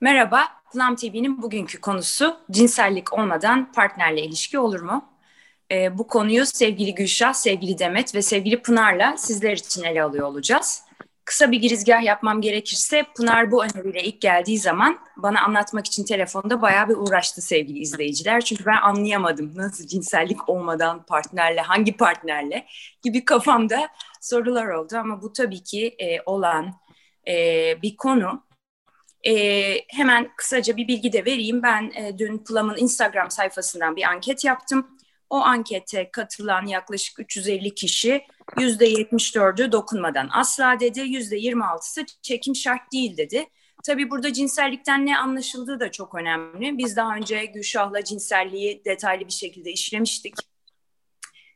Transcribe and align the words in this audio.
Merhaba, 0.00 0.44
Plum 0.72 0.96
TV'nin 0.96 1.42
bugünkü 1.42 1.80
konusu 1.80 2.36
cinsellik 2.50 3.12
olmadan 3.12 3.72
partnerle 3.72 4.22
ilişki 4.22 4.58
olur 4.58 4.80
mu? 4.80 5.04
Ee, 5.72 5.98
bu 5.98 6.06
konuyu 6.06 6.46
sevgili 6.46 6.94
Gülşah, 6.94 7.32
sevgili 7.32 7.78
Demet 7.78 8.14
ve 8.14 8.22
sevgili 8.22 8.62
Pınar'la 8.62 9.16
sizler 9.16 9.52
için 9.52 9.82
ele 9.82 10.02
alıyor 10.02 10.26
olacağız. 10.26 10.82
Kısa 11.24 11.50
bir 11.50 11.60
girizgah 11.60 12.02
yapmam 12.02 12.40
gerekirse 12.40 13.04
Pınar 13.16 13.50
bu 13.50 13.64
öneriyle 13.64 14.02
ilk 14.02 14.20
geldiği 14.20 14.58
zaman 14.58 14.98
bana 15.16 15.42
anlatmak 15.42 15.86
için 15.86 16.04
telefonda 16.04 16.62
bayağı 16.62 16.88
bir 16.88 16.96
uğraştı 16.96 17.42
sevgili 17.42 17.78
izleyiciler. 17.78 18.40
Çünkü 18.40 18.66
ben 18.66 18.76
anlayamadım 18.82 19.52
nasıl 19.56 19.86
cinsellik 19.86 20.48
olmadan 20.48 21.02
partnerle, 21.02 21.60
hangi 21.60 21.96
partnerle 21.96 22.66
gibi 23.02 23.24
kafamda 23.24 23.88
sorular 24.20 24.66
oldu. 24.66 24.96
Ama 24.96 25.22
bu 25.22 25.32
tabii 25.32 25.62
ki 25.62 25.96
e, 25.98 26.20
olan 26.26 26.74
e, 27.28 27.34
bir 27.82 27.96
konu. 27.96 28.43
E, 29.26 29.74
hemen 29.88 30.30
kısaca 30.36 30.76
bir 30.76 30.88
bilgi 30.88 31.12
de 31.12 31.24
vereyim. 31.24 31.62
Ben 31.62 31.92
e, 31.94 32.18
dün 32.18 32.38
Plum'ın 32.38 32.76
Instagram 32.76 33.30
sayfasından 33.30 33.96
bir 33.96 34.02
anket 34.02 34.44
yaptım. 34.44 34.98
O 35.30 35.36
ankete 35.36 36.10
katılan 36.10 36.66
yaklaşık 36.66 37.20
350 37.20 37.74
kişi 37.74 38.22
%74'ü 38.56 39.72
dokunmadan 39.72 40.28
asla 40.32 40.80
dedi, 40.80 41.00
%26'sı 41.00 42.04
çekim 42.22 42.56
şart 42.56 42.92
değil 42.92 43.16
dedi. 43.16 43.46
Tabii 43.84 44.10
burada 44.10 44.32
cinsellikten 44.32 45.06
ne 45.06 45.18
anlaşıldığı 45.18 45.80
da 45.80 45.90
çok 45.90 46.14
önemli. 46.14 46.78
Biz 46.78 46.96
daha 46.96 47.16
önce 47.16 47.44
Gülşah'la 47.44 48.04
cinselliği 48.04 48.84
detaylı 48.84 49.26
bir 49.26 49.32
şekilde 49.32 49.72
işlemiştik. 49.72 50.34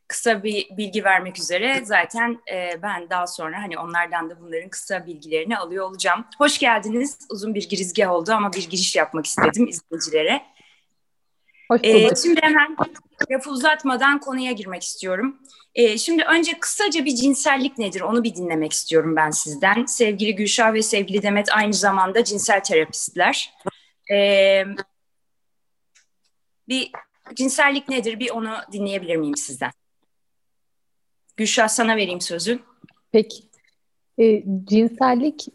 Kısa 0.09 0.43
bir 0.43 0.77
bilgi 0.77 1.03
vermek 1.03 1.39
üzere 1.39 1.81
zaten 1.85 2.41
e, 2.51 2.81
ben 2.83 3.09
daha 3.09 3.27
sonra 3.27 3.61
hani 3.61 3.79
onlardan 3.79 4.29
da 4.29 4.41
bunların 4.41 4.69
kısa 4.69 5.05
bilgilerini 5.05 5.57
alıyor 5.57 5.85
olacağım. 5.89 6.25
Hoş 6.37 6.57
geldiniz. 6.57 7.17
Uzun 7.29 7.55
bir 7.55 7.69
girizgah 7.69 8.11
oldu 8.11 8.31
ama 8.31 8.53
bir 8.53 8.69
giriş 8.69 8.95
yapmak 8.95 9.25
istedim 9.25 9.67
izleyicilere. 9.67 10.41
Hoş 11.71 11.81
ee, 11.83 11.93
bulduk. 11.93 12.11
Ee, 12.11 12.21
şimdi 12.21 12.41
hemen 12.41 12.77
lafı 13.31 13.49
uzatmadan 13.49 14.19
konuya 14.19 14.51
girmek 14.51 14.83
istiyorum. 14.83 15.37
Ee, 15.75 15.97
şimdi 15.97 16.23
önce 16.23 16.59
kısaca 16.59 17.05
bir 17.05 17.15
cinsellik 17.15 17.77
nedir 17.77 18.01
onu 18.01 18.23
bir 18.23 18.35
dinlemek 18.35 18.73
istiyorum 18.73 19.15
ben 19.15 19.29
sizden. 19.29 19.85
Sevgili 19.85 20.35
Gülşah 20.35 20.73
ve 20.73 20.81
sevgili 20.81 21.21
Demet 21.21 21.47
aynı 21.51 21.73
zamanda 21.73 22.23
cinsel 22.23 22.63
terapistler. 22.63 23.53
Ee, 24.11 24.63
bir 26.67 26.91
cinsellik 27.33 27.89
nedir 27.89 28.19
bir 28.19 28.29
onu 28.29 28.57
dinleyebilir 28.71 29.15
miyim 29.15 29.37
sizden? 29.37 29.71
Gülşah 31.39 31.67
sana 31.67 31.95
vereyim 31.95 32.21
sözü. 32.21 32.59
Peki. 33.11 33.43
E, 34.17 34.43
cinsellik 34.65 35.45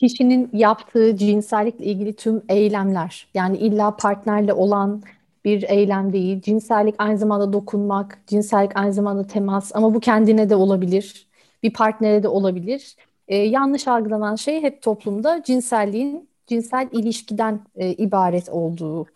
kişinin 0.00 0.50
yaptığı 0.52 1.16
cinsellikle 1.16 1.84
ilgili 1.84 2.16
tüm 2.16 2.42
eylemler. 2.48 3.26
Yani 3.34 3.56
illa 3.56 3.96
partnerle 3.96 4.52
olan 4.52 5.02
bir 5.44 5.62
eylem 5.62 6.12
değil. 6.12 6.42
Cinsellik 6.42 6.94
aynı 6.98 7.18
zamanda 7.18 7.52
dokunmak, 7.52 8.18
cinsellik 8.26 8.76
aynı 8.76 8.92
zamanda 8.92 9.26
temas 9.26 9.70
ama 9.74 9.94
bu 9.94 10.00
kendine 10.00 10.50
de 10.50 10.56
olabilir, 10.56 11.26
bir 11.62 11.72
partnere 11.72 12.22
de 12.22 12.28
olabilir. 12.28 12.96
Ee, 13.28 13.36
yanlış 13.36 13.88
algılanan 13.88 14.36
şey 14.36 14.62
hep 14.62 14.82
toplumda 14.82 15.42
cinselliğin 15.42 16.28
cinsel 16.46 16.88
ilişkiden 16.92 17.60
e, 17.76 17.92
ibaret 17.92 18.48
olduğu. 18.48 19.06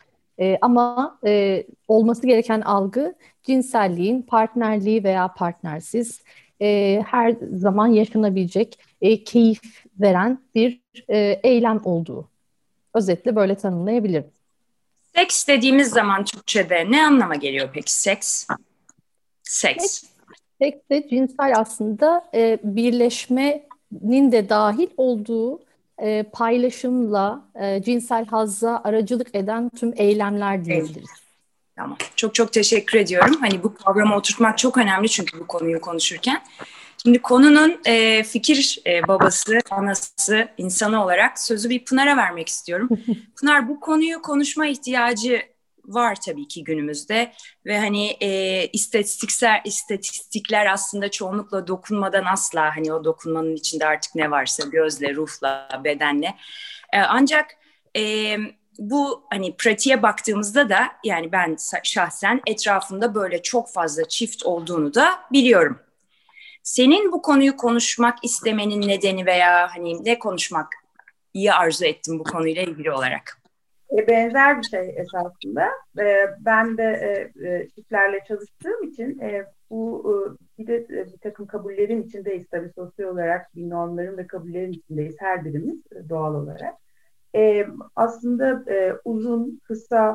E, 0.40 0.58
ama 0.60 1.18
e, 1.26 1.64
olması 1.88 2.26
gereken 2.26 2.60
algı 2.60 3.14
cinselliğin 3.42 4.22
partnerliği 4.22 5.04
veya 5.04 5.28
partnersiz 5.28 6.20
e, 6.62 7.02
her 7.06 7.36
zaman 7.52 7.86
yaşanabilecek, 7.86 8.78
e, 9.00 9.24
keyif 9.24 9.84
veren 10.00 10.38
bir 10.54 10.80
e, 11.08 11.40
eylem 11.42 11.80
olduğu. 11.84 12.28
Özetle 12.94 13.36
böyle 13.36 13.54
tanımlayabilirim. 13.54 14.30
Seks 15.14 15.48
dediğimiz 15.48 15.88
zaman 15.88 16.24
Türkçe'de 16.24 16.90
ne 16.90 17.06
anlama 17.06 17.34
geliyor 17.34 17.70
peki 17.74 17.92
seks? 17.92 18.46
Seks. 19.42 20.04
Seks 20.60 20.78
de 20.90 21.08
cinsel 21.08 21.52
aslında 21.56 22.24
e, 22.34 22.58
birleşmenin 22.62 24.32
de 24.32 24.48
dahil 24.48 24.88
olduğu 24.96 25.60
e, 26.02 26.22
paylaşımla 26.32 27.44
e, 27.54 27.82
cinsel 27.82 28.26
hazza 28.26 28.80
aracılık 28.84 29.34
eden 29.34 29.68
tüm 29.68 29.92
eylemler 29.96 30.64
diyebiliriz. 30.64 31.10
Tamam. 31.76 31.98
Çok 32.16 32.34
çok 32.34 32.52
teşekkür 32.52 32.98
ediyorum. 32.98 33.36
Hani 33.40 33.62
bu 33.62 33.74
kavramı 33.74 34.16
oturtmak 34.16 34.58
çok 34.58 34.78
önemli 34.78 35.08
çünkü 35.08 35.40
bu 35.40 35.46
konuyu 35.46 35.80
konuşurken. 35.80 36.42
Şimdi 37.02 37.18
konunun 37.18 37.80
e, 37.86 38.22
fikir 38.22 38.78
e, 38.86 39.08
babası, 39.08 39.58
anası, 39.70 40.48
insanı 40.58 41.04
olarak 41.04 41.38
sözü 41.38 41.70
bir 41.70 41.84
Pınar'a 41.84 42.16
vermek 42.16 42.48
istiyorum. 42.48 42.88
Pınar 43.40 43.68
bu 43.68 43.80
konuyu 43.80 44.22
konuşma 44.22 44.66
ihtiyacı 44.66 45.42
var 45.86 46.16
tabii 46.26 46.48
ki 46.48 46.64
günümüzde 46.64 47.32
ve 47.66 47.78
hani 47.78 48.06
e, 48.20 48.62
istatistiksel 48.66 49.60
istatistikler 49.64 50.72
aslında 50.72 51.10
çoğunlukla 51.10 51.66
dokunmadan 51.66 52.24
asla 52.24 52.76
hani 52.76 52.92
o 52.92 53.04
dokunmanın 53.04 53.56
içinde 53.56 53.86
artık 53.86 54.14
ne 54.14 54.30
varsa 54.30 54.64
gözle, 54.68 55.14
ruhla, 55.14 55.68
bedenle 55.84 56.34
e, 56.92 56.98
ancak 57.00 57.50
e, 57.96 58.36
bu 58.78 59.26
hani 59.30 59.56
pratiğe 59.56 60.02
baktığımızda 60.02 60.68
da 60.68 60.88
yani 61.04 61.32
ben 61.32 61.56
şahsen 61.82 62.40
etrafında 62.46 63.14
böyle 63.14 63.42
çok 63.42 63.72
fazla 63.72 64.08
çift 64.08 64.46
olduğunu 64.46 64.94
da 64.94 65.18
biliyorum. 65.32 65.78
Senin 66.62 67.12
bu 67.12 67.22
konuyu 67.22 67.56
konuşmak 67.56 68.18
istemenin 68.24 68.88
nedeni 68.88 69.26
veya 69.26 69.68
hani 69.74 70.04
ne 70.04 70.18
konuşmak 70.18 70.68
iyi 71.34 71.52
arzu 71.52 71.84
ettin 71.84 72.18
bu 72.18 72.24
konuyla 72.24 72.62
ilgili 72.62 72.92
olarak? 72.92 73.45
E, 73.92 74.06
benzer 74.08 74.58
bir 74.58 74.66
şey 74.66 74.94
esasında. 74.96 75.68
E, 75.98 76.26
ben 76.40 76.78
de 76.78 76.82
e, 76.82 77.48
e, 77.48 77.68
çiftlerle 77.68 78.20
çalıştığım 78.28 78.82
için 78.82 79.18
e, 79.18 79.46
bu 79.70 80.04
e, 80.06 80.16
bir 80.58 80.66
de 80.66 80.76
e, 80.76 81.06
bir 81.06 81.18
takım 81.18 81.46
kabullerin 81.46 82.02
içindeyiz 82.02 82.46
tabii 82.50 82.70
sosyal 82.74 83.08
olarak 83.08 83.56
bir 83.56 83.70
normların 83.70 84.16
ve 84.16 84.26
kabullerin 84.26 84.72
içindeyiz 84.72 85.16
her 85.18 85.44
birimiz 85.44 85.78
e, 85.92 86.08
doğal 86.08 86.34
olarak. 86.34 86.74
E, 87.34 87.66
aslında 87.96 88.72
e, 88.72 88.92
uzun, 89.04 89.60
kısa 89.64 90.12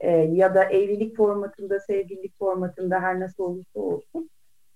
e, 0.00 0.10
ya 0.10 0.54
da 0.54 0.64
evlilik 0.64 1.16
formatında, 1.16 1.80
sevgililik 1.80 2.38
formatında 2.38 3.00
her 3.00 3.20
nasıl 3.20 3.42
olursa 3.44 3.80
olsun 3.80 4.30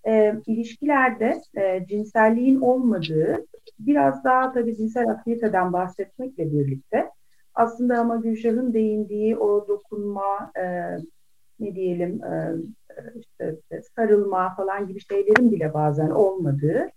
e, 0.07 0.35
ilişkilerde 0.47 1.41
e, 1.57 1.87
cinselliğin 1.87 2.61
olmadığı 2.61 3.47
biraz 3.79 4.25
daha 4.25 4.53
tabii 4.53 4.77
cinsel 4.77 5.09
aktiviteden 5.09 5.73
bahsetmekle 5.73 6.53
birlikte 6.53 7.11
aslında 7.55 7.99
ama 7.99 8.17
Gülşah'ın 8.17 8.75
değindiği 8.75 9.37
o 9.37 9.69
dokunma 9.69 10.53
e, 10.57 10.97
ne 11.61 11.75
diyelim 11.75 12.25
e, 12.25 12.55
işte 13.17 13.83
sarılma 13.97 14.55
falan 14.55 14.89
gibi 14.89 15.01
şeylerin 15.01 15.53
bile 15.53 15.75
bazen 15.75 16.11
olmadığı 16.11 16.89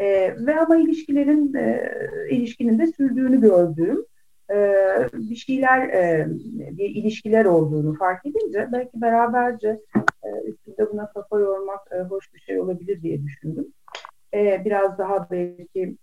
e, 0.00 0.36
ve 0.46 0.60
ama 0.60 0.76
ilişkilerin 0.76 1.54
e, 1.54 1.92
ilişkinin 2.30 2.78
de 2.78 2.86
sürdüğünü 2.86 3.40
gördüğüm 3.40 4.04
e, 4.50 4.74
bir 5.12 5.36
şeyler 5.36 5.88
e, 5.88 6.26
bir 6.52 6.90
ilişkiler 6.90 7.44
olduğunu 7.44 7.94
fark 7.94 8.26
edince 8.26 8.68
belki 8.72 9.00
beraberce 9.00 9.80
e, 10.24 10.28
üstünde 10.44 10.92
buna 10.92 11.12
kafa 11.12 11.40
yormak 11.40 11.80
e, 11.90 11.98
hoş 11.98 12.34
bir 12.34 12.40
şey 12.40 12.60
olabilir 12.60 13.02
diye 13.02 13.22
düşündüm. 13.22 13.66
E, 14.34 14.62
biraz 14.64 14.98
daha 14.98 15.30
belki 15.30 15.96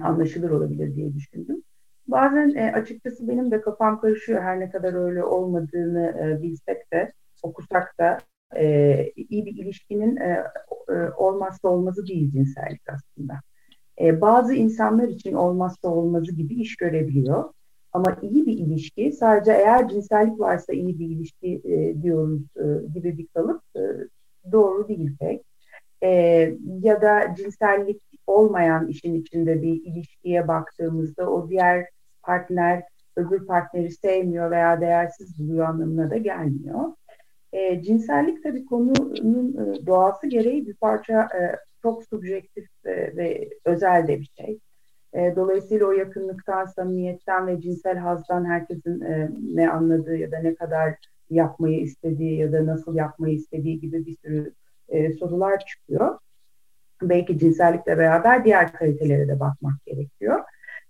anlaşılır 0.00 0.50
olabilir 0.50 0.96
diye 0.96 1.14
düşündüm. 1.14 1.62
Bazen 2.08 2.54
e, 2.54 2.72
açıkçası 2.72 3.28
benim 3.28 3.50
de 3.50 3.60
kafam 3.60 4.00
karışıyor 4.00 4.42
her 4.42 4.60
ne 4.60 4.70
kadar 4.70 4.94
öyle 4.94 5.24
olmadığını 5.24 6.16
e, 6.20 6.42
bilsek 6.42 6.92
de 6.92 7.12
okusak 7.42 7.94
da 7.98 8.18
e, 8.56 9.12
iyi 9.16 9.46
bir 9.46 9.56
ilişkinin 9.56 10.16
e, 10.16 10.44
e, 10.88 10.92
olmazsa 11.16 11.68
olmazı 11.68 12.06
değil 12.06 12.30
cinsellik 12.30 12.82
aslında. 12.88 13.34
E, 14.00 14.20
bazı 14.20 14.54
insanlar 14.54 15.08
için 15.08 15.32
olmazsa 15.32 15.88
olmazı 15.88 16.32
gibi 16.32 16.54
iş 16.54 16.76
görebiliyor. 16.76 17.52
Ama 17.92 18.16
iyi 18.22 18.46
bir 18.46 18.58
ilişki 18.58 19.12
sadece 19.12 19.52
eğer 19.52 19.88
cinsellik 19.88 20.40
varsa 20.40 20.72
iyi 20.72 20.98
bir 20.98 21.06
ilişki 21.06 21.60
e, 21.64 22.02
diyoruz 22.02 22.42
e, 22.56 22.86
gibi 22.94 23.18
bir 23.18 23.26
kalıp 23.26 23.62
e, 23.76 23.80
doğru 24.52 24.88
değil 24.88 25.16
pek. 25.20 25.42
E, 26.02 26.08
ya 26.82 27.02
da 27.02 27.34
cinsellik 27.36 28.02
olmayan 28.26 28.88
işin 28.88 29.14
içinde 29.14 29.62
bir 29.62 29.84
ilişkiye 29.84 30.48
baktığımızda 30.48 31.30
o 31.30 31.48
diğer 31.48 31.86
partner 32.26 32.82
öbür 33.16 33.46
partneri 33.46 33.90
sevmiyor 33.90 34.50
veya 34.50 34.80
değersiz 34.80 35.38
buluyor 35.38 35.66
anlamına 35.66 36.10
da 36.10 36.16
gelmiyor. 36.16 36.92
E, 37.52 37.82
cinsellik 37.82 38.42
tabii 38.42 38.64
konunun 38.64 39.52
e, 39.52 39.86
doğası 39.86 40.26
gereği 40.26 40.66
bir 40.66 40.74
parça 40.74 41.22
e, 41.22 41.56
çok 41.82 42.04
subjektif 42.04 42.68
e, 42.84 43.16
ve 43.16 43.50
özel 43.64 44.06
de 44.06 44.20
bir 44.20 44.30
şey. 44.38 44.58
E, 45.12 45.36
dolayısıyla 45.36 45.86
o 45.86 45.92
yakınlıktan, 45.92 46.64
samimiyetten 46.64 47.46
ve 47.46 47.60
cinsel 47.60 47.96
hazdan 47.96 48.44
herkesin 48.44 49.00
e, 49.00 49.30
ne 49.54 49.70
anladığı 49.70 50.16
ya 50.16 50.32
da 50.32 50.38
ne 50.38 50.54
kadar 50.54 50.94
yapmayı 51.30 51.80
istediği 51.80 52.38
ya 52.38 52.52
da 52.52 52.66
nasıl 52.66 52.94
yapmayı 52.94 53.34
istediği 53.34 53.80
gibi 53.80 54.06
bir 54.06 54.16
sürü 54.16 54.52
e, 54.88 55.12
sorular 55.12 55.58
çıkıyor. 55.66 56.18
Belki 57.02 57.38
cinsellikle 57.38 57.98
beraber 57.98 58.44
diğer 58.44 58.72
kalitelere 58.72 59.28
de 59.28 59.40
bakmak 59.40 59.86
gerekiyor. 59.86 60.44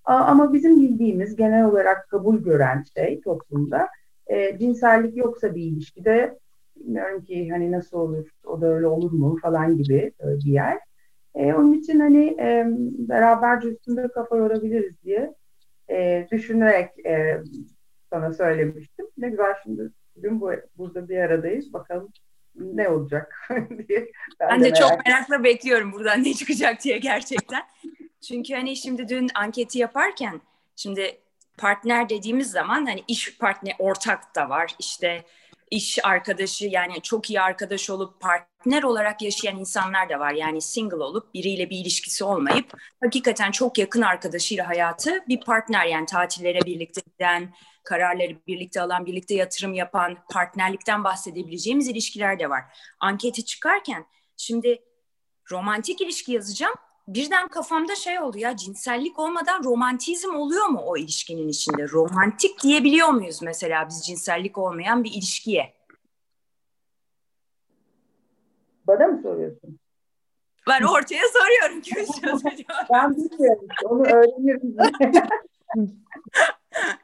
Ama 0.07 0.53
bizim 0.53 0.81
bildiğimiz 0.81 1.37
genel 1.37 1.65
olarak 1.65 2.09
kabul 2.09 2.39
gören 2.39 2.85
şey 2.97 3.21
toplumda 3.21 3.89
e, 4.27 4.59
cinsellik 4.59 5.17
yoksa 5.17 5.55
bir 5.55 5.63
ilişkide 5.63 6.39
bilmiyorum 6.77 7.25
ki 7.25 7.51
hani 7.51 7.73
nasıl 7.73 7.99
olur, 7.99 8.29
o 8.45 8.61
da 8.61 8.67
öyle 8.67 8.87
olur 8.87 9.13
mu 9.13 9.39
falan 9.43 9.77
gibi 9.77 10.13
e, 10.21 10.27
bir 10.45 10.53
yer. 10.53 10.79
E, 11.35 11.55
onun 11.55 11.73
için 11.73 12.01
hani 12.01 12.27
e, 12.41 12.65
beraberce 13.09 13.69
üstünde 13.69 14.09
kafa 14.09 14.37
yorabiliriz 14.37 15.03
diye 15.03 15.35
e, 15.91 16.27
düşünerek 16.33 17.07
e, 17.07 17.43
sana 18.11 18.33
söylemiştim. 18.33 19.07
Ne 19.19 19.29
güzel 19.31 19.55
şimdi 19.63 19.91
bugün 20.17 20.41
bu, 20.41 20.51
burada 20.79 21.09
bir 21.09 21.17
aradayız. 21.17 21.73
Bakalım 21.73 22.13
ne 22.55 22.89
olacak 22.89 23.35
diye. 23.89 24.07
Ben, 24.41 24.49
ben 24.51 24.61
de, 24.61 24.65
de 24.65 24.75
çok 24.75 25.07
merakla 25.07 25.45
bekliyorum 25.45 25.93
buradan 25.93 26.25
ne 26.25 26.35
çıkacak 26.35 26.85
diye 26.85 26.99
gerçekten. 26.99 27.63
Çünkü 28.29 28.55
hani 28.55 28.77
şimdi 28.77 29.09
dün 29.09 29.29
anketi 29.35 29.79
yaparken 29.79 30.41
şimdi 30.77 31.21
partner 31.59 32.09
dediğimiz 32.09 32.51
zaman 32.51 32.87
hani 32.87 33.05
iş 33.09 33.39
partner 33.39 33.75
ortak 33.79 34.35
da 34.35 34.49
var 34.49 34.75
işte 34.79 35.25
iş 35.71 36.05
arkadaşı 36.05 36.67
yani 36.67 37.03
çok 37.03 37.31
iyi 37.31 37.41
arkadaş 37.41 37.91
olup 37.91 38.21
partner 38.21 38.83
olarak 38.83 39.23
yaşayan 39.23 39.57
insanlar 39.57 40.09
da 40.09 40.19
var. 40.19 40.33
Yani 40.33 40.61
single 40.61 40.97
olup 40.97 41.35
biriyle 41.35 41.71
bir 41.71 41.79
ilişkisi 41.79 42.25
olmayıp 42.25 42.73
hakikaten 43.01 43.51
çok 43.51 43.79
yakın 43.79 44.03
arkadaşıyla 44.03 44.69
hayatı 44.69 45.25
bir 45.29 45.41
partner 45.41 45.87
yani 45.87 46.07
tatillere 46.07 46.61
birlikte 46.61 47.01
giden, 47.13 47.55
kararları 47.85 48.37
birlikte 48.47 48.81
alan, 48.81 49.07
birlikte 49.07 49.35
yatırım 49.35 49.75
yapan, 49.75 50.17
partnerlikten 50.31 51.05
bahsedebileceğimiz 51.05 51.89
ilişkiler 51.89 52.39
de 52.39 52.51
var. 52.51 52.63
Anketi 53.01 53.45
çıkarken 53.45 54.07
şimdi 54.37 54.83
romantik 55.51 56.01
ilişki 56.01 56.33
yazacağım 56.33 56.75
birden 57.09 57.49
kafamda 57.49 57.95
şey 57.95 58.21
oldu 58.21 58.39
ya 58.39 58.57
cinsellik 58.57 59.19
olmadan 59.19 59.65
romantizm 59.65 60.35
oluyor 60.35 60.67
mu 60.67 60.81
o 60.85 60.97
ilişkinin 60.97 61.49
içinde? 61.49 61.89
Romantik 61.89 62.63
diyebiliyor 62.63 63.09
muyuz 63.09 63.43
mesela 63.43 63.89
biz 63.89 64.07
cinsellik 64.07 64.59
olmayan 64.59 65.05
bir 65.05 65.11
ilişkiye? 65.11 65.77
Bana 68.87 69.07
mı 69.07 69.23
soruyorsun? 69.23 69.79
Ben 70.69 70.83
ortaya 70.83 71.23
soruyorum. 71.33 71.83
ben 72.93 73.17
bilmiyorum. 73.17 73.67
Onu 73.85 74.03
öğrenirim. 74.03 74.77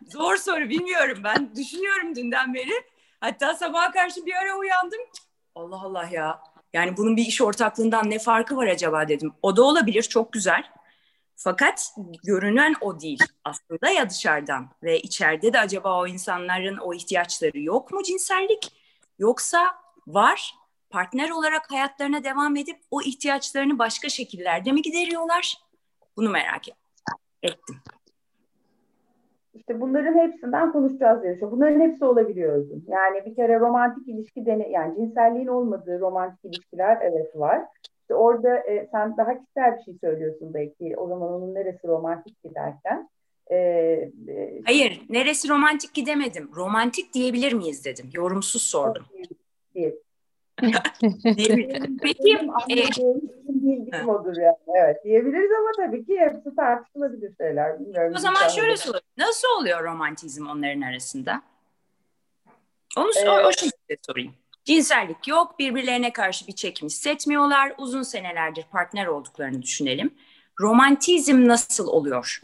Zor 0.08 0.36
soru 0.36 0.68
bilmiyorum. 0.68 1.18
Ben 1.24 1.56
düşünüyorum 1.56 2.14
dünden 2.14 2.54
beri. 2.54 2.72
Hatta 3.20 3.54
sabaha 3.54 3.92
karşı 3.92 4.26
bir 4.26 4.34
ara 4.34 4.56
uyandım. 4.58 5.00
Allah 5.54 5.82
Allah 5.82 6.08
ya 6.12 6.51
yani 6.72 6.96
bunun 6.96 7.16
bir 7.16 7.26
iş 7.26 7.40
ortaklığından 7.40 8.10
ne 8.10 8.18
farkı 8.18 8.56
var 8.56 8.66
acaba 8.66 9.08
dedim. 9.08 9.32
O 9.42 9.56
da 9.56 9.62
olabilir 9.62 10.02
çok 10.02 10.32
güzel. 10.32 10.64
Fakat 11.36 11.94
görünen 12.24 12.74
o 12.80 13.00
değil 13.00 13.22
aslında 13.44 13.90
ya 13.90 14.10
dışarıdan 14.10 14.70
ve 14.82 15.00
içeride 15.00 15.52
de 15.52 15.60
acaba 15.60 16.00
o 16.00 16.06
insanların 16.06 16.76
o 16.76 16.94
ihtiyaçları 16.94 17.60
yok 17.60 17.92
mu 17.92 18.02
cinsellik? 18.02 18.72
Yoksa 19.18 19.74
var 20.06 20.54
partner 20.90 21.30
olarak 21.30 21.70
hayatlarına 21.70 22.24
devam 22.24 22.56
edip 22.56 22.80
o 22.90 23.02
ihtiyaçlarını 23.02 23.78
başka 23.78 24.08
şekillerde 24.08 24.72
mi 24.72 24.82
gideriyorlar? 24.82 25.58
Bunu 26.16 26.30
merak 26.30 26.62
ettim. 27.42 27.82
İşte 29.62 29.80
bunların 29.80 30.18
hepsinden 30.18 30.72
konuşacağız 30.72 31.22
diye 31.22 31.40
Bunların 31.40 31.80
hepsi 31.80 32.04
olabiliyor 32.04 32.66
Yani 32.86 33.24
bir 33.26 33.34
kere 33.34 33.60
romantik 33.60 34.08
ilişki 34.08 34.46
dene 34.46 34.68
yani 34.68 34.96
cinselliğin 34.96 35.46
olmadığı 35.46 36.00
romantik 36.00 36.44
ilişkiler 36.44 36.98
evet 37.02 37.36
var. 37.36 37.62
İşte 38.00 38.14
orada 38.14 38.58
e, 38.58 38.88
sen 38.92 39.16
daha 39.16 39.38
kişisel 39.38 39.78
bir 39.78 39.82
şey 39.82 39.94
söylüyorsun 40.00 40.54
belki. 40.54 40.96
O 40.96 41.08
zaman 41.08 41.32
onun 41.32 41.54
neresi 41.54 41.88
romantik 41.88 42.42
ki 42.42 42.54
derken. 42.54 43.08
E, 43.46 43.56
e, 43.56 44.60
Hayır, 44.64 45.02
neresi 45.10 45.48
romantik 45.48 45.94
ki 45.94 46.06
demedim. 46.06 46.50
Romantik 46.56 47.14
diyebilir 47.14 47.52
miyiz 47.52 47.84
dedim. 47.84 48.10
Yorumsuz 48.14 48.62
sordum. 48.62 49.04
Değil. 49.74 49.94
Peki, 52.02 52.48
bildiğim 53.48 54.08
odur 54.08 54.36
yani. 54.36 54.56
Evet 54.76 55.04
diyebiliriz 55.04 55.50
ama 55.60 55.86
tabii 55.86 56.06
ki 56.06 56.20
hepsi 56.20 56.56
tartışılabilir 56.56 57.32
şeyler. 57.40 57.80
Bilmiyorum, 57.80 58.12
o 58.16 58.18
zaman 58.18 58.48
şöyle 58.48 58.76
sorayım. 58.76 59.04
Nasıl 59.18 59.48
oluyor 59.60 59.84
romantizm 59.84 60.46
onların 60.46 60.80
arasında? 60.80 61.42
Onu 62.96 63.10
ee, 63.24 63.28
o, 63.28 63.48
o 63.48 63.52
şekilde 63.52 63.96
sorayım. 64.06 64.34
Cinsellik 64.64 65.28
yok, 65.28 65.58
birbirlerine 65.58 66.12
karşı 66.12 66.46
bir 66.46 66.52
çekim 66.52 66.86
hissetmiyorlar, 66.86 67.72
uzun 67.78 68.02
senelerdir 68.02 68.64
partner 68.72 69.06
olduklarını 69.06 69.62
düşünelim. 69.62 70.14
Romantizm 70.60 71.48
nasıl 71.48 71.88
oluyor? 71.88 72.40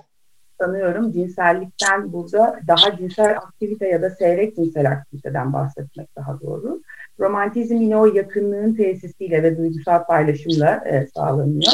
Sanıyorum 0.60 1.12
cinsellikten 1.12 2.12
burada 2.12 2.60
daha 2.68 2.96
cinsel 2.96 3.36
aktivite 3.36 3.88
ya 3.88 4.02
da 4.02 4.10
seyrek 4.10 4.56
cinsel 4.56 4.90
aktiviteden 4.90 5.52
bahsetmek 5.52 6.16
daha 6.16 6.40
doğru. 6.40 6.82
Romantizm 7.20 7.76
yine 7.76 7.96
o 7.96 8.06
yakınlığın 8.06 8.74
tesisiyle 8.74 9.42
ve 9.42 9.58
duygusal 9.58 10.04
paylaşımla 10.06 10.82
e, 10.86 11.06
sağlanıyor. 11.06 11.72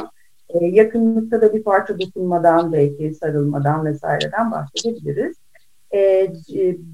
E, 0.48 0.66
yakınlıkta 0.66 1.40
da 1.40 1.54
bir 1.54 1.62
parça 1.62 2.00
dokunmadan, 2.00 2.72
belki 2.72 3.14
sarılmadan 3.14 3.84
vesaireden 3.84 4.50
bahsedebiliriz. 4.50 5.36
E, 5.94 6.28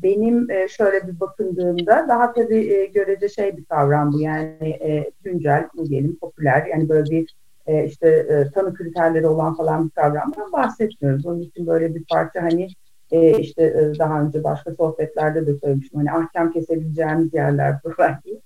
benim 0.02 0.50
e, 0.50 0.69
şöyle 0.69 1.08
bir 1.08 1.20
bakındığımda 1.20 2.06
daha 2.08 2.32
tabii 2.32 2.73
e, 2.73 2.87
görece 2.87 3.29
şey 3.29 3.56
bir 3.56 3.64
kavram 3.64 4.12
bu 4.12 4.20
yani 4.20 4.70
e, 4.70 5.11
güncel, 5.25 5.69
bu 5.76 5.87
diyelim 5.87 6.17
popüler 6.17 6.67
yani 6.67 6.88
böyle 6.88 7.11
bir 7.11 7.35
e, 7.67 7.85
işte 7.85 8.08
e, 8.08 8.50
tanı 8.55 8.75
kriterleri 8.75 9.26
olan 9.26 9.55
falan 9.55 9.85
bir 9.85 9.91
kavramdan 9.91 10.52
bahsetmiyoruz. 10.52 11.26
Onun 11.26 11.41
için 11.41 11.67
böyle 11.67 11.94
bir 11.94 12.05
parça 12.05 12.43
hani 12.43 12.69
e, 13.11 13.39
işte 13.39 13.62
e, 13.62 13.99
daha 13.99 14.23
önce 14.23 14.45
başka 14.45 14.75
sohbetlerde 14.75 15.47
de 15.47 15.59
söylemiştim. 15.59 15.99
Hani 15.99 16.12
ahkam 16.12 16.53
kesebileceğimiz 16.53 17.35
yerler 17.35 17.75
buralar 17.85 18.25
değil. 18.25 18.41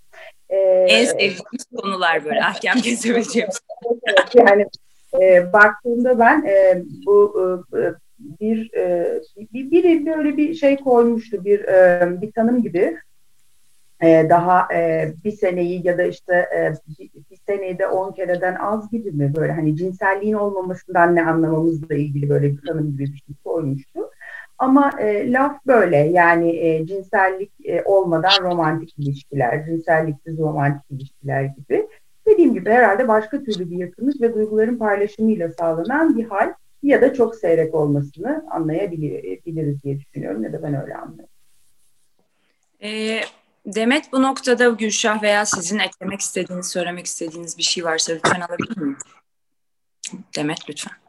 E, 0.49 0.57
en 0.89 1.05
sevdiğimiz 1.05 1.65
konular 1.77 2.25
böyle 2.25 2.45
ahkam 2.45 2.81
kesebileceğimiz. 2.81 3.61
evet, 4.07 4.35
yani 4.35 4.67
e, 5.23 5.53
baktığımda 5.53 6.19
ben 6.19 6.45
e, 6.45 6.83
bu 7.07 7.35
e, 7.75 7.79
bir, 8.19 8.75
e, 8.75 9.21
bir 9.53 9.71
biri 9.71 10.07
böyle 10.07 10.37
bir 10.37 10.55
şey 10.55 10.77
koymuştu 10.77 11.45
bir 11.45 11.61
e, 11.61 12.09
bir 12.21 12.33
tanım 12.33 12.63
gibi 12.63 12.97
e, 14.03 14.27
daha 14.31 14.75
e, 14.75 15.13
bir 15.25 15.33
seneyi 15.33 15.87
ya 15.87 15.99
da 15.99 16.03
işte 16.03 16.35
e, 16.35 16.73
bir, 16.99 17.11
bir 17.31 17.39
seneyi 17.47 17.79
de 17.79 17.87
on 17.87 18.13
kereden 18.13 18.55
az 18.55 18.91
gibi 18.91 19.13
mi 19.13 19.35
böyle 19.37 19.53
hani 19.53 19.77
cinselliğin 19.77 20.35
olmamasından 20.35 21.15
ne 21.15 21.27
anlamamızla 21.27 21.95
ilgili 21.95 22.29
böyle 22.29 22.53
bir 22.53 22.67
tanım 22.67 22.91
gibi 22.91 23.03
bir 23.03 23.23
şey 23.27 23.35
koymuştu. 23.45 24.11
Ama 24.65 24.91
e, 25.01 25.33
laf 25.33 25.67
böyle 25.67 25.97
yani 25.97 26.57
e, 26.57 26.87
cinsellik 26.87 27.53
e, 27.65 27.83
olmadan 27.85 28.43
romantik 28.43 28.99
ilişkiler, 28.99 29.67
cinselliksiz 29.67 30.39
romantik 30.39 30.91
ilişkiler 30.91 31.45
gibi. 31.45 31.89
Dediğim 32.27 32.55
gibi 32.55 32.71
herhalde 32.71 33.09
başka 33.09 33.45
türlü 33.45 33.71
bir 33.71 33.77
yakınlık 33.77 34.21
ve 34.21 34.35
duyguların 34.35 34.79
paylaşımıyla 34.79 35.53
sağlanan 35.53 36.17
bir 36.17 36.25
hal 36.25 36.53
ya 36.83 37.03
da 37.03 37.15
çok 37.15 37.35
seyrek 37.35 37.75
olmasını 37.75 38.45
anlayabiliriz 38.51 39.83
diye 39.83 40.01
düşünüyorum 40.01 40.45
ya 40.45 40.53
da 40.53 40.63
ben 40.63 40.83
öyle 40.83 40.95
anlıyorum. 40.95 41.35
E, 42.83 43.21
Demet 43.67 44.13
bu 44.13 44.23
noktada 44.23 44.69
Gülşah 44.69 45.23
veya 45.23 45.47
sizin 45.47 45.79
eklemek 45.79 46.21
istediğiniz, 46.21 46.67
söylemek 46.67 47.07
istediğiniz 47.07 47.59
bir 47.59 47.63
şey 47.63 47.85
varsa 47.85 48.13
lütfen 48.13 48.41
alabilir 48.41 48.77
miyim? 48.77 48.99
Demet 50.37 50.59
lütfen. 50.71 51.04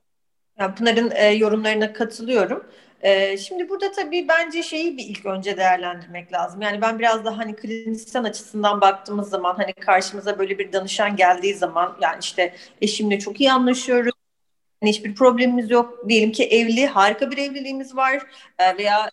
Ya 0.60 0.76
Pınar'ın 0.76 1.12
e, 1.12 1.26
yorumlarına 1.30 1.94
katılıyorum. 1.94 2.68
Ee, 3.02 3.38
şimdi 3.38 3.70
burada 3.70 3.92
tabii 3.92 4.28
bence 4.28 4.64
şeyi 4.64 4.98
bir 4.98 5.04
ilk 5.06 5.26
önce 5.26 5.58
değerlendirmek 5.58 6.34
lazım. 6.34 6.62
Yani 6.62 6.82
ben 6.82 7.00
biraz 7.00 7.26
daha 7.26 7.38
hani 7.38 7.56
klinisyen 7.56 8.24
açısından 8.24 8.82
baktığımız 8.82 9.30
zaman 9.30 9.56
hani 9.56 9.74
karşımıza 9.74 10.40
böyle 10.40 10.60
bir 10.60 10.74
danışan 10.74 11.16
geldiği 11.16 11.54
zaman 11.54 11.98
yani 12.02 12.18
işte 12.22 12.56
eşimle 12.82 13.20
çok 13.20 13.40
iyi 13.42 13.52
anlaşıyoruz. 13.52 14.14
Hani 14.82 14.90
hiçbir 14.92 15.16
problemimiz 15.16 15.72
yok. 15.72 16.10
Diyelim 16.10 16.32
ki 16.32 16.46
evli, 16.46 16.88
harika 16.88 17.32
bir 17.32 17.38
evliliğimiz 17.38 17.96
var 17.96 18.24
e, 18.60 18.78
veya 18.78 19.12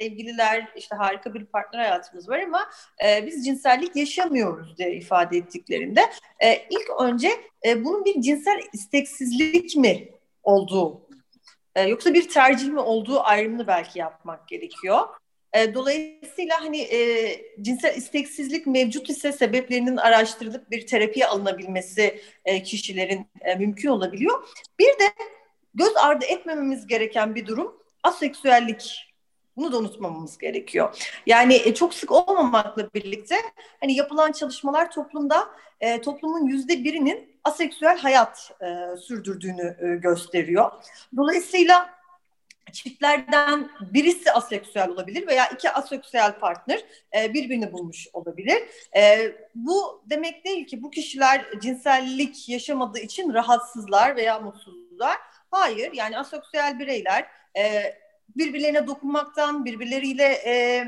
sevgililer 0.00 0.68
işte 0.76 0.96
harika 0.96 1.34
bir 1.34 1.46
partner 1.46 1.78
hayatımız 1.78 2.28
var 2.28 2.38
ama 2.38 2.70
e, 3.04 3.26
biz 3.26 3.44
cinsellik 3.44 3.96
yaşamıyoruz 3.96 4.78
diye 4.78 4.94
ifade 4.94 5.36
ettiklerinde 5.36 6.00
e, 6.40 6.54
ilk 6.70 6.90
önce 7.02 7.30
e, 7.66 7.84
bunun 7.84 8.04
bir 8.04 8.20
cinsel 8.22 8.60
isteksizlik 8.72 9.76
mi 9.76 10.13
olduğu 10.44 11.08
e, 11.74 11.82
yoksa 11.82 12.14
bir 12.14 12.28
tercih 12.28 12.68
mi 12.68 12.80
olduğu 12.80 13.20
ayrımını 13.20 13.66
belki 13.66 13.98
yapmak 13.98 14.48
gerekiyor. 14.48 15.00
E, 15.52 15.74
dolayısıyla 15.74 16.60
hani 16.60 16.80
e, 16.80 16.98
cinsel 17.60 17.96
isteksizlik 17.96 18.66
mevcut 18.66 19.10
ise 19.10 19.32
sebeplerinin 19.32 19.96
araştırılıp 19.96 20.70
bir 20.70 20.86
terapiye 20.86 21.26
alınabilmesi 21.26 22.20
e, 22.44 22.62
kişilerin 22.62 23.26
e, 23.40 23.54
mümkün 23.54 23.88
olabiliyor. 23.88 24.48
Bir 24.78 24.88
de 24.88 25.12
göz 25.74 25.96
ardı 25.96 26.24
etmememiz 26.24 26.86
gereken 26.86 27.34
bir 27.34 27.46
durum 27.46 27.76
aseksüellik. 28.02 29.13
Bunu 29.56 29.72
da 29.72 29.78
unutmamamız 29.78 30.38
gerekiyor. 30.38 31.12
Yani 31.26 31.54
e, 31.54 31.74
çok 31.74 31.94
sık 31.94 32.12
olmamakla 32.12 32.88
birlikte 32.94 33.36
hani 33.80 33.94
yapılan 33.94 34.32
çalışmalar 34.32 34.90
toplumda 34.90 35.48
e, 35.80 36.00
toplumun 36.00 36.46
yüzde 36.46 36.84
birinin 36.84 37.34
aseksüel 37.44 37.98
hayat 37.98 38.52
e, 38.62 38.96
sürdürdüğünü 38.96 39.76
e, 39.80 39.96
gösteriyor. 39.96 40.70
Dolayısıyla 41.16 41.94
çiftlerden 42.72 43.70
birisi 43.80 44.32
aseksüel 44.32 44.88
olabilir 44.88 45.26
veya 45.26 45.48
iki 45.48 45.70
aseksüel 45.70 46.38
partner 46.38 46.80
e, 47.16 47.34
birbirini 47.34 47.72
bulmuş 47.72 48.08
olabilir. 48.12 48.62
E, 48.96 49.32
bu 49.54 50.02
demek 50.10 50.44
değil 50.44 50.66
ki 50.66 50.82
bu 50.82 50.90
kişiler 50.90 51.44
cinsellik 51.60 52.48
yaşamadığı 52.48 52.98
için 52.98 53.34
rahatsızlar 53.34 54.16
veya 54.16 54.40
mutsuzlar. 54.40 55.16
Hayır 55.50 55.92
yani 55.92 56.18
aseksüel 56.18 56.78
bireyler 56.78 57.26
e, 57.56 57.94
birbirlerine 58.36 58.86
dokunmaktan, 58.86 59.64
birbirleriyle 59.64 60.24
e, 60.46 60.84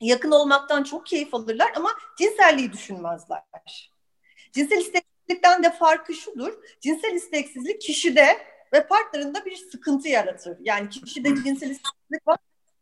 yakın 0.00 0.30
olmaktan 0.30 0.82
çok 0.82 1.06
keyif 1.06 1.34
alırlar 1.34 1.72
ama 1.76 1.90
cinselliği 2.18 2.72
düşünmezler. 2.72 3.42
Cinsel 4.52 4.78
isteksizlikten 4.78 5.62
de 5.62 5.70
farkı 5.70 6.14
şudur. 6.14 6.52
Cinsel 6.80 7.14
isteksizlik 7.14 7.80
kişide 7.80 8.38
ve 8.72 8.86
partnerinde 8.86 9.44
bir 9.44 9.56
sıkıntı 9.56 10.08
yaratır. 10.08 10.58
Yani 10.60 10.88
kişide 10.88 11.28
cinsel 11.28 11.70
isteksizlik 11.70 12.26
var 12.26 12.38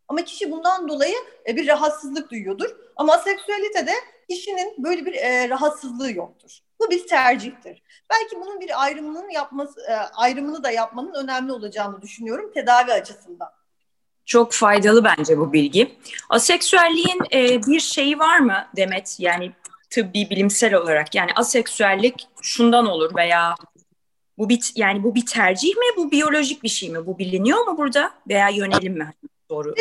ama 0.08 0.24
kişi 0.24 0.50
bundan 0.50 0.88
dolayı 0.88 1.16
e, 1.48 1.56
bir 1.56 1.68
rahatsızlık 1.68 2.30
duyuyordur. 2.30 2.76
Ama 2.96 3.18
seksüalitede 3.18 3.92
kişinin 4.30 4.84
böyle 4.84 5.06
bir 5.06 5.14
e, 5.14 5.48
rahatsızlığı 5.48 6.12
yoktur. 6.12 6.63
Bu 6.80 6.90
bir 6.90 7.06
tercihtir. 7.06 7.82
Belki 8.10 8.36
bunun 8.36 8.60
bir 8.60 8.82
ayrımının 8.82 9.30
yapması, 9.30 9.80
e, 9.80 9.94
ayrımını 9.94 10.64
da 10.64 10.70
yapmanın 10.70 11.14
önemli 11.14 11.52
olacağını 11.52 12.02
düşünüyorum 12.02 12.50
tedavi 12.54 12.92
açısından. 12.92 13.48
Çok 14.26 14.52
faydalı 14.52 15.04
bence 15.04 15.38
bu 15.38 15.52
bilgi. 15.52 15.98
Aseksüelliğin 16.30 17.20
e, 17.32 17.66
bir 17.66 17.80
şeyi 17.80 18.18
var 18.18 18.38
mı 18.38 18.66
Demet? 18.76 19.16
Yani 19.18 19.52
tıbbi 19.90 20.30
bilimsel 20.30 20.74
olarak 20.74 21.14
yani 21.14 21.30
aseksüellik 21.36 22.28
şundan 22.42 22.86
olur 22.86 23.16
veya 23.16 23.54
bu 24.38 24.48
bir 24.48 24.72
yani 24.76 25.02
bu 25.02 25.14
bir 25.14 25.26
tercih 25.26 25.76
mi? 25.76 25.84
Bu 25.96 26.10
biyolojik 26.10 26.62
bir 26.62 26.68
şey 26.68 26.90
mi? 26.90 27.06
Bu 27.06 27.18
biliniyor 27.18 27.66
mu 27.66 27.78
burada 27.78 28.14
veya 28.28 28.48
yönelim 28.48 28.98
mi? 28.98 29.12
Doğru. 29.50 29.74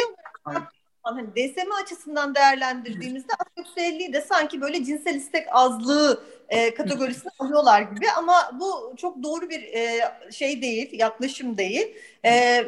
Hani 1.04 1.28
DSM 1.36 1.72
açısından 1.84 2.36
değerlendirdiğimizde 2.36 3.34
aseksüelliği 3.40 4.14
de 4.14 4.22
sanki 4.22 4.62
böyle 4.62 4.84
cinsel 4.84 5.16
istek 5.16 5.48
azlığı 5.52 6.24
e, 6.50 6.74
kategorisine 6.74 7.32
alıyorlar 7.40 7.82
gibi 7.82 8.06
ama 8.18 8.52
bu 8.60 8.94
çok 8.98 9.24
doğru 9.24 9.50
bir 9.50 9.64
e, 9.64 10.00
şey 10.32 10.62
değil, 10.62 11.00
yaklaşım 11.00 11.58
değil. 11.58 11.98
E, 12.26 12.64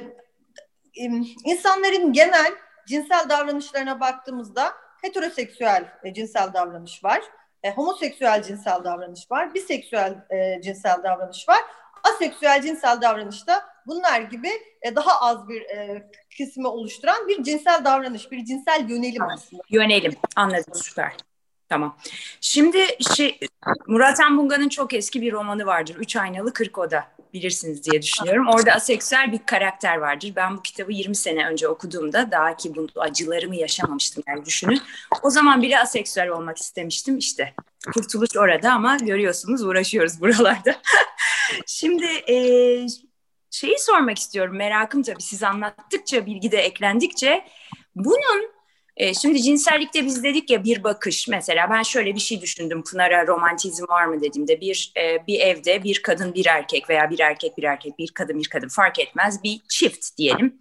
insanların 1.45 2.13
genel 2.13 2.51
cinsel 2.87 3.29
davranışlarına 3.29 3.99
baktığımızda 3.99 4.73
heteroseksüel 5.01 5.85
e, 6.03 6.13
cinsel 6.13 6.53
davranış 6.53 7.03
var. 7.03 7.21
E, 7.63 7.71
homoseksüel 7.71 8.43
cinsel 8.43 8.83
davranış 8.83 9.31
var. 9.31 9.53
Biseksüel 9.53 10.25
e, 10.29 10.61
cinsel 10.61 11.03
davranış 11.03 11.49
var. 11.49 11.61
Aseksüel 12.13 12.61
cinsel 12.61 13.01
davranışta 13.01 13.65
bunlar 13.87 14.21
gibi 14.21 14.49
e, 14.81 14.95
daha 14.95 15.21
az 15.21 15.49
bir 15.49 15.61
e, 15.61 16.09
kısmı 16.37 16.69
oluşturan 16.69 17.27
bir 17.27 17.43
cinsel 17.43 17.85
davranış, 17.85 18.31
bir 18.31 18.45
cinsel 18.45 18.89
yönelim 18.89 19.23
aslında. 19.23 19.63
Yönelim. 19.69 20.13
Anladım. 20.35 20.73
Süper. 20.73 21.13
Tamam. 21.69 21.97
Şimdi 22.41 22.77
şey, 23.15 23.39
Murat 23.87 24.19
Anbunga'nın 24.19 24.69
çok 24.69 24.93
eski 24.93 25.21
bir 25.21 25.33
romanı 25.33 25.65
vardır. 25.65 25.95
Üç 25.95 26.15
Aynalı 26.15 26.53
Kırk 26.53 26.77
Oda 26.77 27.07
bilirsiniz 27.33 27.83
diye 27.83 28.01
düşünüyorum. 28.01 28.47
Orada 28.47 28.71
aseksüel 28.71 29.31
bir 29.31 29.39
karakter 29.45 29.97
vardır. 29.97 30.33
Ben 30.35 30.57
bu 30.57 30.61
kitabı 30.61 30.91
20 30.91 31.15
sene 31.15 31.47
önce 31.47 31.67
okuduğumda 31.67 32.31
daha 32.31 32.55
ki 32.55 32.75
bu 32.75 32.87
acılarımı 33.01 33.55
yaşamamıştım 33.55 34.23
yani 34.27 34.45
düşünün. 34.45 34.81
O 35.23 35.29
zaman 35.29 35.61
bile 35.61 35.79
aseksüel 35.79 36.29
olmak 36.29 36.57
istemiştim 36.57 37.17
işte. 37.17 37.53
Kurtuluş 37.93 38.37
orada 38.37 38.73
ama 38.73 38.97
görüyorsunuz 38.97 39.63
uğraşıyoruz 39.63 40.21
buralarda. 40.21 40.81
Şimdi 41.67 42.05
e, 42.05 42.37
şeyi 43.51 43.79
sormak 43.79 44.19
istiyorum 44.19 44.55
merakım 44.55 45.03
tabii 45.03 45.21
siz 45.21 45.43
anlattıkça 45.43 46.25
bilgi 46.25 46.51
de 46.51 46.57
eklendikçe 46.57 47.45
bunun 47.95 48.55
e, 48.97 49.13
şimdi 49.13 49.41
cinsellikte 49.41 50.05
biz 50.05 50.23
dedik 50.23 50.49
ya 50.49 50.63
bir 50.63 50.83
bakış 50.83 51.27
mesela 51.27 51.69
ben 51.69 51.83
şöyle 51.83 52.15
bir 52.15 52.19
şey 52.19 52.41
düşündüm 52.41 52.83
Pınar'a 52.83 53.27
romantizm 53.27 53.83
var 53.89 54.05
mı 54.05 54.21
dediğimde 54.21 54.61
bir 54.61 54.93
e, 54.97 55.27
bir 55.27 55.39
evde 55.39 55.83
bir 55.83 56.01
kadın 56.01 56.33
bir 56.33 56.45
erkek 56.45 56.89
veya 56.89 57.09
bir 57.09 57.19
erkek 57.19 57.57
bir 57.57 57.63
erkek 57.63 57.99
bir 57.99 58.11
kadın 58.11 58.39
bir 58.39 58.47
kadın 58.47 58.67
fark 58.67 58.99
etmez 58.99 59.43
bir 59.43 59.61
çift 59.69 60.17
diyelim. 60.17 60.59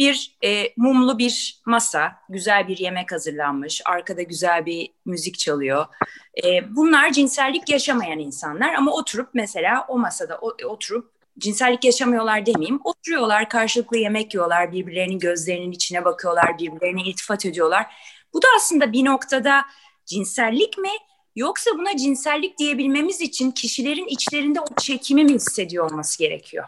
Bir 0.00 0.36
e, 0.44 0.72
mumlu 0.76 1.18
bir 1.18 1.60
masa, 1.66 2.12
güzel 2.28 2.68
bir 2.68 2.78
yemek 2.78 3.12
hazırlanmış, 3.12 3.82
arkada 3.84 4.22
güzel 4.22 4.66
bir 4.66 4.90
müzik 5.04 5.38
çalıyor. 5.38 5.86
E, 6.44 6.76
bunlar 6.76 7.12
cinsellik 7.12 7.68
yaşamayan 7.68 8.18
insanlar 8.18 8.74
ama 8.74 8.92
oturup 8.92 9.28
mesela 9.34 9.84
o 9.88 9.98
masada 9.98 10.38
oturup 10.64 11.10
cinsellik 11.38 11.84
yaşamıyorlar 11.84 12.46
demeyeyim. 12.46 12.80
Oturuyorlar, 12.84 13.48
karşılıklı 13.48 13.96
yemek 13.96 14.34
yiyorlar, 14.34 14.72
birbirlerinin 14.72 15.18
gözlerinin 15.18 15.72
içine 15.72 16.04
bakıyorlar, 16.04 16.58
birbirlerine 16.58 17.02
iltifat 17.02 17.46
ediyorlar. 17.46 17.86
Bu 18.32 18.42
da 18.42 18.46
aslında 18.56 18.92
bir 18.92 19.04
noktada 19.04 19.64
cinsellik 20.06 20.78
mi? 20.78 20.90
Yoksa 21.36 21.70
buna 21.78 21.96
cinsellik 21.96 22.58
diyebilmemiz 22.58 23.20
için 23.20 23.50
kişilerin 23.50 24.06
içlerinde 24.06 24.60
o 24.60 24.66
çekimi 24.80 25.24
mi 25.24 25.34
hissediyor 25.34 25.90
olması 25.90 26.18
gerekiyor? 26.18 26.64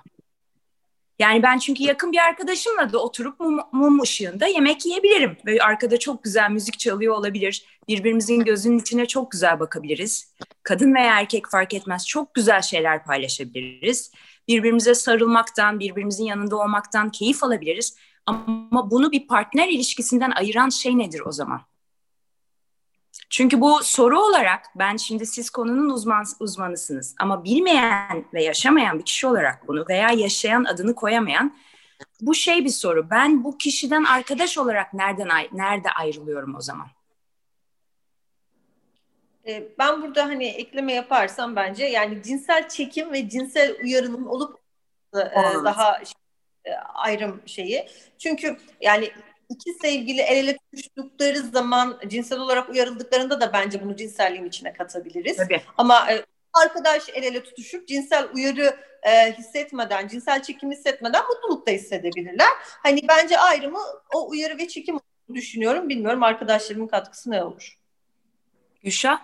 Yani 1.18 1.42
ben 1.42 1.58
çünkü 1.58 1.82
yakın 1.82 2.12
bir 2.12 2.18
arkadaşımla 2.18 2.92
da 2.92 2.98
oturup 2.98 3.40
mum, 3.40 3.60
mum 3.72 4.00
ışığında 4.00 4.46
yemek 4.46 4.86
yiyebilirim. 4.86 5.36
Böyle 5.46 5.62
arkada 5.62 5.98
çok 5.98 6.24
güzel 6.24 6.50
müzik 6.50 6.78
çalıyor 6.78 7.14
olabilir. 7.14 7.66
Birbirimizin 7.88 8.44
gözünün 8.44 8.78
içine 8.78 9.06
çok 9.06 9.30
güzel 9.30 9.60
bakabiliriz. 9.60 10.34
Kadın 10.62 10.94
veya 10.94 11.20
erkek 11.20 11.50
fark 11.50 11.74
etmez 11.74 12.06
çok 12.06 12.34
güzel 12.34 12.62
şeyler 12.62 13.04
paylaşabiliriz 13.04 14.12
birbirimize 14.48 14.94
sarılmaktan, 14.94 15.80
birbirimizin 15.80 16.24
yanında 16.24 16.56
olmaktan 16.56 17.10
keyif 17.10 17.44
alabiliriz. 17.44 17.96
Ama 18.26 18.90
bunu 18.90 19.12
bir 19.12 19.26
partner 19.26 19.68
ilişkisinden 19.68 20.30
ayıran 20.30 20.68
şey 20.68 20.98
nedir 20.98 21.20
o 21.26 21.32
zaman? 21.32 21.60
Çünkü 23.32 23.60
bu 23.60 23.80
soru 23.82 24.20
olarak 24.20 24.64
ben 24.74 24.96
şimdi 24.96 25.26
siz 25.26 25.50
konunun 25.50 25.90
uzman, 25.90 26.24
uzmanısınız 26.40 27.14
ama 27.18 27.44
bilmeyen 27.44 28.24
ve 28.34 28.44
yaşamayan 28.44 28.98
bir 28.98 29.04
kişi 29.04 29.26
olarak 29.26 29.68
bunu 29.68 29.84
veya 29.88 30.10
yaşayan 30.10 30.64
adını 30.64 30.94
koyamayan 30.94 31.56
bu 32.20 32.34
şey 32.34 32.64
bir 32.64 32.70
soru. 32.70 33.10
Ben 33.10 33.44
bu 33.44 33.58
kişiden 33.58 34.04
arkadaş 34.04 34.58
olarak 34.58 34.94
nereden 34.94 35.28
nerede 35.52 35.90
ayrılıyorum 35.90 36.56
o 36.56 36.60
zaman? 36.60 36.86
E, 39.46 39.68
ben 39.78 40.02
burada 40.02 40.24
hani 40.24 40.46
ekleme 40.46 40.92
yaparsam 40.92 41.56
bence 41.56 41.84
yani 41.84 42.22
cinsel 42.22 42.68
çekim 42.68 43.12
ve 43.12 43.28
cinsel 43.28 43.76
uyarının 43.84 44.26
olup 44.26 44.60
e, 45.14 45.18
daha 45.64 46.02
e, 46.64 46.72
ayrım 46.94 47.42
şeyi. 47.46 47.88
Çünkü 48.18 48.56
yani 48.80 49.10
iki 49.54 49.74
sevgili 49.82 50.20
el 50.20 50.36
ele 50.36 50.56
tutuştukları 50.56 51.38
zaman 51.38 51.98
cinsel 52.06 52.38
olarak 52.38 52.68
uyarıldıklarında 52.68 53.40
da 53.40 53.52
bence 53.52 53.84
bunu 53.84 53.96
cinselliğin 53.96 54.44
içine 54.44 54.72
katabiliriz. 54.72 55.36
Tabii. 55.36 55.60
Ama 55.78 56.12
e, 56.12 56.24
arkadaş 56.52 57.08
el 57.14 57.22
ele 57.22 57.42
tutuşup 57.42 57.88
cinsel 57.88 58.28
uyarı 58.34 58.76
e, 59.02 59.32
hissetmeden, 59.32 60.08
cinsel 60.08 60.42
çekim 60.42 60.70
hissetmeden 60.70 61.22
mutluluk 61.28 61.66
da 61.66 61.70
hissedebilirler. 61.70 62.48
Hani 62.62 63.00
bence 63.08 63.38
ayrımı 63.38 63.80
o 64.14 64.28
uyarı 64.28 64.58
ve 64.58 64.68
çekim 64.68 65.00
düşünüyorum. 65.34 65.88
Bilmiyorum 65.88 66.22
arkadaşlarımın 66.22 66.86
katkısı 66.86 67.30
ne 67.30 67.42
olur? 67.42 67.78
Gülşah? 68.82 69.20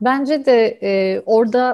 Bence 0.00 0.44
de 0.44 0.78
e, 0.82 1.20
orada 1.26 1.72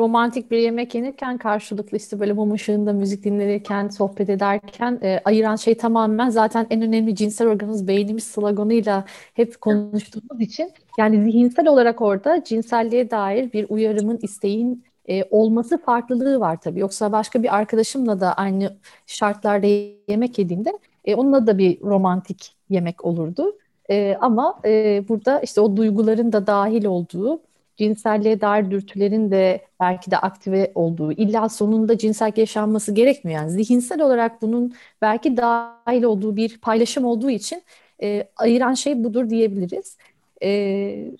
romantik 0.00 0.50
bir 0.50 0.58
yemek 0.58 0.94
yenirken 0.94 1.38
karşılıklı 1.38 1.96
işte 1.96 2.20
böyle 2.20 2.32
mum 2.32 2.52
ışığında 2.52 2.92
müzik 2.92 3.24
dinlenirken, 3.24 3.88
sohbet 3.88 4.30
ederken 4.30 4.98
e, 5.02 5.20
ayıran 5.24 5.56
şey 5.56 5.76
tamamen 5.76 6.30
zaten 6.30 6.66
en 6.70 6.82
önemli 6.82 7.14
cinsel 7.14 7.48
organımız 7.48 7.88
beynimiz 7.88 8.24
sloganıyla 8.24 9.04
hep 9.34 9.60
konuştuğumuz 9.60 10.40
için 10.40 10.72
yani 10.98 11.24
zihinsel 11.24 11.68
olarak 11.68 12.00
orada 12.00 12.44
cinselliğe 12.44 13.10
dair 13.10 13.52
bir 13.52 13.66
uyarımın, 13.68 14.18
isteğin 14.22 14.84
e, 15.08 15.24
olması 15.30 15.78
farklılığı 15.78 16.40
var 16.40 16.60
tabii. 16.60 16.80
Yoksa 16.80 17.12
başka 17.12 17.42
bir 17.42 17.56
arkadaşımla 17.56 18.20
da 18.20 18.32
aynı 18.32 18.76
şartlarda 19.06 19.66
yemek 20.08 20.38
yediğimde 20.38 20.78
e, 21.04 21.14
onunla 21.14 21.46
da 21.46 21.58
bir 21.58 21.80
romantik 21.80 22.56
yemek 22.70 23.04
olurdu. 23.04 23.56
E, 23.90 24.16
ama 24.20 24.60
e, 24.64 25.04
burada 25.08 25.40
işte 25.40 25.60
o 25.60 25.76
duyguların 25.76 26.32
da 26.32 26.46
dahil 26.46 26.84
olduğu, 26.84 27.40
cinselliğe 27.80 28.40
dair 28.40 28.70
dürtülerin 28.70 29.30
de 29.30 29.64
belki 29.80 30.10
de 30.10 30.18
aktive 30.18 30.72
olduğu, 30.74 31.12
illa 31.12 31.48
sonunda 31.48 31.98
cinsel 31.98 32.32
yaşanması 32.36 32.92
gerekmiyor. 32.92 33.40
Yani 33.40 33.50
zihinsel 33.50 34.00
olarak 34.02 34.42
bunun 34.42 34.74
belki 35.02 35.36
dahil 35.36 36.02
olduğu 36.02 36.36
bir 36.36 36.58
paylaşım 36.58 37.04
olduğu 37.04 37.30
için 37.30 37.62
e, 38.02 38.28
ayıran 38.36 38.74
şey 38.74 39.04
budur 39.04 39.30
diyebiliriz. 39.30 39.96
E, 40.42 41.10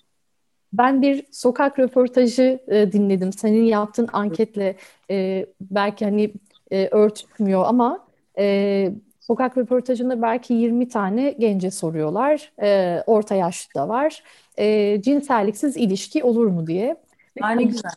ben 0.73 1.01
bir 1.01 1.25
sokak 1.31 1.79
röportajı 1.79 2.59
e, 2.67 2.91
dinledim. 2.91 3.33
Senin 3.33 3.63
yaptığın 3.63 4.09
anketle 4.13 4.75
e, 5.09 5.45
belki 5.61 6.05
hani 6.05 6.33
e, 6.71 6.87
örtüşmüyor 6.91 7.63
ama 7.65 8.07
e, 8.37 8.91
Sokak 9.31 9.57
röportajında 9.57 10.21
belki 10.21 10.53
20 10.53 10.87
tane 10.87 11.35
gence 11.39 11.71
soruyorlar. 11.71 12.51
E, 12.61 13.03
orta 13.07 13.35
yaşlı 13.35 13.73
da 13.75 13.89
var. 13.89 14.23
E, 14.57 15.01
cinselliksiz 15.01 15.77
ilişki 15.77 16.23
olur 16.23 16.47
mu 16.47 16.67
diye. 16.67 16.95
Aynı 17.41 17.63
güzel. 17.63 17.91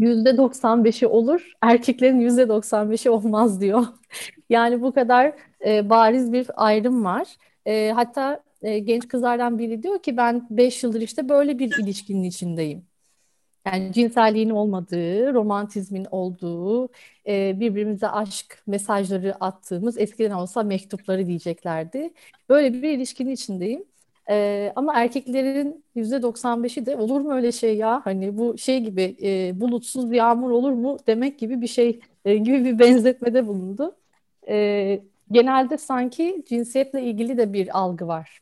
%95'i 0.00 1.06
olur, 1.06 1.52
erkeklerin 1.62 2.20
%95'i 2.20 3.10
olmaz 3.10 3.60
diyor. 3.60 3.86
Yani 4.50 4.82
bu 4.82 4.92
kadar 4.92 5.32
e, 5.66 5.90
bariz 5.90 6.32
bir 6.32 6.46
ayrım 6.56 7.04
var. 7.04 7.36
E, 7.66 7.92
hatta 7.94 8.42
e, 8.62 8.78
genç 8.78 9.08
kızlardan 9.08 9.58
biri 9.58 9.82
diyor 9.82 10.02
ki 10.02 10.16
ben 10.16 10.46
5 10.50 10.82
yıldır 10.82 11.00
işte 11.00 11.28
böyle 11.28 11.58
bir 11.58 11.78
ilişkinin 11.78 12.22
içindeyim. 12.22 12.86
Yani 13.66 13.92
cinselliğin 13.92 14.50
olmadığı, 14.50 15.34
romantizmin 15.34 16.06
olduğu, 16.10 16.88
e, 17.26 17.60
birbirimize 17.60 18.08
aşk 18.08 18.62
mesajları 18.66 19.34
attığımız, 19.40 19.98
eskiden 19.98 20.30
olsa 20.30 20.62
mektupları 20.62 21.26
diyeceklerdi. 21.26 22.12
Böyle 22.48 22.72
bir 22.72 22.90
ilişkinin 22.90 23.30
içindeyim. 23.30 23.84
E, 24.30 24.72
ama 24.76 24.94
erkeklerin 24.94 25.84
%95'i 25.96 26.86
de 26.86 26.96
olur 26.96 27.20
mu 27.20 27.34
öyle 27.34 27.52
şey 27.52 27.76
ya? 27.76 28.00
Hani 28.04 28.38
bu 28.38 28.58
şey 28.58 28.80
gibi 28.80 29.16
e, 29.22 29.60
bulutsuz 29.60 30.12
yağmur 30.12 30.50
olur 30.50 30.72
mu 30.72 30.98
demek 31.06 31.38
gibi 31.38 31.60
bir 31.60 31.66
şey 31.66 32.00
e, 32.24 32.36
gibi 32.36 32.64
bir 32.64 32.78
benzetmede 32.78 33.46
bulundu. 33.46 33.96
E, 34.48 35.00
genelde 35.32 35.78
sanki 35.78 36.42
cinsiyetle 36.48 37.02
ilgili 37.02 37.38
de 37.38 37.52
bir 37.52 37.78
algı 37.78 38.06
var. 38.06 38.40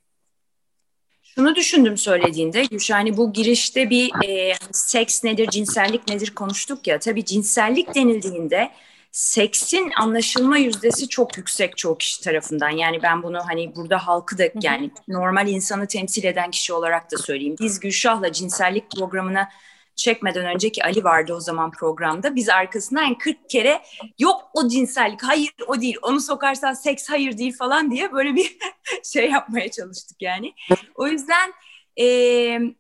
Şunu 1.23 1.55
düşündüm 1.55 1.97
söylediğinde 1.97 2.65
Gülşah 2.65 2.97
hani 2.97 3.17
bu 3.17 3.33
girişte 3.33 3.91
bir 3.91 4.29
e, 4.29 4.53
seks 4.73 5.25
nedir, 5.25 5.47
cinsellik 5.47 6.09
nedir 6.09 6.35
konuştuk 6.35 6.87
ya. 6.87 6.99
Tabii 6.99 7.25
cinsellik 7.25 7.95
denildiğinde 7.95 8.71
seksin 9.13 9.93
anlaşılma 9.97 10.59
yüzdesi 10.59 11.09
çok 11.09 11.37
yüksek 11.37 11.77
çoğu 11.77 11.99
kişi 11.99 12.21
tarafından. 12.21 12.71
Yani 12.71 13.03
ben 13.03 13.23
bunu 13.23 13.39
hani 13.47 13.77
burada 13.77 14.07
halkı 14.07 14.39
da 14.39 14.45
yani 14.63 14.91
normal 15.09 15.49
insanı 15.49 15.87
temsil 15.87 16.25
eden 16.25 16.51
kişi 16.51 16.73
olarak 16.73 17.13
da 17.13 17.19
söyleyeyim. 17.19 17.57
Biz 17.61 17.81
Gülşah'la 17.81 18.33
cinsellik 18.33 18.91
programına 18.91 19.49
çekmeden 19.97 20.47
önceki 20.47 20.85
Ali 20.85 21.05
vardı 21.05 21.35
o 21.35 21.41
zaman 21.41 21.71
programda. 21.71 22.35
Biz 22.35 22.49
arkasından 22.49 23.03
yani 23.03 23.19
40 23.19 23.51
kere 23.51 23.83
yok 24.19 24.51
o 24.55 24.69
cinsellik, 24.69 25.23
hayır 25.23 25.55
o 25.67 25.81
değil, 25.81 25.97
onu 26.03 26.21
sokarsan 26.21 26.73
seks 26.73 27.09
hayır 27.11 27.39
değil 27.39 27.57
falan 27.57 27.91
diye 27.91 28.13
böyle 28.13 28.35
bir 28.35 28.59
şey 29.13 29.31
yapmaya 29.31 29.71
çalıştık 29.71 30.23
yani. 30.23 30.55
O 30.95 31.07
yüzden 31.07 31.53
e, 31.97 32.07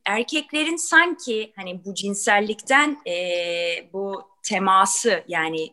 erkeklerin 0.06 0.76
sanki 0.76 1.52
hani 1.56 1.84
bu 1.84 1.94
cinsellikten 1.94 2.98
e, 3.06 3.14
bu 3.92 4.22
teması 4.42 5.24
yani 5.28 5.72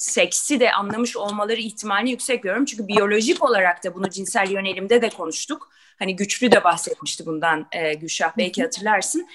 seksi 0.00 0.60
de 0.60 0.72
anlamış 0.72 1.16
olmaları 1.16 1.60
ihtimali 1.60 2.10
yüksek 2.10 2.42
görüyorum. 2.42 2.64
Çünkü 2.64 2.88
biyolojik 2.88 3.44
olarak 3.44 3.84
da 3.84 3.94
bunu 3.94 4.10
cinsel 4.10 4.50
yönelimde 4.50 5.02
de 5.02 5.08
konuştuk. 5.08 5.70
Hani 5.98 6.16
güçlü 6.16 6.52
de 6.52 6.64
bahsetmişti 6.64 7.26
bundan 7.26 7.66
e, 7.72 7.94
Gülşah 7.94 8.32
belki 8.38 8.62
hatırlarsın. 8.62 9.28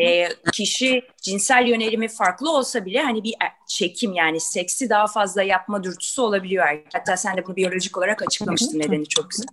e, 0.00 0.28
kişi 0.52 1.02
cinsel 1.22 1.66
yönelimi 1.66 2.08
farklı 2.08 2.52
olsa 2.52 2.84
bile 2.84 3.02
hani 3.02 3.24
bir 3.24 3.34
çekim 3.68 4.12
yani 4.12 4.40
seksi 4.40 4.90
daha 4.90 5.06
fazla 5.06 5.42
yapma 5.42 5.84
dürtüsü 5.84 6.20
olabiliyor. 6.20 6.66
Hatta 6.92 7.16
sen 7.16 7.36
de 7.36 7.46
bunu 7.46 7.56
biyolojik 7.56 7.98
olarak 7.98 8.22
açıklamıştın 8.22 8.78
nedeni 8.78 9.08
çok 9.08 9.30
güzel. 9.30 9.46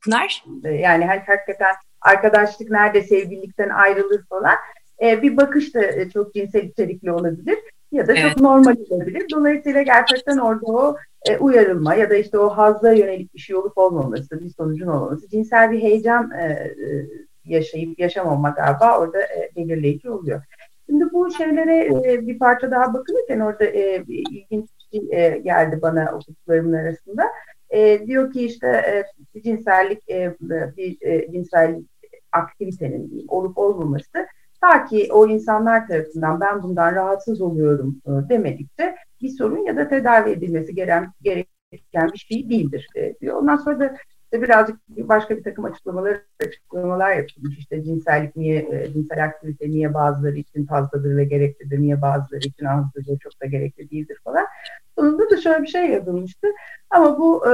Pınar? 0.00 0.44
Yani 0.62 1.06
hani 1.06 1.20
hakikaten 1.26 1.74
arkadaşlık 2.00 2.70
nerede 2.70 3.02
sevgililikten 3.02 3.68
ayrılır 3.68 4.26
falan. 4.28 4.56
E, 5.02 5.22
bir 5.22 5.36
bakış 5.36 5.74
da 5.74 5.82
e, 5.82 6.10
çok 6.10 6.34
cinsel 6.34 6.62
içerikli 6.62 7.12
olabilir 7.12 7.58
ya 7.92 8.08
da 8.08 8.12
evet. 8.12 8.32
çok 8.32 8.40
normal 8.40 8.76
olabilir. 8.90 9.26
Dolayısıyla 9.32 9.82
gerçekten 9.82 10.38
orada 10.38 10.66
o 10.66 10.96
e, 11.28 11.36
uyarılma 11.36 11.94
ya 11.94 12.10
da 12.10 12.14
işte 12.14 12.38
o 12.38 12.48
hazla 12.48 12.92
yönelik 12.92 13.34
bir 13.34 13.38
şey 13.38 13.56
olup 13.56 13.78
olmaması, 13.78 14.40
bir 14.40 14.50
sonucun 14.50 14.86
olmaması, 14.86 15.28
cinsel 15.28 15.70
bir 15.70 15.82
heyecan 15.82 16.30
e, 16.30 16.44
e, 16.44 17.06
yaşayıp 17.44 17.98
yaşamama 17.98 18.50
galiba 18.50 18.98
orada 19.00 19.22
e, 19.22 19.50
belirleyici 19.56 20.10
oluyor. 20.10 20.42
Şimdi 20.86 21.12
bu 21.12 21.30
şeylere 21.30 21.86
e, 21.86 22.26
bir 22.26 22.38
parça 22.38 22.70
daha 22.70 22.94
bakılırken 22.94 23.40
orada 23.40 23.64
e, 23.64 24.04
ilginç 24.08 24.68
bir 24.92 25.00
şey 25.00 25.26
e, 25.26 25.38
geldi 25.38 25.78
bana 25.82 26.12
okuduklarımın 26.14 26.72
arasında. 26.72 27.24
E, 27.70 28.06
diyor 28.06 28.32
ki 28.32 28.46
işte 28.46 28.68
e, 28.68 29.04
cinsellik 29.40 30.10
e, 30.10 30.36
bir 30.76 30.96
e, 31.00 31.32
cinsel 31.32 31.82
aktivitenin 32.32 33.24
olup 33.28 33.58
olmaması 33.58 34.26
Ta 34.60 34.84
ki 34.84 35.08
o 35.12 35.26
insanlar 35.26 35.88
tarafından 35.88 36.40
ben 36.40 36.62
bundan 36.62 36.94
rahatsız 36.94 37.40
oluyorum 37.40 37.96
e, 38.06 38.28
demedikçe 38.28 38.96
bir 39.20 39.28
sorun 39.28 39.58
ya 39.58 39.76
da 39.76 39.88
tedavi 39.88 40.30
edilmesi 40.30 40.74
gereken, 40.74 41.12
gereken 41.22 42.12
bir 42.12 42.18
şey 42.18 42.50
değildir 42.50 42.86
e, 42.94 43.14
diyor. 43.20 43.36
Ondan 43.36 43.56
sonra 43.56 43.80
da 43.80 43.96
işte 44.24 44.42
birazcık 44.42 44.76
başka 44.88 45.36
bir 45.36 45.42
takım 45.42 45.64
açıklamalar 45.64 46.20
açıklamalar 46.46 47.16
yapılmış. 47.16 47.58
İşte 47.58 47.84
cinsellik 47.84 48.36
niye, 48.36 48.68
e, 48.72 48.92
cinsel 48.92 49.24
aktivite 49.24 49.70
niye 49.70 49.94
bazıları 49.94 50.36
için 50.36 50.66
fazladır 50.66 51.16
ve 51.16 51.24
gereklidir, 51.24 51.78
niye 51.78 52.02
bazıları 52.02 52.40
için 52.40 52.64
azdır 52.64 53.08
ve 53.08 53.18
çok 53.18 53.42
da 53.42 53.46
gerekli 53.46 53.90
değildir 53.90 54.18
falan. 54.24 54.46
Sonunda 54.98 55.30
da 55.30 55.36
şöyle 55.36 55.62
bir 55.62 55.68
şey 55.68 55.90
yazılmıştı. 55.90 56.46
Ama 56.90 57.18
bu 57.18 57.44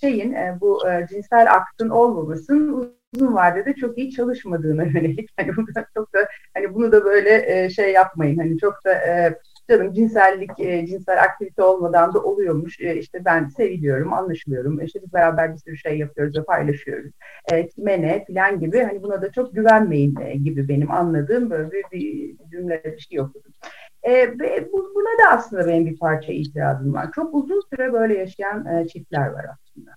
şeyin, 0.00 0.36
bu 0.60 0.82
cinsel 1.10 1.54
aktın 1.54 1.88
olmamasının 1.88 2.96
uzun 3.16 3.34
vadede 3.34 3.74
çok 3.74 3.98
iyi 3.98 4.10
çalışmadığına 4.10 4.84
yönelik. 4.84 5.30
Hani 5.36 5.56
bunu 5.56 5.66
da 5.74 5.86
çok 5.94 6.14
da 6.14 6.18
hani 6.54 6.74
bunu 6.74 6.92
da 6.92 7.04
böyle 7.04 7.44
e, 7.46 7.70
şey 7.70 7.92
yapmayın. 7.92 8.38
Hani 8.38 8.58
çok 8.58 8.84
da 8.84 8.92
e, 8.92 9.38
canım 9.70 9.92
cinsellik, 9.92 10.50
e, 10.60 10.86
cinsel 10.86 11.22
aktivite 11.22 11.62
olmadan 11.62 12.14
da 12.14 12.22
oluyormuş. 12.22 12.80
E, 12.80 12.96
işte 12.96 13.24
ben 13.24 13.48
seviliyorum, 13.48 14.12
anlaşılıyorum. 14.12 14.80
İşte 14.80 15.02
biz 15.02 15.12
beraber 15.12 15.52
bir 15.52 15.58
sürü 15.58 15.76
şey 15.76 15.98
yapıyoruz 15.98 16.38
ve 16.38 16.44
paylaşıyoruz. 16.44 17.12
E, 17.52 17.68
kime 17.68 18.02
ne 18.02 18.24
falan 18.24 18.60
gibi. 18.60 18.82
Hani 18.82 19.02
buna 19.02 19.22
da 19.22 19.32
çok 19.32 19.54
güvenmeyin 19.54 20.16
e, 20.20 20.34
gibi 20.34 20.68
benim 20.68 20.90
anladığım 20.90 21.50
böyle 21.50 21.70
bir, 21.70 21.92
bir 21.92 22.36
cümle 22.50 22.82
bir 22.84 22.98
şey 22.98 23.20
okudum. 23.20 23.52
E, 24.02 24.12
ve 24.12 24.68
bu, 24.72 24.92
buna 24.94 25.24
da 25.24 25.36
aslında 25.36 25.66
benim 25.66 25.86
bir 25.86 25.98
parça 25.98 26.32
itirazım 26.32 26.94
var. 26.94 27.08
Çok 27.14 27.34
uzun 27.34 27.62
süre 27.72 27.92
böyle 27.92 28.18
yaşayan 28.18 28.66
e, 28.66 28.88
çiftler 28.88 29.26
var 29.26 29.46
aslında. 29.52 29.90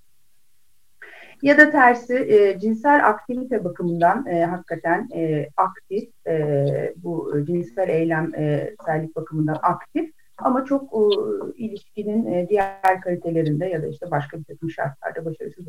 Ya 1.41 1.57
da 1.57 1.71
tersi 1.71 2.15
e, 2.15 2.59
cinsel 2.59 3.07
aktivite 3.07 3.63
bakımından 3.63 4.25
e, 4.27 4.45
hakikaten 4.45 5.09
e, 5.15 5.49
aktif, 5.57 6.09
e, 6.27 6.93
bu 6.97 7.33
cinsel 7.47 7.89
eylemsellik 7.89 9.15
bakımından 9.15 9.59
aktif 9.61 10.11
ama 10.37 10.65
çok 10.65 10.93
e, 10.93 11.01
ilişkinin 11.55 12.25
e, 12.25 12.49
diğer 12.49 13.01
kalitelerinde 13.01 13.65
ya 13.65 13.83
da 13.83 13.87
işte 13.87 14.11
başka 14.11 14.39
bir 14.39 14.43
takım 14.43 14.69
şartlarda 14.71 15.25
başarısız 15.25 15.67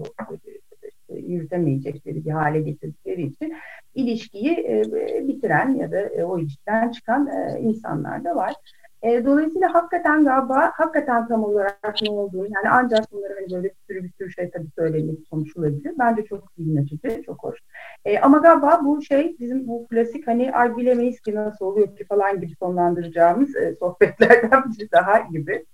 işte, 1.11 1.15
yürütemeyecekleri 1.15 2.25
bir 2.25 2.31
hale 2.31 2.61
getirdikleri 2.61 3.23
için 3.23 3.55
ilişkiyi 3.95 4.53
e, 4.53 4.83
bitiren 5.29 5.75
ya 5.75 5.93
da 5.93 6.01
e, 6.01 6.25
o 6.25 6.39
ilişkiden 6.39 6.91
çıkan 6.91 7.27
e, 7.27 7.61
insanlar 7.61 8.25
da 8.25 8.37
var. 8.37 8.55
E, 9.03 9.25
dolayısıyla 9.25 9.75
hakikaten 9.75 10.25
galiba 10.25 10.73
hakikaten 10.75 11.29
tam 11.29 11.45
olarak 11.45 11.95
ne 12.03 12.11
olduğunu 12.11 12.45
yani 12.45 12.69
ancak 12.71 13.13
bunları 13.13 13.35
hani 13.35 13.51
böyle 13.51 13.65
bir 13.65 13.77
sürü 13.87 14.05
bir 14.05 14.13
sürü 14.19 14.33
şey 14.33 14.51
tabii 14.51 14.69
söylenip 14.79 15.31
konuşulabilir. 15.31 15.95
Bence 15.99 16.25
çok 16.25 16.53
zihin 16.59 16.77
açıcı, 16.77 17.23
çok 17.23 17.45
hoş. 17.45 17.59
E, 18.05 18.19
ama 18.19 18.39
galiba 18.39 18.81
bu 18.85 19.03
şey 19.03 19.37
bizim 19.41 19.69
bu 19.69 19.87
klasik 19.87 20.27
hani 20.27 20.53
ay 20.53 20.77
bilemeyiz 20.77 21.21
ki 21.21 21.35
nasıl 21.35 21.67
oluyor 21.67 21.97
ki 21.97 22.05
falan 22.05 22.41
gibi 22.41 22.55
sonlandıracağımız 22.59 23.57
e, 23.57 23.75
sohbetlerden 23.75 24.63
biri 24.65 24.93
daha 24.93 25.19
gibi. 25.19 25.65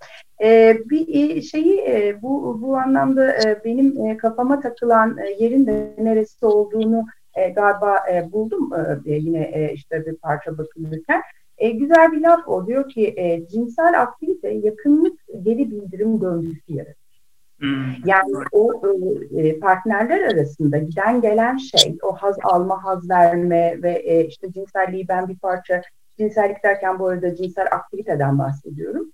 E, 0.43 0.79
bir 0.91 1.37
e, 1.37 1.43
şeyi 1.43 1.81
e, 1.81 2.23
bu 2.23 2.63
bu 2.63 2.77
anlamda 2.77 3.33
e, 3.33 3.65
benim 3.65 4.07
e, 4.07 4.17
kafama 4.17 4.61
takılan 4.61 5.19
e, 5.19 5.31
yerin 5.31 5.67
de 5.67 5.95
neresi 5.99 6.47
olduğunu 6.47 7.05
e, 7.35 7.49
galiba 7.49 7.99
e, 8.13 8.33
buldum 8.33 8.71
e, 9.07 9.13
yine 9.13 9.43
e, 9.43 9.73
işte 9.73 10.07
bir 10.07 10.17
parça 10.17 10.59
bakılırken. 10.59 11.23
E, 11.59 11.71
güzel 11.71 12.13
bir 12.13 12.21
laf 12.21 12.49
o. 12.49 12.67
Diyor 12.67 12.89
ki 12.89 13.15
e, 13.17 13.47
cinsel 13.49 14.03
aktivite 14.03 14.51
yakınlık 14.51 15.21
geri 15.43 15.71
bildirim 15.71 16.21
döngüsü 16.21 16.73
yaratır. 16.73 17.23
Hmm. 17.59 17.93
Yani 18.05 18.33
o 18.53 18.83
e, 19.37 19.59
partnerler 19.59 20.21
arasında 20.21 20.79
giden 20.79 21.21
gelen 21.21 21.57
şey, 21.57 21.99
o 22.03 22.13
haz 22.13 22.37
alma, 22.43 22.85
haz 22.85 23.11
verme 23.11 23.83
ve 23.83 23.93
e, 23.93 24.27
işte 24.27 24.53
cinselliği 24.53 25.09
ben 25.09 25.29
bir 25.29 25.39
parça, 25.39 25.83
cinsellik 26.19 26.65
derken 26.65 26.99
bu 26.99 27.07
arada 27.07 27.35
cinsel 27.35 27.67
aktiviteden 27.71 28.39
bahsediyorum. 28.39 29.13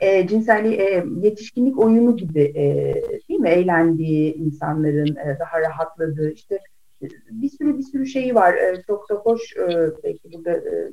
E, 0.00 0.28
cinselliği 0.28 0.74
e, 0.74 1.04
yetişkinlik 1.20 1.78
oyunu 1.78 2.16
gibi 2.16 2.42
e, 2.42 2.94
değil 3.28 3.40
mi? 3.40 3.48
Eğlendiği 3.48 4.34
insanların 4.34 5.16
e, 5.16 5.38
daha 5.38 5.60
rahatladığı, 5.60 6.30
işte 6.30 6.58
bir 7.30 7.48
sürü 7.48 7.78
bir 7.78 7.82
sürü 7.82 8.06
şeyi 8.06 8.34
var. 8.34 8.54
E, 8.54 8.82
çok 8.86 9.10
da 9.10 9.14
hoş 9.14 9.56
e, 9.56 9.90
belki 10.04 10.32
burada 10.32 10.52
e, 10.52 10.90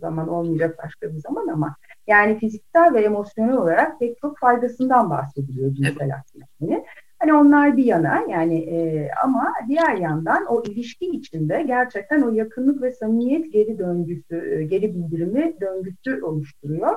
zaman 0.00 0.28
olmayacak 0.28 0.78
başka 0.84 1.14
bir 1.14 1.18
zaman 1.18 1.48
ama 1.48 1.76
yani 2.06 2.38
fiziksel 2.38 2.94
ve 2.94 3.00
emosyonel 3.00 3.56
olarak 3.56 4.00
pek 4.00 4.18
çok 4.18 4.38
faydasından 4.38 5.10
bahsediliyor 5.10 5.74
cinsel 5.74 6.14
aktivitenin. 6.14 6.84
Hani 7.18 7.34
onlar 7.34 7.76
bir 7.76 7.84
yana 7.84 8.24
yani 8.28 8.58
e, 8.58 9.08
ama 9.24 9.52
diğer 9.68 9.96
yandan 9.96 10.46
o 10.46 10.62
ilişki 10.62 11.06
içinde 11.06 11.62
gerçekten 11.62 12.22
o 12.22 12.32
yakınlık 12.32 12.82
ve 12.82 12.92
samimiyet 12.92 13.52
geri 13.52 13.78
döngüsü, 13.78 14.58
e, 14.58 14.64
geri 14.64 14.94
bildirimi 14.94 15.54
döngüsü 15.60 16.22
oluşturuyor. 16.22 16.96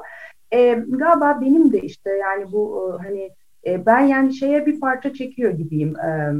E, 0.53 0.73
galiba 0.73 1.41
benim 1.41 1.73
de 1.73 1.81
işte 1.81 2.09
yani 2.11 2.51
bu 2.51 2.91
e, 2.99 3.03
hani 3.03 3.29
e, 3.65 3.85
ben 3.85 3.99
yani 3.99 4.33
şeye 4.33 4.65
bir 4.65 4.79
parça 4.79 5.13
çekiyor 5.13 5.51
gibiyim. 5.51 5.95
E, 5.99 6.33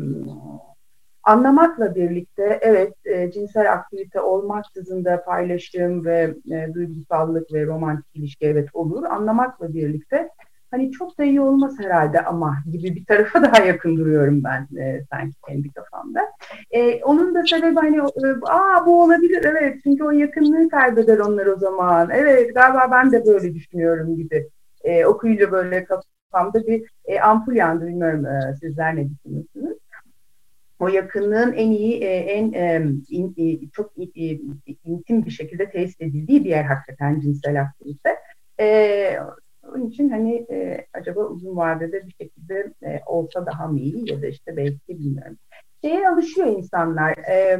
anlamakla 1.23 1.95
birlikte 1.95 2.59
evet 2.61 2.93
e, 3.05 3.31
cinsel 3.31 3.73
aktivite 3.73 4.21
olmaksızın 4.21 5.05
da 5.05 5.23
paylaşım 5.23 6.05
ve 6.05 6.35
e, 6.51 6.73
duygusallık 6.73 7.53
ve 7.53 7.65
romantik 7.65 8.15
ilişki 8.15 8.45
evet 8.45 8.69
olur. 8.73 9.03
Anlamakla 9.03 9.73
birlikte 9.73 10.29
hani 10.71 10.91
çok 10.91 11.17
da 11.17 11.23
iyi 11.23 11.41
olmaz 11.41 11.79
herhalde 11.79 12.21
ama 12.21 12.57
gibi 12.71 12.95
bir 12.95 13.05
tarafa 13.05 13.41
daha 13.43 13.65
yakın 13.65 13.97
duruyorum 13.97 14.43
ben 14.43 14.67
e, 14.77 15.03
sanki 15.11 15.35
kendi 15.47 15.71
kafamda. 15.71 16.19
E, 16.71 17.03
onun 17.03 17.35
da 17.35 17.43
sebebi 17.45 17.75
hani 17.75 17.97
e, 17.97 18.27
aa 18.49 18.85
bu 18.85 19.03
olabilir 19.03 19.43
evet 19.45 19.79
çünkü 19.83 20.03
o 20.03 20.11
yakınlığı 20.11 20.69
kaybeder 20.69 21.19
onlar 21.19 21.45
o 21.45 21.55
zaman. 21.57 22.09
Evet 22.13 22.55
galiba 22.55 22.87
ben 22.91 23.11
de 23.11 23.25
böyle 23.25 23.53
düşünüyorum 23.53 24.15
gibi. 24.15 24.49
E, 24.83 25.05
okuyunca 25.05 25.51
böyle 25.51 25.85
kafamda 25.85 26.67
bir 26.67 26.83
e, 27.05 27.19
ampul 27.19 27.55
yandı 27.55 27.87
bilmiyorum 27.87 28.25
e, 28.25 28.55
sizler 28.59 28.95
ne 28.95 29.09
düşünüyorsunuz? 29.09 29.72
O 30.79 30.87
yakınlığın 30.87 31.53
en 31.53 31.71
iyi, 31.71 32.03
e, 32.03 32.07
en 32.07 32.53
e, 32.53 32.91
in, 33.09 33.69
çok 33.73 33.93
intim 34.83 35.25
bir 35.25 35.31
şekilde 35.31 35.69
tesis 35.69 36.01
edildiği 36.01 36.43
bir 36.43 36.49
yer 36.49 36.63
hakikaten 36.63 37.19
cinsel 37.19 37.61
aktivite. 37.61 38.15
E, 38.59 39.17
onun 39.63 39.89
için 39.89 40.09
hani 40.09 40.45
e, 40.51 40.87
acaba 40.93 41.25
uzun 41.25 41.55
vadede 41.55 42.07
bir 42.07 42.11
şekilde 42.11 42.73
e, 42.83 43.01
olsa 43.05 43.45
daha 43.45 43.67
mı 43.67 43.79
iyi 43.79 44.11
ya 44.11 44.21
da 44.21 44.27
işte 44.27 44.57
belki 44.57 44.79
bilmiyorum. 44.99 45.37
Şeye 45.83 46.09
alışıyor 46.09 46.47
insanlar. 46.47 47.17
E, 47.17 47.59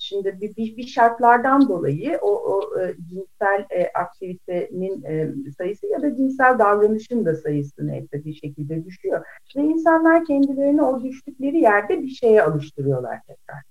şimdi 0.00 0.40
bir, 0.40 0.56
bir, 0.56 0.76
bir 0.76 0.86
şartlardan 0.86 1.68
dolayı 1.68 2.18
o, 2.22 2.30
o 2.30 2.80
e, 2.80 2.94
cinsel 3.08 3.66
e, 3.70 3.90
aktivitenin 3.94 5.02
e, 5.02 5.34
sayısı 5.58 5.86
ya 5.86 6.02
da 6.02 6.16
cinsel 6.16 6.58
davranışın 6.58 7.24
da 7.24 7.34
sayısı 7.34 7.86
neyse 7.86 8.24
bir 8.24 8.34
şekilde 8.34 8.84
düşüyor. 8.84 9.24
Ve 9.56 9.62
insanlar 9.62 10.24
kendilerini 10.24 10.82
o 10.82 11.02
düştükleri 11.02 11.58
yerde 11.58 12.02
bir 12.02 12.08
şeye 12.08 12.42
alıştırıyorlar 12.42 13.20
tekrar. 13.26 13.62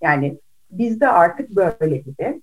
Yani 0.00 0.38
bizde 0.70 1.08
artık 1.08 1.50
böyle 1.50 1.96
gibi. 1.96 2.42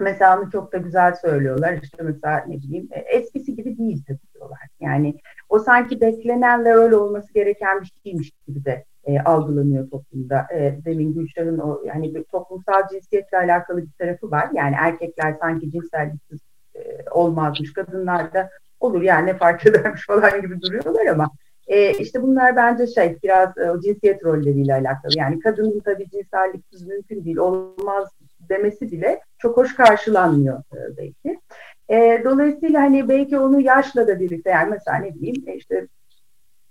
Mesela 0.00 0.40
onu 0.40 0.50
çok 0.50 0.72
da 0.72 0.76
güzel 0.76 1.14
söylüyorlar. 1.14 1.78
İşte 1.82 2.02
mesela 2.02 2.44
ne 2.48 2.56
bileyim 2.56 2.88
e, 2.90 2.98
eskisi 2.98 3.56
gibi 3.56 3.78
değil 3.78 4.04
diyorlar. 4.34 4.68
Yani 4.80 5.14
o 5.48 5.58
sanki 5.58 6.00
beklenen 6.00 6.64
ve 6.64 6.74
öyle 6.74 6.96
olması 6.96 7.34
gereken 7.34 7.80
bir 7.80 7.92
şeymiş 8.04 8.30
gibi 8.46 8.64
de 8.64 8.84
e, 9.06 9.20
algılanıyor 9.20 9.90
toplumda. 9.90 10.46
E, 10.54 10.78
demin 10.84 11.14
Gülşah'ın 11.14 11.58
o 11.58 11.82
yani 11.84 12.14
bir 12.14 12.24
toplumsal 12.24 12.88
cinsiyetle 12.92 13.38
alakalı 13.38 13.82
bir 13.82 13.92
tarafı 13.98 14.30
var. 14.30 14.48
Yani 14.54 14.74
erkekler 14.78 15.36
sanki 15.40 15.70
cinselliksiz 15.70 16.40
e, 16.74 16.80
olmazmış, 17.10 17.72
kadınlar 17.72 18.32
da 18.34 18.50
olur 18.80 19.02
yani 19.02 19.26
ne 19.26 19.36
fark 19.36 19.66
edermiş 19.66 20.06
falan 20.06 20.42
gibi 20.42 20.60
duruyorlar 20.60 21.06
ama 21.06 21.30
e, 21.66 21.92
işte 21.92 22.22
bunlar 22.22 22.56
bence 22.56 22.86
şey 22.86 23.16
biraz 23.22 23.58
e, 23.58 23.80
cinsiyet 23.84 24.24
rolleriyle 24.24 24.74
alakalı. 24.74 25.12
Yani 25.16 25.40
kadının 25.40 25.80
tabii 25.80 26.10
cinselliksiz 26.10 26.86
mümkün 26.86 27.24
değil, 27.24 27.36
olmaz 27.36 28.08
demesi 28.48 28.92
bile 28.92 29.20
çok 29.38 29.56
hoş 29.56 29.74
karşılanmıyor 29.74 30.58
e, 30.58 30.96
belki. 30.96 31.40
E, 31.88 32.24
dolayısıyla 32.24 32.80
hani 32.80 33.08
belki 33.08 33.38
onu 33.38 33.60
yaşla 33.60 34.06
da 34.06 34.20
birlikte 34.20 34.50
yani 34.50 34.70
mesela 34.70 34.98
ne 34.98 35.14
bileyim 35.14 35.44
e, 35.46 35.54
işte 35.54 35.86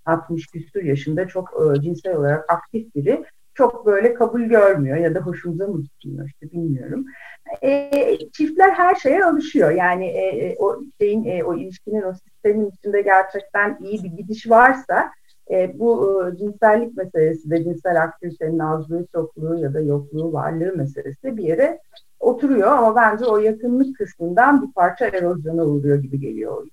60 0.06 0.48
küsur 0.48 0.84
yaşında 0.84 1.28
çok 1.28 1.54
e, 1.78 1.82
cinsel 1.82 2.16
olarak 2.16 2.50
aktif 2.50 2.96
biri 2.96 3.26
çok 3.56 3.86
böyle 3.86 4.14
kabul 4.14 4.42
görmüyor 4.42 4.98
ya 4.98 5.16
da 5.16 5.20
hoşumuza 5.20 5.68
mı 5.68 5.82
gitmiyor 5.82 6.28
işte 6.28 6.52
bilmiyorum. 6.52 7.06
E, 7.64 7.92
çiftler 8.34 8.72
her 8.72 8.96
şeye 8.96 9.26
alışıyor. 9.26 9.72
Yani 9.72 10.06
e, 10.06 10.26
e, 10.26 10.56
o 10.60 10.82
şeyin 11.02 11.26
e, 11.26 11.44
o 11.44 11.58
ilişkinin 11.58 12.02
o 12.02 12.14
sistemin 12.14 12.72
içinde 12.72 13.02
gerçekten 13.02 13.78
iyi 13.82 14.04
bir 14.04 14.10
gidiş 14.10 14.50
varsa 14.50 15.12
e, 15.52 15.80
bu 15.80 16.22
e, 16.28 16.38
cinsellik 16.38 16.98
meselesi 16.98 17.50
de 17.50 17.64
cinsel 17.64 18.04
aktivitenin 18.04 18.60
azlığı, 18.60 19.06
çokluğu 19.12 19.56
ya 19.60 19.74
da 19.74 19.80
yokluğu, 19.80 20.34
varlığı 20.34 20.78
meselesi 20.78 21.38
bir 21.38 21.44
yere 21.44 21.80
oturuyor 22.20 22.72
ama 22.72 22.96
bence 22.96 23.26
o 23.26 23.38
yakınlık 23.38 23.98
kısmından 23.98 24.68
bir 24.68 24.74
parça 24.74 25.06
erozyona 25.06 25.66
uğruyor 25.66 25.98
gibi 25.98 26.20
geliyor. 26.20 26.68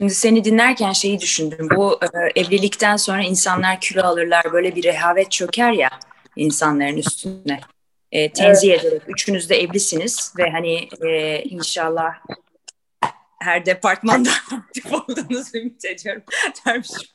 Şimdi 0.00 0.14
seni 0.14 0.44
dinlerken 0.44 0.92
şeyi 0.92 1.20
düşündüm. 1.20 1.68
Bu 1.76 1.98
e, 2.02 2.40
evlilikten 2.40 2.96
sonra 2.96 3.22
insanlar 3.22 3.80
kilo 3.80 4.02
alırlar, 4.02 4.52
böyle 4.52 4.76
bir 4.76 4.84
rehavet 4.84 5.30
çöker 5.30 5.72
ya 5.72 5.90
insanların 6.36 6.96
üstüne. 6.96 7.60
E, 8.12 8.32
tenzih 8.32 8.70
evet. 8.70 8.84
ederek 8.84 9.02
üçünüz 9.08 9.50
de 9.50 9.60
evlisiniz 9.60 10.34
ve 10.38 10.50
hani 10.50 10.88
e, 11.06 11.42
inşallah 11.42 12.14
her 13.42 13.66
departmanda 13.66 14.30
aktif 14.52 14.92
olduğunuzu 14.92 15.58
ümit 15.58 15.84
ediyorum 15.84 16.22
dermişim. 16.66 17.08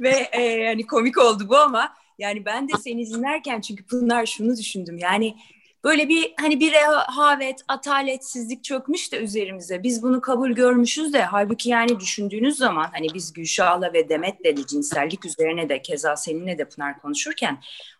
Ve 0.00 0.10
e, 0.10 0.66
hani 0.66 0.86
komik 0.86 1.18
oldu 1.18 1.48
bu 1.48 1.56
ama 1.56 1.94
yani 2.18 2.44
ben 2.44 2.68
de 2.68 2.72
seni 2.84 3.06
dinlerken 3.06 3.60
çünkü 3.60 3.86
Pınar 3.86 4.26
şunu 4.26 4.56
düşündüm 4.56 4.98
yani 4.98 5.36
böyle 5.84 6.08
bir 6.08 6.34
hani 6.40 6.60
bir 6.60 6.72
rehavet, 6.72 7.64
ataletsizlik 7.68 8.64
çökmüş 8.64 9.12
de 9.12 9.18
üzerimize. 9.18 9.82
Biz 9.82 10.02
bunu 10.02 10.20
kabul 10.20 10.50
görmüşüz 10.50 11.12
de 11.12 11.22
halbuki 11.22 11.68
yani 11.68 12.00
düşündüğünüz 12.00 12.56
zaman 12.56 12.88
hani 12.92 13.06
biz 13.14 13.32
Gülşah'la 13.32 13.92
ve 13.92 14.08
Demet'le 14.08 14.44
de 14.44 14.66
cinsellik 14.66 15.24
üzerine 15.24 15.68
de 15.68 15.82
keza 15.82 16.16
seninle 16.16 16.58
de 16.58 16.64
Pınar 16.68 16.98
konuşurken 16.98 17.58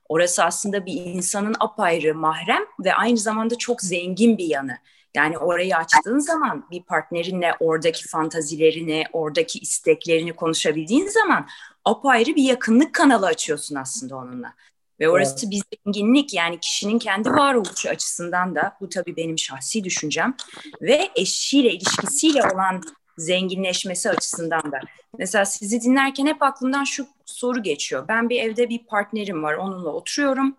orası 0.08 0.44
aslında 0.44 0.86
bir 0.86 0.92
insanın 0.92 1.54
apayrı 1.60 2.14
mahrem 2.14 2.62
ve 2.84 2.94
aynı 2.94 3.16
zamanda 3.18 3.58
çok 3.58 3.80
zengin 3.80 4.38
bir 4.38 4.46
yanı. 4.46 4.78
Yani 5.14 5.38
orayı 5.38 5.76
açtığın 5.76 6.18
zaman 6.18 6.66
bir 6.70 6.82
partnerinle 6.82 7.54
oradaki 7.60 8.08
fantazilerini, 8.08 9.04
oradaki 9.12 9.58
isteklerini 9.58 10.32
konuşabildiğin 10.32 11.08
zaman 11.08 11.48
apayrı 11.84 12.36
bir 12.36 12.42
yakınlık 12.42 12.94
kanalı 12.94 13.26
açıyorsun 13.26 13.74
aslında 13.74 14.16
onunla. 14.16 14.54
Ve 15.02 15.08
orası 15.08 15.50
bir 15.50 15.62
zenginlik 15.84 16.34
yani 16.34 16.60
kişinin 16.60 16.98
kendi 16.98 17.30
varoluşu 17.30 17.88
açısından 17.88 18.54
da 18.54 18.76
bu 18.80 18.88
tabii 18.88 19.16
benim 19.16 19.38
şahsi 19.38 19.84
düşüncem 19.84 20.34
ve 20.82 21.08
eşiyle 21.16 21.72
ilişkisiyle 21.72 22.42
olan 22.54 22.82
zenginleşmesi 23.18 24.10
açısından 24.10 24.72
da. 24.72 24.80
Mesela 25.18 25.44
sizi 25.44 25.80
dinlerken 25.80 26.26
hep 26.26 26.42
aklımdan 26.42 26.84
şu 26.84 27.06
soru 27.24 27.62
geçiyor. 27.62 28.08
Ben 28.08 28.28
bir 28.28 28.40
evde 28.40 28.68
bir 28.68 28.78
partnerim 28.86 29.42
var 29.42 29.54
onunla 29.54 29.88
oturuyorum 29.88 30.56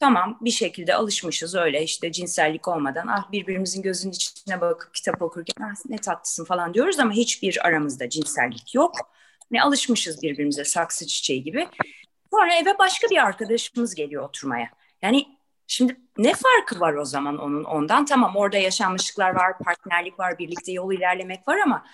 Tamam 0.00 0.38
bir 0.40 0.50
şekilde 0.50 0.94
alışmışız 0.94 1.54
öyle 1.54 1.82
işte 1.82 2.12
cinsellik 2.12 2.68
olmadan 2.68 3.06
ah 3.06 3.32
birbirimizin 3.32 3.82
gözünün 3.82 4.12
içine 4.12 4.60
bakıp 4.60 4.94
kitap 4.94 5.22
okurken 5.22 5.64
ah 5.64 5.74
ne 5.88 5.98
tatlısın 5.98 6.44
falan 6.44 6.74
diyoruz 6.74 6.98
ama 6.98 7.12
hiçbir 7.12 7.66
aramızda 7.66 8.08
cinsellik 8.08 8.74
yok. 8.74 8.96
Ne 9.50 9.62
alışmışız 9.62 10.22
birbirimize 10.22 10.64
saksı 10.64 11.06
çiçeği 11.06 11.44
gibi. 11.44 11.68
Sonra 12.34 12.54
eve 12.54 12.78
başka 12.78 13.08
bir 13.10 13.16
arkadaşımız 13.16 13.94
geliyor 13.94 14.24
oturmaya. 14.24 14.68
Yani 15.02 15.26
şimdi 15.66 16.00
ne 16.18 16.32
farkı 16.34 16.80
var 16.80 16.94
o 16.94 17.04
zaman 17.04 17.38
onun 17.38 17.64
ondan? 17.64 18.04
Tamam 18.04 18.36
orada 18.36 18.58
yaşanmışlıklar 18.58 19.34
var, 19.34 19.58
partnerlik 19.58 20.18
var, 20.18 20.38
birlikte 20.38 20.72
yol 20.72 20.92
ilerlemek 20.92 21.48
var 21.48 21.58
ama 21.58 21.84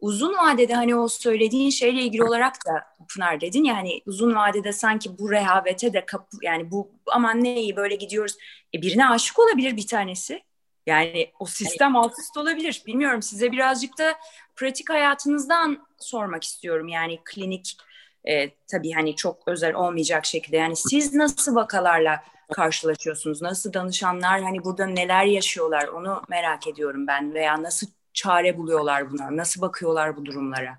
uzun 0.00 0.36
vadede 0.36 0.74
hani 0.74 0.96
o 0.96 1.08
söylediğin 1.08 1.70
şeyle 1.70 2.02
ilgili 2.02 2.24
olarak 2.24 2.66
da 2.66 2.84
Pınar 3.14 3.40
dedin 3.40 3.64
yani 3.64 4.00
uzun 4.06 4.34
vadede 4.34 4.72
sanki 4.72 5.18
bu 5.18 5.30
rehavete 5.30 5.92
de 5.92 6.06
kapı 6.06 6.36
yani 6.42 6.70
bu 6.70 6.90
aman 7.06 7.44
ne 7.44 7.76
böyle 7.76 7.94
gidiyoruz. 7.94 8.36
E 8.74 8.82
birine 8.82 9.08
aşık 9.08 9.38
olabilir 9.38 9.76
bir 9.76 9.86
tanesi. 9.86 10.42
Yani 10.86 11.32
o 11.38 11.46
sistem 11.46 11.96
alt 11.96 12.12
üst 12.18 12.36
olabilir. 12.36 12.82
Bilmiyorum 12.86 13.22
size 13.22 13.52
birazcık 13.52 13.98
da 13.98 14.14
pratik 14.56 14.90
hayatınızdan 14.90 15.86
sormak 15.98 16.44
istiyorum. 16.44 16.88
Yani 16.88 17.18
klinik 17.24 17.76
e, 18.28 18.50
tabii 18.50 18.92
hani 18.92 19.16
çok 19.16 19.48
özel 19.48 19.74
olmayacak 19.74 20.26
şekilde. 20.26 20.56
Yani 20.56 20.76
siz 20.76 21.14
nasıl 21.14 21.54
vakalarla 21.54 22.22
karşılaşıyorsunuz? 22.52 23.42
Nasıl 23.42 23.72
danışanlar 23.72 24.42
hani 24.42 24.64
burada 24.64 24.86
neler 24.86 25.24
yaşıyorlar 25.24 25.88
onu 25.88 26.22
merak 26.28 26.66
ediyorum 26.66 27.06
ben 27.06 27.34
veya 27.34 27.62
nasıl 27.62 27.86
çare 28.12 28.58
buluyorlar 28.58 29.10
buna? 29.10 29.36
Nasıl 29.36 29.60
bakıyorlar 29.60 30.16
bu 30.16 30.26
durumlara? 30.26 30.78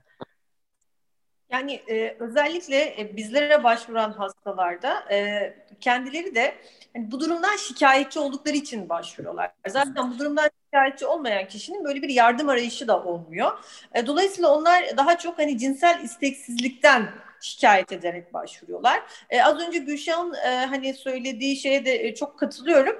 Yani 1.51 1.73
e, 1.73 2.15
özellikle 2.19 3.01
e, 3.01 3.17
bizlere 3.17 3.63
başvuran 3.63 4.11
hastalarda 4.11 5.05
e, 5.11 5.53
kendileri 5.81 6.35
de 6.35 6.55
yani 6.95 7.11
bu 7.11 7.19
durumdan 7.19 7.55
şikayetçi 7.55 8.19
oldukları 8.19 8.55
için 8.55 8.89
başvuruyorlar. 8.89 9.51
Zaten 9.67 10.11
bu 10.11 10.19
durumdan 10.19 10.49
şikayetçi 10.65 11.05
olmayan 11.05 11.47
kişinin 11.47 11.83
böyle 11.83 12.01
bir 12.01 12.09
yardım 12.09 12.49
arayışı 12.49 12.87
da 12.87 13.03
olmuyor. 13.03 13.51
E, 13.95 14.07
dolayısıyla 14.07 14.49
onlar 14.55 14.97
daha 14.97 15.17
çok 15.17 15.39
hani 15.39 15.57
cinsel 15.57 16.03
isteksizlikten 16.03 17.11
şikayet 17.41 17.91
ederek 17.91 18.33
başvuruyorlar. 18.33 19.01
E, 19.29 19.43
az 19.43 19.59
önce 19.59 19.77
Gülşah'ın 19.77 20.33
e, 20.33 20.65
hani 20.65 20.93
söylediği 20.93 21.55
şeye 21.55 21.85
de 21.85 22.07
e, 22.07 22.15
çok 22.15 22.39
katılıyorum. 22.39 22.95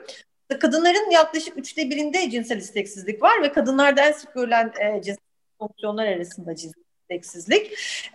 Kadınların 0.59 1.11
yaklaşık 1.11 1.57
üçte 1.57 1.89
birinde 1.89 2.29
cinsel 2.29 2.57
isteksizlik 2.57 3.21
var 3.21 3.43
ve 3.43 3.51
kadınlarda 3.51 4.01
en 4.01 4.11
sık 4.11 4.33
görülen 4.33 4.73
e, 4.79 5.01
cinsel 5.01 5.23
fonksiyonlar 5.59 6.07
arasında 6.07 6.55
cinsel 6.55 6.81
isteksizlik. 7.01 7.71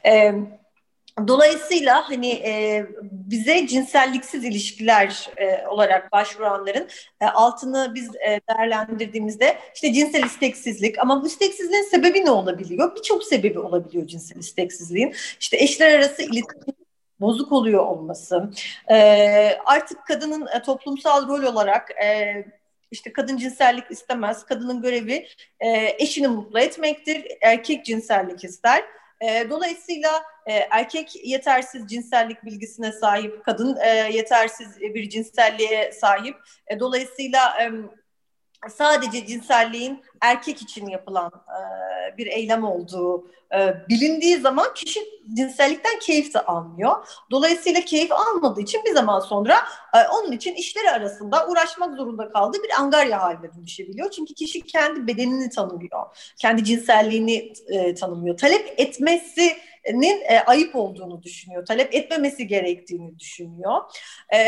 E, 0.07 0.35
Dolayısıyla 1.29 2.11
hani 2.11 2.31
e, 2.31 2.87
bize 3.03 3.67
cinselliksiz 3.67 4.45
ilişkiler 4.45 5.31
e, 5.37 5.67
olarak 5.67 6.13
başvuranların 6.13 6.89
e, 7.21 7.27
altını 7.27 7.93
biz 7.95 8.17
e, 8.17 8.41
değerlendirdiğimizde 8.51 9.59
işte 9.75 9.93
cinsel 9.93 10.25
isteksizlik 10.25 10.99
ama 10.99 11.23
bu 11.23 11.27
isteksizliğin 11.27 11.83
sebebi 11.83 12.25
ne 12.25 12.31
olabiliyor? 12.31 12.97
Birçok 12.97 13.25
sebebi 13.25 13.59
olabiliyor 13.59 14.07
cinsel 14.07 14.37
isteksizliğin. 14.37 15.15
İşte 15.41 15.57
eşler 15.57 15.99
arası 15.99 16.23
iletişim 16.23 16.75
bozuk 17.21 17.53
oluyor 17.53 17.87
olması, 17.87 18.51
e, 18.91 18.97
artık 19.65 20.07
kadının 20.07 20.47
e, 20.47 20.63
toplumsal 20.63 21.29
rol 21.29 21.43
olarak 21.43 21.91
e, 22.05 22.45
işte 22.91 23.13
kadın 23.13 23.37
cinsellik 23.37 23.91
istemez, 23.91 24.45
kadının 24.45 24.83
görevi 24.83 25.27
e, 25.61 25.97
eşini 25.99 26.29
mutlu 26.29 26.61
etmektir, 26.61 27.27
erkek 27.41 27.85
cinsellik 27.85 28.45
ister. 28.45 28.85
E, 29.21 29.51
dolayısıyla 29.51 30.23
e, 30.47 30.53
erkek 30.53 31.27
yetersiz 31.27 31.87
cinsellik 31.87 32.45
bilgisine 32.45 32.93
sahip, 32.93 33.45
kadın 33.45 33.77
e, 33.77 33.89
yetersiz 33.89 34.81
bir 34.81 35.09
cinselliğe 35.09 35.93
sahip. 35.93 36.37
E, 36.69 36.81
dolayısıyla 36.81 37.63
e, 37.63 37.71
sadece 38.71 39.27
cinselliğin 39.27 40.03
erkek 40.21 40.63
için 40.63 40.87
yapılan 40.87 41.33
e, 41.33 42.19
bir 42.19 42.27
eylem 42.27 42.65
olduğu 42.65 43.27
e, 43.55 43.75
bilindiği 43.89 44.37
zaman 44.37 44.75
kişi 44.75 45.01
cinsellikten 45.35 45.99
keyif 45.99 46.35
de 46.35 46.41
almıyor. 46.41 47.07
Dolayısıyla 47.31 47.81
keyif 47.81 48.13
almadığı 48.13 48.61
için 48.61 48.85
bir 48.85 48.95
zaman 48.95 49.21
sonra 49.21 49.55
e, 49.95 49.99
onun 50.09 50.33
için 50.33 50.55
işleri 50.55 50.91
arasında 50.91 51.49
uğraşmak 51.49 51.97
zorunda 51.97 52.33
kaldığı 52.33 52.59
bir 52.63 52.81
angarya 52.81 53.23
haline 53.23 53.55
dönüşebiliyor. 53.55 54.11
Çünkü 54.11 54.35
kişi 54.35 54.61
kendi 54.61 55.07
bedenini 55.07 55.51
tanımıyor, 55.51 56.33
kendi 56.37 56.65
cinselliğini 56.65 57.53
e, 57.69 57.95
tanımıyor. 57.95 58.37
Talep 58.37 58.75
etmesi 58.77 59.57
nin 59.93 60.23
e, 60.25 60.41
ayıp 60.41 60.77
olduğunu 60.77 61.23
düşünüyor. 61.23 61.67
Talep 61.67 61.95
etmemesi 61.95 62.47
gerektiğini 62.47 63.19
düşünüyor. 63.19 63.81
E, 64.33 64.39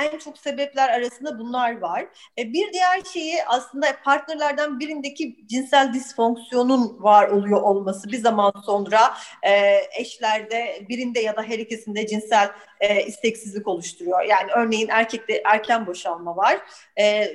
en 0.00 0.18
çok 0.18 0.38
sebepler 0.38 0.88
arasında 0.88 1.38
bunlar 1.38 1.78
var. 1.78 2.06
E, 2.38 2.52
bir 2.52 2.72
diğer 2.72 3.02
şeyi 3.12 3.44
aslında 3.44 3.86
partnerlerden 4.04 4.80
birindeki 4.80 5.36
cinsel 5.46 5.94
disfonksiyonun 5.94 7.02
var 7.02 7.28
oluyor 7.28 7.62
olması 7.62 8.12
bir 8.12 8.18
zaman 8.18 8.52
sonra 8.66 9.14
e, 9.42 9.80
eşlerde 9.98 10.86
birinde 10.88 11.20
ya 11.20 11.36
da 11.36 11.42
her 11.42 11.58
ikisinde 11.58 12.06
cinsel 12.06 12.50
e, 12.80 13.02
isteksizlik 13.06 13.68
oluşturuyor. 13.68 14.22
Yani 14.22 14.50
örneğin 14.56 14.88
erkekte 14.88 15.42
erken 15.44 15.86
boşalma 15.86 16.36
var. 16.36 16.58
E, 16.98 17.28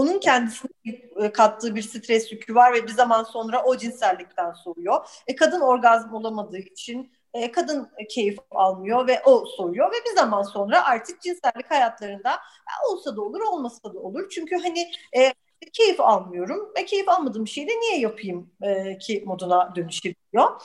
onun 0.00 0.18
kendisine 0.18 0.70
e, 1.16 1.32
kattığı 1.32 1.74
bir 1.74 1.82
stres 1.82 2.32
yükü 2.32 2.54
var 2.54 2.72
ve 2.72 2.82
bir 2.86 2.92
zaman 2.92 3.22
sonra 3.24 3.62
o 3.64 3.76
cinsellikten 3.76 4.52
soğuyor. 4.52 5.06
E, 5.26 5.36
kadın 5.36 5.60
orgazm 5.60 6.14
olamadığı 6.14 6.58
için 6.58 7.12
e, 7.34 7.52
kadın 7.52 7.88
keyif 8.10 8.38
almıyor 8.50 9.06
ve 9.06 9.22
o 9.24 9.44
soğuyor 9.56 9.92
ve 9.92 9.96
bir 10.10 10.16
zaman 10.16 10.42
sonra 10.42 10.84
artık 10.84 11.20
cinsellik 11.22 11.70
hayatlarında 11.70 12.32
e, 12.34 12.92
olsa 12.92 13.16
da 13.16 13.22
olur 13.22 13.40
olmasa 13.40 13.94
da 13.94 13.98
olur. 13.98 14.28
Çünkü 14.30 14.56
hani 14.56 14.90
e, 15.16 15.32
keyif 15.72 16.00
almıyorum 16.00 16.72
ve 16.78 16.84
keyif 16.84 17.08
almadığım 17.08 17.46
şeyi 17.46 17.68
de 17.68 17.72
niye 17.80 17.98
yapayım 18.00 18.50
e, 18.62 18.98
ki 18.98 19.22
moduna 19.26 19.72
dönüşebiliyor. 19.76 20.62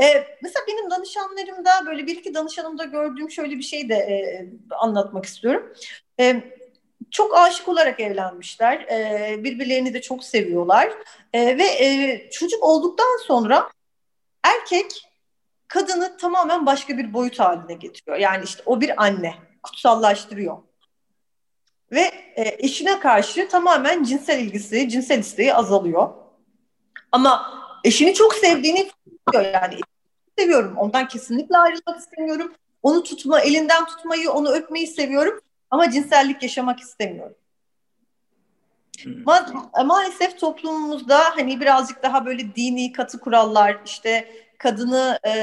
E, 0.00 0.04
mesela 0.42 0.64
benim 0.68 0.90
danışanlarımda 0.90 1.70
böyle 1.86 2.06
bir 2.06 2.16
iki 2.16 2.34
danışanımda 2.34 2.84
gördüğüm 2.84 3.30
şöyle 3.30 3.56
bir 3.56 3.62
şey 3.62 3.88
de 3.88 3.94
e, 3.94 4.46
anlatmak 4.78 5.24
istiyorum. 5.24 5.72
E, 6.20 6.44
çok 7.14 7.36
aşık 7.36 7.68
olarak 7.68 8.00
evlenmişler. 8.00 8.80
E, 8.80 9.44
birbirlerini 9.44 9.94
de 9.94 10.00
çok 10.00 10.24
seviyorlar. 10.24 10.92
E, 11.32 11.58
ve 11.58 11.64
e, 11.64 12.30
çocuk 12.30 12.62
olduktan 12.62 13.18
sonra 13.26 13.70
erkek 14.42 15.10
kadını 15.68 16.16
tamamen 16.16 16.66
başka 16.66 16.98
bir 16.98 17.12
boyut 17.12 17.38
haline 17.38 17.74
getiriyor. 17.74 18.16
Yani 18.16 18.44
işte 18.44 18.62
o 18.66 18.80
bir 18.80 19.02
anne, 19.02 19.34
kutsallaştırıyor. 19.62 20.58
Ve 21.92 22.00
e, 22.36 22.56
eşine 22.58 23.00
karşı 23.00 23.48
tamamen 23.48 24.04
cinsel 24.04 24.38
ilgisi, 24.38 24.88
cinsel 24.88 25.18
isteği 25.18 25.54
azalıyor. 25.54 26.08
Ama 27.12 27.62
eşini 27.84 28.14
çok 28.14 28.34
sevdiğini 28.34 28.90
diyor 29.32 29.44
yani 29.44 29.78
seviyorum. 30.38 30.76
Ondan 30.76 31.08
kesinlikle 31.08 31.58
ayrılmak 31.58 31.98
istemiyorum. 32.00 32.54
Onu 32.82 33.02
tutma, 33.02 33.40
elinden 33.40 33.84
tutmayı, 33.84 34.30
onu 34.30 34.50
öpmeyi 34.50 34.86
seviyorum. 34.86 35.40
Ama 35.74 35.90
cinsellik 35.90 36.42
yaşamak 36.42 36.80
istemiyorum. 36.80 37.36
Hmm. 39.02 39.12
Ma- 39.12 39.86
maalesef 39.86 40.40
toplumumuzda 40.40 41.18
hani 41.18 41.60
birazcık 41.60 42.02
daha 42.02 42.26
böyle 42.26 42.54
dini 42.54 42.92
katı 42.92 43.20
kurallar 43.20 43.80
işte 43.86 44.28
kadını 44.58 45.18
e, 45.26 45.34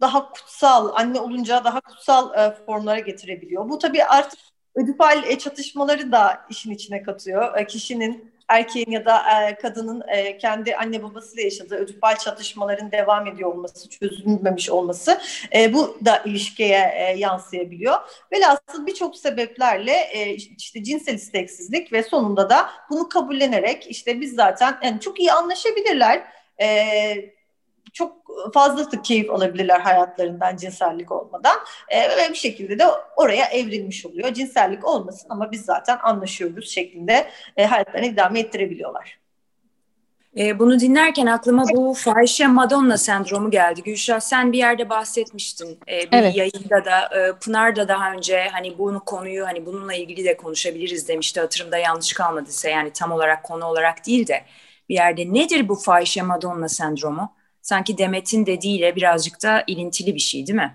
daha 0.00 0.30
kutsal 0.32 0.90
anne 0.94 1.20
olunca 1.20 1.64
daha 1.64 1.80
kutsal 1.80 2.34
e, 2.38 2.54
formlara 2.66 2.98
getirebiliyor. 2.98 3.68
Bu 3.68 3.78
tabii 3.78 4.04
artık 4.04 4.40
ödipal 4.74 5.24
e, 5.24 5.38
çatışmaları 5.38 6.12
da 6.12 6.46
işin 6.50 6.70
içine 6.70 7.02
katıyor. 7.02 7.58
E, 7.58 7.66
kişinin 7.66 8.33
erkeğin 8.48 8.90
ya 8.90 9.04
da 9.04 9.22
e, 9.40 9.54
kadının 9.54 10.02
e, 10.08 10.38
kendi 10.38 10.76
anne 10.76 11.02
babasıyla 11.02 11.42
yaşadığı 11.42 11.76
ödipal 11.76 12.16
çatışmaların 12.16 12.92
devam 12.92 13.26
ediyor 13.26 13.54
olması, 13.54 13.88
çözülmemiş 13.88 14.70
olması 14.70 15.20
e, 15.54 15.74
bu 15.74 15.98
da 16.04 16.22
ilişkiye 16.24 16.92
e, 16.94 17.18
yansıyabiliyor. 17.18 17.96
Velhasıl 18.32 18.86
birçok 18.86 19.16
sebeplerle 19.16 19.92
e, 19.92 20.34
işte 20.34 20.84
cinsel 20.84 21.14
isteksizlik 21.14 21.92
ve 21.92 22.02
sonunda 22.02 22.50
da 22.50 22.70
bunu 22.90 23.08
kabullenerek 23.08 23.86
işte 23.90 24.20
biz 24.20 24.34
zaten 24.34 24.78
yani 24.82 25.00
çok 25.00 25.20
iyi 25.20 25.32
anlaşabilirler. 25.32 26.22
E, 26.60 27.34
çok 27.94 28.24
fazla 28.54 29.02
keyif 29.02 29.30
alabilirler 29.30 29.80
hayatlarından 29.80 30.56
cinsellik 30.56 31.12
olmadan 31.12 31.56
e, 31.88 32.00
ve 32.00 32.30
bir 32.30 32.34
şekilde 32.34 32.78
de 32.78 32.84
oraya 33.16 33.44
evrilmiş 33.46 34.06
oluyor. 34.06 34.34
Cinsellik 34.34 34.84
olmasın 34.84 35.26
ama 35.30 35.52
biz 35.52 35.64
zaten 35.64 35.98
anlaşıyoruz 36.02 36.70
şeklinde 36.70 37.26
e, 37.56 37.64
hayatlarını 37.66 38.06
idame 38.06 38.40
ettirebiliyorlar. 38.40 39.18
E, 40.38 40.58
bunu 40.58 40.80
dinlerken 40.80 41.26
aklıma 41.26 41.64
bu 41.72 41.94
fahişe 41.94 42.46
Madonna 42.46 42.98
sendromu 42.98 43.50
geldi. 43.50 43.82
Gülşah 43.82 44.20
sen 44.20 44.52
bir 44.52 44.58
yerde 44.58 44.90
bahsetmiştin. 44.90 45.78
E, 45.88 46.12
bir 46.12 46.18
evet. 46.18 46.36
yayında 46.36 46.84
da 46.84 47.18
e, 47.18 47.32
Pınar 47.32 47.76
da 47.76 47.88
daha 47.88 48.12
önce 48.12 48.48
hani 48.52 48.78
bunu 48.78 49.04
konuyu 49.04 49.46
hani 49.46 49.66
bununla 49.66 49.94
ilgili 49.94 50.24
de 50.24 50.36
konuşabiliriz 50.36 51.08
demişti. 51.08 51.40
Hatırımda 51.40 51.78
yanlış 51.78 52.12
kalmadıysa 52.12 52.68
yani 52.68 52.90
tam 52.92 53.12
olarak 53.12 53.42
konu 53.42 53.64
olarak 53.64 54.06
değil 54.06 54.26
de 54.26 54.44
bir 54.88 54.94
yerde 54.94 55.32
nedir 55.32 55.68
bu 55.68 55.74
fahişe 55.74 56.22
Madonna 56.22 56.68
sendromu? 56.68 57.34
Sanki 57.64 57.98
Demet'in 57.98 58.46
dediğiyle 58.46 58.96
birazcık 58.96 59.42
da 59.42 59.64
ilintili 59.66 60.14
bir 60.14 60.20
şey 60.20 60.46
değil 60.46 60.56
mi? 60.56 60.74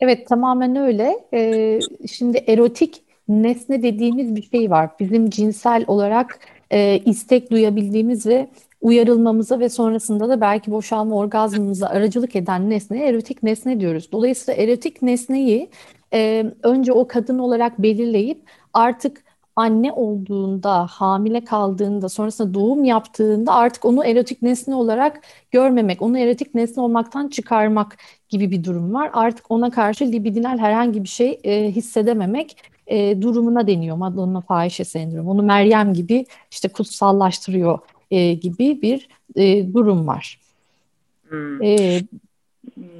Evet 0.00 0.28
tamamen 0.28 0.76
öyle. 0.76 1.18
Ee, 1.34 1.80
şimdi 2.12 2.38
erotik 2.38 3.02
nesne 3.28 3.82
dediğimiz 3.82 4.36
bir 4.36 4.42
şey 4.42 4.70
var. 4.70 4.90
Bizim 5.00 5.30
cinsel 5.30 5.84
olarak 5.86 6.38
e, 6.70 6.98
istek 6.98 7.50
duyabildiğimiz 7.50 8.26
ve 8.26 8.48
uyarılmamıza 8.80 9.60
ve 9.60 9.68
sonrasında 9.68 10.28
da 10.28 10.40
belki 10.40 10.70
boşalma 10.70 11.16
orgazmımıza 11.16 11.86
aracılık 11.86 12.36
eden 12.36 12.70
nesneye 12.70 13.06
erotik 13.06 13.42
nesne 13.42 13.80
diyoruz. 13.80 14.12
Dolayısıyla 14.12 14.62
erotik 14.62 15.02
nesneyi 15.02 15.70
e, 16.12 16.44
önce 16.62 16.92
o 16.92 17.08
kadın 17.08 17.38
olarak 17.38 17.78
belirleyip 17.78 18.42
artık 18.72 19.24
anne 19.56 19.92
olduğunda, 19.92 20.86
hamile 20.86 21.44
kaldığında, 21.44 22.08
sonrasında 22.08 22.54
doğum 22.54 22.84
yaptığında 22.84 23.54
artık 23.54 23.84
onu 23.84 24.04
erotik 24.04 24.42
nesne 24.42 24.74
olarak 24.74 25.20
görmemek, 25.50 26.02
onu 26.02 26.18
erotik 26.18 26.54
nesne 26.54 26.82
olmaktan 26.82 27.28
çıkarmak 27.28 27.96
gibi 28.28 28.50
bir 28.50 28.64
durum 28.64 28.94
var. 28.94 29.10
Artık 29.12 29.50
ona 29.50 29.70
karşı 29.70 30.12
libidinal 30.12 30.58
herhangi 30.58 31.02
bir 31.02 31.08
şey 31.08 31.40
e, 31.44 31.70
hissedememek 31.70 32.56
e, 32.86 33.22
durumuna 33.22 33.66
deniyor 33.66 33.96
Madonna 33.96 34.40
fahişe 34.40 34.84
sendromu. 34.84 35.30
Onu 35.30 35.42
Meryem 35.42 35.94
gibi 35.94 36.26
işte 36.50 36.68
kutsallaştırıyor 36.68 37.78
e, 38.10 38.34
gibi 38.34 38.82
bir 38.82 39.08
e, 39.36 39.74
durum 39.74 40.06
var. 40.06 40.40
Hmm. 41.28 41.62
E, 41.62 42.00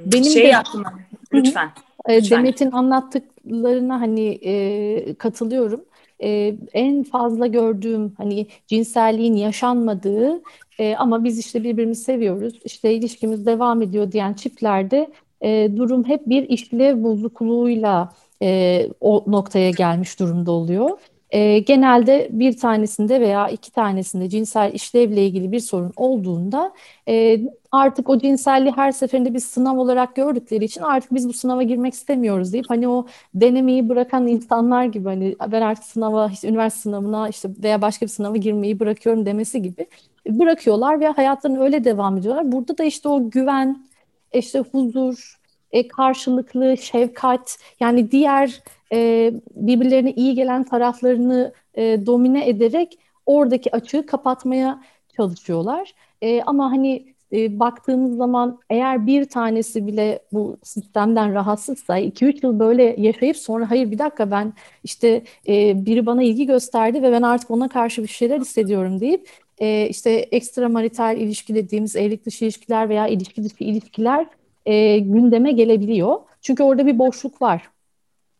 benim 0.05 0.23
şey 0.23 0.47
de 0.47 0.57
aklıma 0.57 0.93
lütfen. 1.33 1.71
E, 2.05 2.17
lütfen. 2.17 2.37
Demet'in 2.39 2.71
anlattıklarına 2.71 4.01
hani 4.01 4.27
e, 4.43 5.13
katılıyorum 5.13 5.81
e, 6.23 6.55
en 6.73 7.03
fazla 7.03 7.47
gördüğüm 7.47 8.13
hani 8.17 8.47
cinselliğin 8.67 9.35
yaşanmadığı 9.35 10.41
e, 10.79 10.95
ama 10.95 11.23
biz 11.23 11.39
işte 11.39 11.63
birbirimizi 11.63 12.03
seviyoruz, 12.03 12.59
işte 12.65 12.93
ilişkimiz 12.93 13.45
devam 13.45 13.81
ediyor 13.81 14.11
diyen 14.11 14.33
çiftlerde 14.33 15.11
e, 15.41 15.77
durum 15.77 16.03
hep 16.03 16.27
bir 16.27 16.49
işlev 16.49 17.03
bozukluğuyla 17.03 18.13
e, 18.41 18.81
o 19.01 19.23
noktaya 19.27 19.69
gelmiş 19.69 20.19
durumda 20.19 20.51
oluyor. 20.51 20.89
E, 21.35 21.59
genelde 21.59 22.27
bir 22.31 22.57
tanesinde 22.57 23.21
veya 23.21 23.49
iki 23.49 23.71
tanesinde 23.71 24.29
cinsel 24.29 24.73
işlevle 24.73 25.25
ilgili 25.25 25.51
bir 25.51 25.59
sorun 25.59 25.93
olduğunda 25.95 26.73
e, 27.07 27.39
artık 27.71 28.09
o 28.09 28.19
cinselliği 28.19 28.73
her 28.75 28.91
seferinde 28.91 29.33
bir 29.33 29.39
sınav 29.39 29.77
olarak 29.77 30.15
gördükleri 30.15 30.65
için 30.65 30.81
artık 30.81 31.13
biz 31.13 31.29
bu 31.29 31.33
sınava 31.33 31.63
girmek 31.63 31.93
istemiyoruz 31.93 32.53
deyip 32.53 32.65
hani 32.69 32.87
o 32.87 33.05
denemeyi 33.33 33.89
bırakan 33.89 34.27
insanlar 34.27 34.85
gibi 34.85 35.05
hani 35.05 35.35
ben 35.51 35.61
artık 35.61 35.83
sınava 35.83 36.29
işte 36.33 36.47
üniversite 36.47 36.81
sınavına 36.81 37.29
işte 37.29 37.49
veya 37.63 37.81
başka 37.81 38.05
bir 38.05 38.11
sınava 38.11 38.37
girmeyi 38.37 38.79
bırakıyorum 38.79 39.25
demesi 39.25 39.61
gibi 39.61 39.87
bırakıyorlar 40.29 40.99
ve 40.99 41.07
hayatlarını 41.07 41.63
öyle 41.63 41.83
devam 41.83 42.17
ediyorlar. 42.17 42.51
Burada 42.51 42.77
da 42.77 42.83
işte 42.83 43.09
o 43.09 43.29
güven, 43.29 43.87
işte 44.33 44.59
huzur, 44.59 45.39
e, 45.71 45.87
karşılıklı 45.87 46.77
şefkat 46.77 47.57
yani 47.79 48.11
diğer 48.11 48.61
e, 48.93 49.31
birbirlerine 49.55 50.11
iyi 50.13 50.35
gelen 50.35 50.63
taraflarını 50.63 51.53
e, 51.75 52.05
domine 52.05 52.49
ederek 52.49 52.99
oradaki 53.25 53.75
açığı 53.75 54.05
kapatmaya 54.05 54.83
çalışıyorlar. 55.17 55.93
E, 56.21 56.41
ama 56.41 56.71
hani 56.71 57.15
e, 57.33 57.59
baktığımız 57.59 58.17
zaman 58.17 58.59
eğer 58.69 59.07
bir 59.07 59.25
tanesi 59.25 59.87
bile 59.87 60.19
bu 60.31 60.57
sistemden 60.63 61.33
rahatsızsa 61.33 61.99
2-3 61.99 62.45
yıl 62.45 62.59
böyle 62.59 62.95
yaşayıp 62.97 63.37
sonra 63.37 63.71
hayır 63.71 63.91
bir 63.91 63.99
dakika 63.99 64.31
ben 64.31 64.53
işte 64.83 65.23
e, 65.47 65.85
biri 65.85 66.05
bana 66.05 66.23
ilgi 66.23 66.45
gösterdi 66.45 67.03
ve 67.03 67.11
ben 67.11 67.21
artık 67.21 67.51
ona 67.51 67.69
karşı 67.69 68.03
bir 68.03 68.07
şeyler 68.07 68.39
hissediyorum 68.39 68.99
deyip 68.99 69.29
e, 69.59 69.87
işte 69.89 70.11
ekstramarital 70.11 71.17
ilişki 71.17 71.55
dediğimiz 71.55 71.95
evlilik 71.95 72.25
dışı 72.25 72.45
ilişkiler 72.45 72.89
veya 72.89 73.07
ilişki 73.07 73.43
dışı 73.43 73.63
ilişkiler 73.63 74.27
e, 74.65 74.99
gündeme 74.99 75.51
gelebiliyor. 75.51 76.19
Çünkü 76.41 76.63
orada 76.63 76.85
bir 76.85 76.99
boşluk 76.99 77.41
var. 77.41 77.69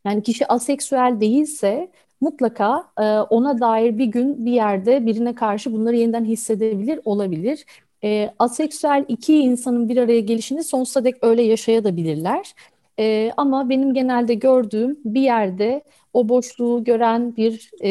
Yani 0.06 0.24
kişi 0.24 0.48
aseksüel 0.48 1.18
değilse 1.20 1.92
mutlaka 2.22 2.92
e, 3.00 3.04
ona 3.20 3.60
dair 3.60 3.98
bir 3.98 4.06
gün 4.06 4.46
bir 4.46 4.52
yerde 4.52 5.06
birine 5.06 5.36
karşı 5.36 5.74
bunları 5.74 5.96
yeniden 5.96 6.26
hissedebilir 6.26 7.00
olabilir. 7.06 7.66
E, 8.04 8.34
aseksüel 8.40 9.06
iki 9.08 9.38
insanın 9.38 9.90
bir 9.90 9.98
araya 9.98 10.20
gelişini 10.20 10.64
sonsuza 10.64 11.04
dek 11.04 11.16
öyle 11.22 11.42
yaşayabilirler. 11.42 12.54
E, 13.00 13.32
ama 13.38 13.70
benim 13.70 13.94
genelde 13.94 14.34
gördüğüm 14.34 15.00
bir 15.06 15.22
yerde 15.22 15.84
o 16.14 16.30
boşluğu 16.30 16.84
gören 16.84 17.36
bir 17.36 17.72
e, 17.82 17.90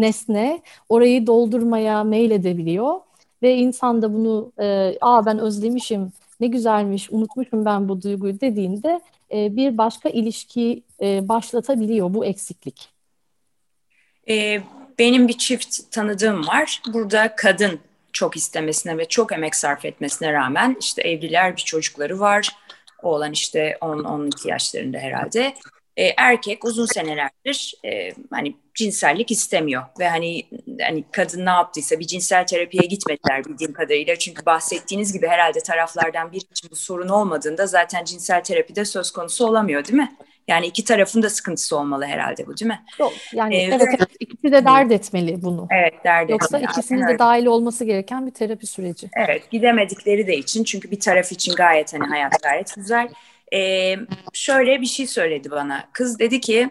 nesne 0.00 0.60
orayı 0.88 1.26
doldurmaya 1.26 2.04
meyledebiliyor 2.04 2.94
ve 3.42 3.56
insan 3.56 4.02
da 4.02 4.14
bunu 4.14 4.52
e, 4.60 4.94
aa 5.00 5.26
ben 5.26 5.38
özlemişim 5.38 6.12
ne 6.40 6.46
güzelmiş 6.46 7.12
unutmuşum 7.12 7.64
ben 7.64 7.88
bu 7.88 8.02
duyguyu 8.02 8.40
dediğinde 8.40 9.00
e, 9.32 9.56
bir 9.56 9.78
başka 9.78 10.08
ilişki 10.08 10.82
e, 11.02 11.28
başlatabiliyor 11.28 12.14
bu 12.14 12.24
eksiklik. 12.24 12.88
E, 14.28 14.62
benim 14.98 15.28
bir 15.28 15.38
çift 15.38 15.90
tanıdığım 15.90 16.46
var. 16.46 16.82
Burada 16.92 17.36
kadın 17.36 17.80
çok 18.12 18.36
istemesine 18.36 18.98
ve 18.98 19.08
çok 19.08 19.32
emek 19.32 19.54
sarf 19.54 19.84
etmesine 19.84 20.32
rağmen 20.32 20.76
işte 20.80 21.02
evliler 21.02 21.56
bir 21.56 21.62
çocukları 21.62 22.20
var. 22.20 22.48
Oğlan 23.02 23.32
işte 23.32 23.78
10-12 23.80 24.48
yaşlarında 24.48 24.98
herhalde. 24.98 25.54
E, 25.96 26.04
erkek 26.16 26.64
uzun 26.64 26.86
senelerdir 26.86 27.74
e, 27.84 28.10
hani 28.30 28.56
cinsellik 28.74 29.30
istemiyor 29.30 29.82
ve 29.98 30.08
hani 30.08 30.42
hani 30.80 31.04
kadın 31.12 31.46
ne 31.46 31.50
yaptıysa 31.50 32.00
bir 32.00 32.06
cinsel 32.06 32.46
terapiye 32.46 32.86
gitmediler 32.86 33.44
bildiğim 33.44 33.72
kadarıyla 33.72 34.16
çünkü 34.16 34.46
bahsettiğiniz 34.46 35.12
gibi 35.12 35.26
herhalde 35.26 35.60
taraflardan 35.60 36.32
bir 36.32 36.36
için 36.36 36.70
bu 36.70 36.76
sorun 36.76 37.08
olmadığında 37.08 37.66
zaten 37.66 38.04
cinsel 38.04 38.44
terapide 38.44 38.84
söz 38.84 39.10
konusu 39.10 39.46
olamıyor 39.46 39.84
değil 39.84 39.98
mi? 39.98 40.16
Yani 40.48 40.66
iki 40.66 40.84
tarafın 40.84 41.22
da 41.22 41.30
sıkıntısı 41.30 41.76
olmalı 41.76 42.04
herhalde 42.04 42.46
bu 42.46 42.56
değil 42.56 42.68
mi? 42.68 42.82
Yok 43.00 43.12
yani 43.32 43.56
ee, 43.56 43.62
evet, 43.62 43.88
evet 43.98 44.08
ikisi 44.20 44.52
de 44.52 44.64
dert 44.64 44.92
etmeli 44.92 45.42
bunu. 45.42 45.68
Evet 45.70 45.94
dert 46.04 46.30
Yoksa 46.30 46.58
etmeli. 46.58 46.72
ikisinin 46.72 47.08
de 47.08 47.18
dahil 47.18 47.46
olması 47.46 47.84
gereken 47.84 48.26
bir 48.26 48.30
terapi 48.30 48.66
süreci. 48.66 49.10
Evet 49.16 49.50
gidemedikleri 49.50 50.26
de 50.26 50.36
için 50.36 50.64
çünkü 50.64 50.90
bir 50.90 51.00
taraf 51.00 51.32
için 51.32 51.54
gayet 51.54 51.94
hani 51.94 52.04
hayat 52.04 52.42
gayet 52.42 52.74
güzel. 52.76 53.08
Ee, 53.54 53.96
şöyle 54.32 54.80
bir 54.80 54.86
şey 54.86 55.06
söyledi 55.06 55.50
bana. 55.50 55.88
Kız 55.92 56.18
dedi 56.18 56.40
ki 56.40 56.70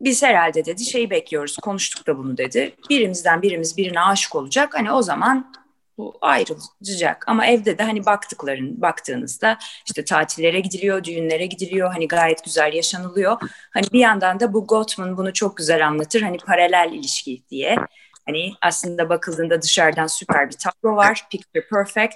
biz 0.00 0.22
herhalde 0.22 0.64
dedi 0.64 0.84
şeyi 0.84 1.10
bekliyoruz 1.10 1.56
konuştuk 1.56 2.06
da 2.06 2.18
bunu 2.18 2.36
dedi. 2.36 2.74
Birimizden 2.90 3.42
birimiz 3.42 3.76
birine 3.76 4.00
aşık 4.00 4.34
olacak. 4.34 4.74
Hani 4.74 4.92
o 4.92 5.02
zaman 5.02 5.52
bu 5.98 6.18
ayrılacak. 6.20 7.24
Ama 7.26 7.46
evde 7.46 7.78
de 7.78 7.82
hani 7.82 8.06
baktıkların 8.06 8.82
baktığınızda 8.82 9.58
işte 9.86 10.04
tatillere 10.04 10.60
gidiliyor, 10.60 11.04
düğünlere 11.04 11.46
gidiliyor. 11.46 11.92
Hani 11.92 12.08
gayet 12.08 12.44
güzel 12.44 12.72
yaşanılıyor. 12.72 13.36
Hani 13.70 13.86
bir 13.92 14.00
yandan 14.00 14.40
da 14.40 14.52
bu 14.52 14.66
Gottman 14.66 15.16
bunu 15.16 15.32
çok 15.32 15.56
güzel 15.56 15.86
anlatır. 15.86 16.22
Hani 16.22 16.36
paralel 16.38 16.90
ilişki 16.92 17.42
diye. 17.50 17.76
Hani 18.26 18.52
aslında 18.62 19.08
bakıldığında 19.08 19.62
dışarıdan 19.62 20.06
süper 20.06 20.50
bir 20.50 20.56
tablo 20.56 20.96
var, 20.96 21.26
picture 21.30 21.66
perfect 21.66 22.14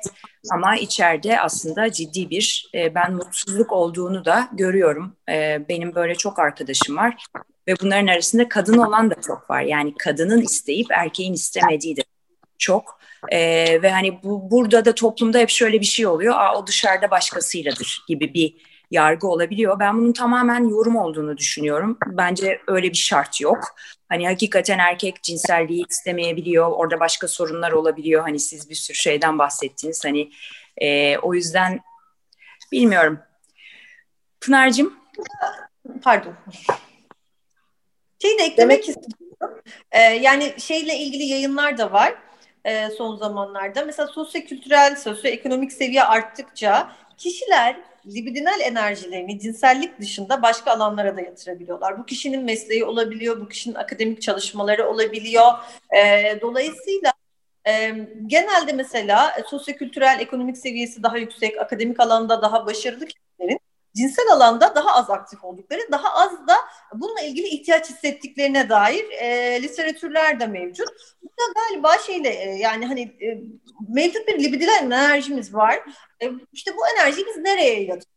ama 0.53 0.77
içeride 0.77 1.41
aslında 1.41 1.93
ciddi 1.93 2.31
bir 2.31 2.71
e, 2.75 2.95
ben 2.95 3.13
mutsuzluk 3.13 3.73
olduğunu 3.73 4.25
da 4.25 4.49
görüyorum. 4.53 5.17
E, 5.31 5.69
benim 5.69 5.95
böyle 5.95 6.15
çok 6.15 6.39
arkadaşım 6.39 6.97
var 6.97 7.25
ve 7.69 7.75
bunların 7.81 8.07
arasında 8.07 8.49
kadın 8.49 8.79
olan 8.79 9.11
da 9.11 9.15
çok 9.27 9.51
var. 9.51 9.63
Yani 9.63 9.95
kadının 9.99 10.43
isteyip 10.43 10.87
erkeğin 10.91 11.33
istemediği 11.33 11.97
de 11.97 12.03
çok. 12.59 13.01
E, 13.29 13.39
ve 13.83 13.91
hani 13.91 14.23
bu 14.23 14.51
burada 14.51 14.85
da 14.85 14.95
toplumda 14.95 15.39
hep 15.39 15.51
şöyle 15.51 15.81
bir 15.81 15.87
şey 15.87 16.07
oluyor. 16.07 16.35
Aa, 16.35 16.59
o 16.59 16.67
dışarıda 16.67 17.11
başkasıyladır 17.11 18.05
gibi 18.09 18.35
bir 18.35 18.55
yargı 18.91 19.27
olabiliyor. 19.27 19.79
Ben 19.79 19.99
bunun 19.99 20.13
tamamen 20.13 20.69
yorum 20.69 20.97
olduğunu 20.97 21.37
düşünüyorum. 21.37 21.99
Bence 22.07 22.61
öyle 22.67 22.91
bir 22.91 22.97
şart 22.97 23.41
yok. 23.41 23.77
Hani 24.09 24.29
hakikaten 24.29 24.79
erkek 24.79 25.23
cinselliği 25.23 25.85
istemeyebiliyor. 25.89 26.71
Orada 26.71 27.01
başka 27.01 27.29
sorunlar 27.29 27.73
olabiliyor. 27.73 28.23
Hani 28.23 28.39
siz 28.39 28.71
bir 28.71 28.75
sürü 28.75 28.97
şeyden 28.97 29.39
bahsettiniz. 29.39 30.05
Hani 30.05 30.31
e, 30.79 31.19
o 31.19 31.35
yüzden 31.35 31.81
bilmiyorum. 32.73 33.19
Pınar'cığım. 34.41 34.95
Pardon. 36.03 36.35
Şeyi 38.23 38.39
de 38.39 38.43
eklemek 38.43 38.89
istiyorum. 38.89 39.63
Ee, 39.93 40.01
yani 40.01 40.55
şeyle 40.59 40.97
ilgili 40.97 41.23
yayınlar 41.23 41.79
da 41.79 41.93
var 41.93 42.15
e, 42.67 42.91
son 42.91 43.17
zamanlarda. 43.17 43.85
Mesela 43.85 44.09
sosyo-kültürel, 44.09 44.97
sosyo-ekonomik 44.97 45.73
seviye 45.73 46.05
arttıkça 46.05 46.93
kişiler 47.19 47.77
libidinal 48.15 48.61
enerjilerini 48.61 49.39
cinsellik 49.39 50.01
dışında 50.01 50.43
başka 50.43 50.71
alanlara 50.73 51.17
da 51.17 51.21
yatırabiliyorlar. 51.21 51.99
Bu 51.99 52.07
kişinin 52.07 52.45
mesleği 52.45 52.85
olabiliyor, 52.85 53.41
bu 53.41 53.49
kişinin 53.49 53.75
akademik 53.75 54.23
çalışmaları 54.23 54.89
olabiliyor. 54.89 55.53
E, 55.97 56.41
dolayısıyla 56.41 57.13
e, 57.69 57.93
genelde 58.27 58.73
mesela 58.73 59.31
e, 59.39 59.43
sosyokültürel 59.43 60.19
ekonomik 60.21 60.59
seviyesi 60.59 61.03
daha 61.03 61.19
yüksek, 61.19 61.59
akademik 61.61 62.01
alanda 62.01 62.43
daha 62.43 62.67
başarılı 62.67 63.07
kişilerin 63.07 63.61
cinsel 63.97 64.33
alanda 64.33 64.75
daha 64.75 64.95
az 64.95 65.11
aktif 65.11 65.45
oldukları, 65.45 65.81
daha 65.93 66.15
az 66.15 66.33
da 66.49 66.55
bununla 66.95 67.21
ilgili 67.21 67.47
ihtiyaç 67.47 67.91
hissettiklerine 67.91 68.69
dair 68.69 69.05
e, 69.11 69.63
literatürler 69.63 70.41
de 70.41 70.47
mevcut. 70.47 70.89
Burada 71.23 71.53
galiba 71.55 71.99
şeyle 71.99 72.29
e, 72.29 72.59
yani 72.59 72.87
hani 72.87 73.03
e, 73.03 73.39
mevcut 73.89 74.29
bir 74.29 74.45
libidinal 74.45 74.83
enerjimiz 74.83 75.55
var. 75.55 75.81
E, 76.23 76.31
işte 76.53 76.77
bu 76.77 76.81
enerjiyi 76.89 77.27
biz 77.27 77.37
nereye 77.37 77.73
yatırıyoruz? 77.73 78.17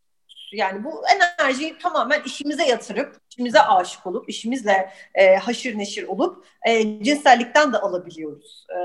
Yani 0.54 0.84
bu 0.84 1.04
enerjiyi 1.08 1.78
tamamen 1.78 2.24
işimize 2.24 2.65
yatırıp, 2.65 3.22
işimize 3.32 3.62
aşık 3.62 4.08
olup, 4.08 4.30
işimizle 4.30 4.94
e, 5.15 5.36
haşır 5.36 5.78
neşir 5.78 6.08
olup 6.08 6.46
e, 6.68 7.04
cinsellikten 7.04 7.74
de 7.74 7.78
alabiliyoruz 7.78 8.65
e, 8.70 8.80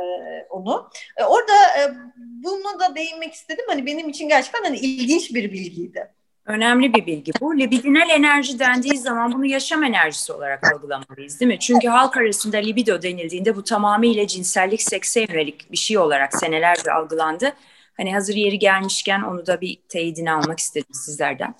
onu. 0.50 0.90
E, 1.16 1.24
orada 1.24 1.52
e, 1.52 1.94
buna 2.18 2.80
da 2.80 2.94
değinmek 2.96 3.35
istedim. 3.35 3.64
Hani 3.68 3.87
benim 3.87 4.09
için 4.09 4.28
gerçekten 4.28 4.62
hani 4.62 4.76
ilginç 4.78 5.35
bir 5.35 5.52
bilgiydi. 5.52 6.14
Önemli 6.46 6.94
bir 6.94 7.07
bilgi 7.07 7.33
bu. 7.40 7.59
Libidinal 7.59 8.11
enerji 8.11 8.59
dendiği 8.59 8.98
zaman 8.98 9.33
bunu 9.33 9.46
yaşam 9.46 9.85
enerjisi 9.85 10.33
olarak 10.33 10.72
algılamalıyız 10.72 11.40
değil 11.40 11.52
mi? 11.52 11.59
Çünkü 11.59 11.88
halk 11.88 12.16
arasında 12.16 12.57
libido 12.57 13.02
denildiğinde 13.02 13.57
bu 13.57 13.64
tamamıyla 13.64 14.26
cinsellik, 14.26 14.83
sekse 14.83 15.20
yönelik 15.20 15.72
bir 15.72 15.76
şey 15.76 15.98
olarak 15.98 16.35
senelerce 16.35 16.92
algılandı. 16.92 17.52
Hani 17.96 18.14
hazır 18.14 18.35
yeri 18.35 18.59
gelmişken 18.59 19.22
onu 19.22 19.46
da 19.46 19.61
bir 19.61 19.78
teyidini 19.88 20.33
almak 20.33 20.59
istedim 20.59 20.94
sizlerden. 20.94 21.54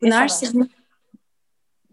Pınar 0.00 0.28
senin 0.28 0.70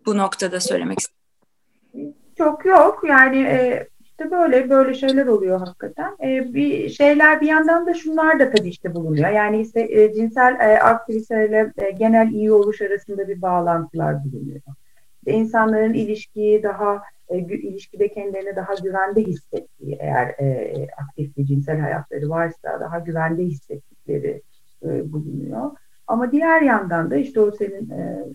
bu 0.05 0.17
noktada 0.17 0.59
söylemek 0.59 0.99
istedim. 0.99 2.15
Çok 2.37 2.65
yok. 2.65 3.03
Yani 3.07 3.41
e, 3.41 3.87
işte 4.19 4.31
böyle 4.31 4.69
böyle 4.69 4.93
şeyler 4.93 5.25
oluyor 5.27 5.59
hakikaten. 5.59 6.15
E, 6.23 6.53
bir 6.53 6.89
şeyler 6.89 7.41
bir 7.41 7.47
yandan 7.47 7.85
da 7.85 7.93
şunlar 7.93 8.39
da 8.39 8.51
tabii 8.51 8.69
işte 8.69 8.95
bulunuyor. 8.95 9.29
Yani 9.29 9.61
işte 9.61 9.81
e, 9.89 10.13
cinsel 10.13 10.57
e, 10.59 10.79
aktiviteyle 10.79 11.73
e, 11.77 11.91
genel 11.91 12.31
iyi 12.31 12.51
oluş 12.51 12.81
arasında 12.81 13.27
bir 13.27 13.41
bağlantılar 13.41 14.23
bulunuyor. 14.23 14.61
İşte 15.17 15.31
insanların 15.31 15.93
ilişkiyi 15.93 16.63
daha 16.63 17.01
e, 17.29 17.37
ilişkide 17.37 18.07
kendilerini 18.07 18.55
daha 18.55 18.73
güvende 18.83 19.23
hissettiği 19.23 19.97
eğer 19.99 20.27
e, 20.27 20.87
aktif 20.97 21.37
bir 21.37 21.45
cinsel 21.45 21.79
hayatları 21.79 22.29
varsa 22.29 22.79
daha 22.79 22.99
güvende 22.99 23.43
hissettikleri 23.43 24.41
e, 24.83 25.11
bulunuyor. 25.11 25.71
Ama 26.07 26.31
diğer 26.31 26.61
yandan 26.61 27.11
da 27.11 27.15
işte 27.15 27.39
o 27.39 27.51
senin 27.51 27.89
e, 27.89 28.25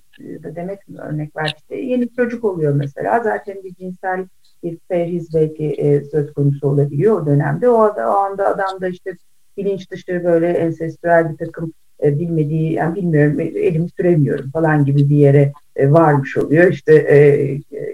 demek 0.56 0.88
mi 0.88 0.98
örnek 1.00 1.36
ver 1.36 1.54
işte 1.56 1.76
yeni 1.76 2.08
çocuk 2.08 2.44
oluyor 2.44 2.74
mesela 2.74 3.20
zaten 3.20 3.64
bir 3.64 3.74
cinsel 3.74 4.26
bir 4.64 4.78
perhiz 4.88 5.34
belki 5.34 5.64
e, 5.64 6.04
söz 6.04 6.32
konusu 6.32 6.68
olabiliyor 6.68 7.22
o 7.22 7.26
dönemde. 7.26 7.68
O, 7.68 7.74
o 7.86 8.00
anda 8.00 8.48
adam 8.48 8.80
da 8.80 8.88
işte 8.88 9.12
bilinç 9.56 9.90
dışı 9.90 10.24
böyle 10.24 10.48
ensestüel 10.48 11.32
bir 11.32 11.46
takım 11.46 11.72
e, 12.02 12.18
bilmediği, 12.18 12.72
yani 12.72 12.94
bilmiyorum 12.94 13.40
elimi 13.40 13.88
süremiyorum 13.88 14.50
falan 14.50 14.84
gibi 14.84 15.10
bir 15.10 15.16
yere 15.16 15.52
e, 15.76 15.92
varmış 15.92 16.36
oluyor. 16.36 16.72
İşte 16.72 16.94
e, 16.94 17.46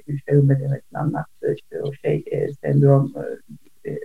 Gülşah 0.07 0.33
Ümmet 0.33 0.59
anlattığı 0.95 1.55
işte 1.55 1.83
o 1.83 1.93
şey 1.93 2.25
e, 2.31 2.53
sendrom 2.53 3.13
e, 3.87 3.99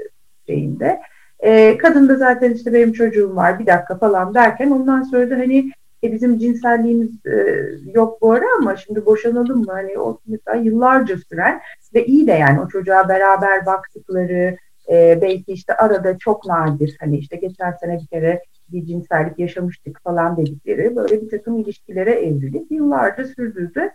şeyinde. 0.47 0.99
E, 1.39 1.78
kadın 1.78 2.09
da 2.09 2.16
zaten 2.16 2.53
işte 2.53 2.74
benim 2.74 2.93
çocuğum 2.93 3.36
var 3.36 3.59
bir 3.59 3.66
dakika 3.66 3.97
falan 3.97 4.34
derken 4.34 4.72
ondan 4.72 5.03
sonra 5.03 5.30
da 5.30 5.36
hani 5.36 5.72
e, 6.06 6.12
bizim 6.12 6.39
cinselliğimiz 6.39 7.26
e, 7.26 7.66
yok 7.93 8.22
bu 8.22 8.32
ara 8.32 8.45
ama 8.60 8.76
şimdi 8.76 9.06
boşanalım 9.06 9.60
mı? 9.60 9.72
Hani 9.72 9.99
o 9.99 10.20
mesela 10.28 10.58
yıllarca 10.58 11.18
süren 11.18 11.62
ve 11.93 12.06
iyi 12.06 12.28
de 12.28 12.32
yani 12.32 12.62
o 12.62 12.68
çocuğa 12.68 13.10
beraber 13.10 13.66
baktıkları 13.66 14.58
e, 14.91 15.20
belki 15.22 15.53
işte 15.53 15.78
arada 15.78 16.18
çok 16.18 16.45
nadir 16.45 16.97
hani 16.99 17.18
işte 17.18 17.36
geçen 17.36 17.72
sene 17.72 17.99
bir 17.99 18.08
kere 18.08 18.41
bir 18.72 18.86
cinsellik 18.86 19.39
yaşamıştık 19.39 20.03
falan 20.03 20.38
dedikleri 20.38 20.95
böyle 20.95 21.22
bir 21.22 21.30
takım 21.30 21.60
ilişkilere 21.60 22.12
evrilip 22.12 22.72
yıllarca 22.72 23.26
sürdürdü 23.26 23.89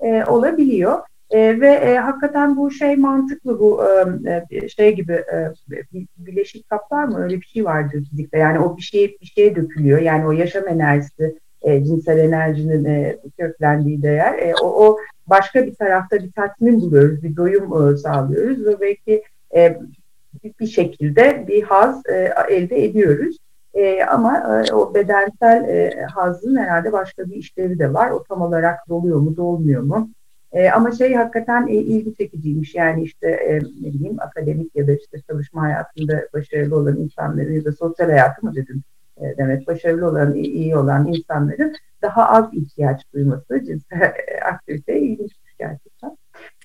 e, 0.00 0.24
olabiliyor. 0.24 0.98
E, 1.30 1.60
ve 1.60 1.68
e, 1.68 1.96
hakikaten 1.96 2.56
bu 2.56 2.70
şey 2.70 2.96
mantıklı 2.96 3.60
bu 3.60 3.82
e, 3.84 4.44
e 4.50 4.68
şey 4.68 4.94
gibi 4.94 5.12
e, 5.12 5.52
bileşik 6.18 6.70
kaplar 6.70 7.04
mı 7.04 7.22
öyle 7.22 7.40
bir 7.40 7.46
şey 7.46 7.64
vardır 7.64 8.04
fizikte 8.10 8.38
yani 8.38 8.58
o 8.58 8.76
bir 8.76 8.82
şey 8.82 9.16
bir 9.20 9.26
şeye 9.26 9.56
dökülüyor 9.56 9.98
yani 9.98 10.26
o 10.26 10.32
yaşam 10.32 10.68
enerjisi 10.68 11.38
e, 11.62 11.84
cinsel 11.84 12.18
enerjinin 12.18 12.84
e, 12.84 13.18
köklendiği 13.38 14.02
değer 14.02 14.38
e, 14.38 14.54
o, 14.62 14.86
o 14.86 14.98
başka 15.26 15.66
bir 15.66 15.74
tarafta 15.74 16.16
bir 16.16 16.32
tatmin 16.32 16.80
buluyoruz 16.80 17.22
bir 17.22 17.36
doyum 17.36 17.92
e, 17.92 17.96
sağlıyoruz 17.96 18.66
ve 18.66 18.80
belki 18.80 19.22
e, 19.54 19.80
bir 20.60 20.66
şekilde 20.66 21.44
bir 21.48 21.62
haz 21.62 22.02
e, 22.06 22.32
elde 22.50 22.84
ediyoruz. 22.84 23.36
E, 23.74 24.04
ama 24.04 24.64
e, 24.68 24.72
o 24.72 24.94
bedensel 24.94 25.68
e, 25.68 26.06
hazın 26.14 26.56
herhalde 26.56 26.92
başka 26.92 27.26
bir 27.26 27.34
işlevi 27.34 27.78
de 27.78 27.94
var. 27.94 28.10
O 28.10 28.24
tam 28.24 28.42
olarak 28.42 28.88
doluyor 28.88 29.20
mu, 29.20 29.36
dolmuyor 29.36 29.82
mu? 29.82 30.10
E, 30.52 30.70
ama 30.70 30.92
şey 30.92 31.14
hakikaten 31.14 31.66
e, 31.66 31.74
ilgi 31.74 32.14
çekiciymiş. 32.14 32.74
Yani 32.74 33.02
işte 33.02 33.30
e, 33.30 33.58
ne 33.58 33.92
bileyim 33.92 34.16
akademik 34.20 34.76
ya 34.76 34.86
da 34.86 34.92
işte 34.92 35.20
çalışma 35.30 35.62
hayatında 35.62 36.28
başarılı 36.34 36.76
olan 36.76 36.96
insanların 36.96 37.52
ya 37.52 37.64
da 37.64 37.72
sosyal 37.72 38.10
hayatı 38.10 38.46
mı 38.46 38.54
dedim 38.54 38.82
e, 39.16 39.36
demek 39.38 39.66
başarılı 39.66 40.08
olan, 40.08 40.34
iyi, 40.34 40.76
olan 40.76 41.06
insanların 41.06 41.76
daha 42.02 42.28
az 42.28 42.54
ihtiyaç 42.54 43.02
duyması 43.14 43.64
cinsel 43.66 44.14
aktiviteye 44.44 45.00
ilginçmiş 45.00 45.54
gerçekten. 45.58 46.16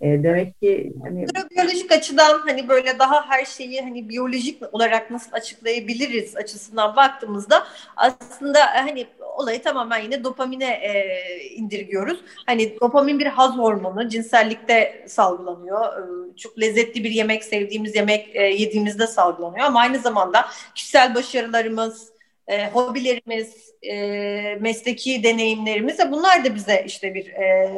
E, 0.01 0.23
demek 0.23 0.61
ki 0.61 0.93
hani 1.03 1.25
biyolojik 1.51 1.91
açıdan 1.91 2.39
hani 2.39 2.69
böyle 2.69 2.99
daha 2.99 3.29
her 3.29 3.45
şeyi 3.45 3.81
hani 3.81 4.09
biyolojik 4.09 4.63
olarak 4.71 5.11
nasıl 5.11 5.31
açıklayabiliriz 5.31 6.37
açısından 6.37 6.95
baktığımızda 6.95 7.63
aslında 7.95 8.59
e, 8.59 8.77
hani 8.77 9.07
olayı 9.37 9.63
tamamen 9.63 9.99
yine 9.99 10.23
dopamine 10.23 10.71
e, 10.71 11.23
indirgiyoruz. 11.49 12.19
Hani 12.45 12.79
dopamin 12.81 13.19
bir 13.19 13.25
haz 13.25 13.57
hormonu, 13.57 14.09
cinsellikte 14.09 15.05
salgılanıyor. 15.07 15.97
E, 15.97 16.35
çok 16.37 16.59
lezzetli 16.59 17.03
bir 17.03 17.11
yemek, 17.11 17.43
sevdiğimiz 17.43 17.95
yemek 17.95 18.35
e, 18.35 18.43
yediğimizde 18.43 19.07
salgılanıyor 19.07 19.65
ama 19.65 19.79
aynı 19.79 19.99
zamanda 19.99 20.45
kişisel 20.75 21.15
başarılarımız, 21.15 22.11
e, 22.47 22.69
hobilerimiz, 22.69 23.73
e, 23.81 23.95
mesleki 24.55 25.23
deneyimlerimiz 25.23 25.99
ve 25.99 26.11
bunlar 26.11 26.45
da 26.45 26.55
bize 26.55 26.83
işte 26.87 27.13
bir 27.13 27.27
e, 27.29 27.73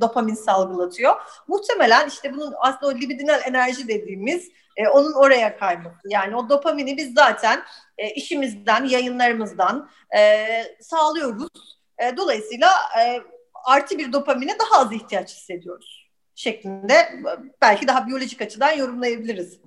dopamin 0.00 0.34
salgılatıyor. 0.34 1.16
Muhtemelen 1.48 2.08
işte 2.08 2.34
bunun 2.34 2.54
aslında 2.58 2.92
o 2.92 2.94
libidinal 2.94 3.40
enerji 3.46 3.88
dediğimiz 3.88 4.48
e, 4.76 4.88
onun 4.88 5.12
oraya 5.12 5.58
kayması. 5.58 6.08
Yani 6.08 6.36
o 6.36 6.48
dopamini 6.48 6.96
biz 6.96 7.14
zaten 7.14 7.62
e, 7.98 8.10
işimizden, 8.10 8.84
yayınlarımızdan 8.84 9.90
e, 10.18 10.46
sağlıyoruz. 10.80 11.78
E, 11.98 12.16
dolayısıyla 12.16 12.70
e, 13.00 13.20
artı 13.64 13.98
bir 13.98 14.12
dopamine 14.12 14.58
daha 14.58 14.80
az 14.80 14.92
ihtiyaç 14.92 15.30
hissediyoruz 15.36 16.10
şeklinde 16.40 17.22
belki 17.62 17.88
daha 17.88 18.06
biyolojik 18.06 18.42
açıdan 18.42 18.72
yorumlayabiliriz. 18.72 19.60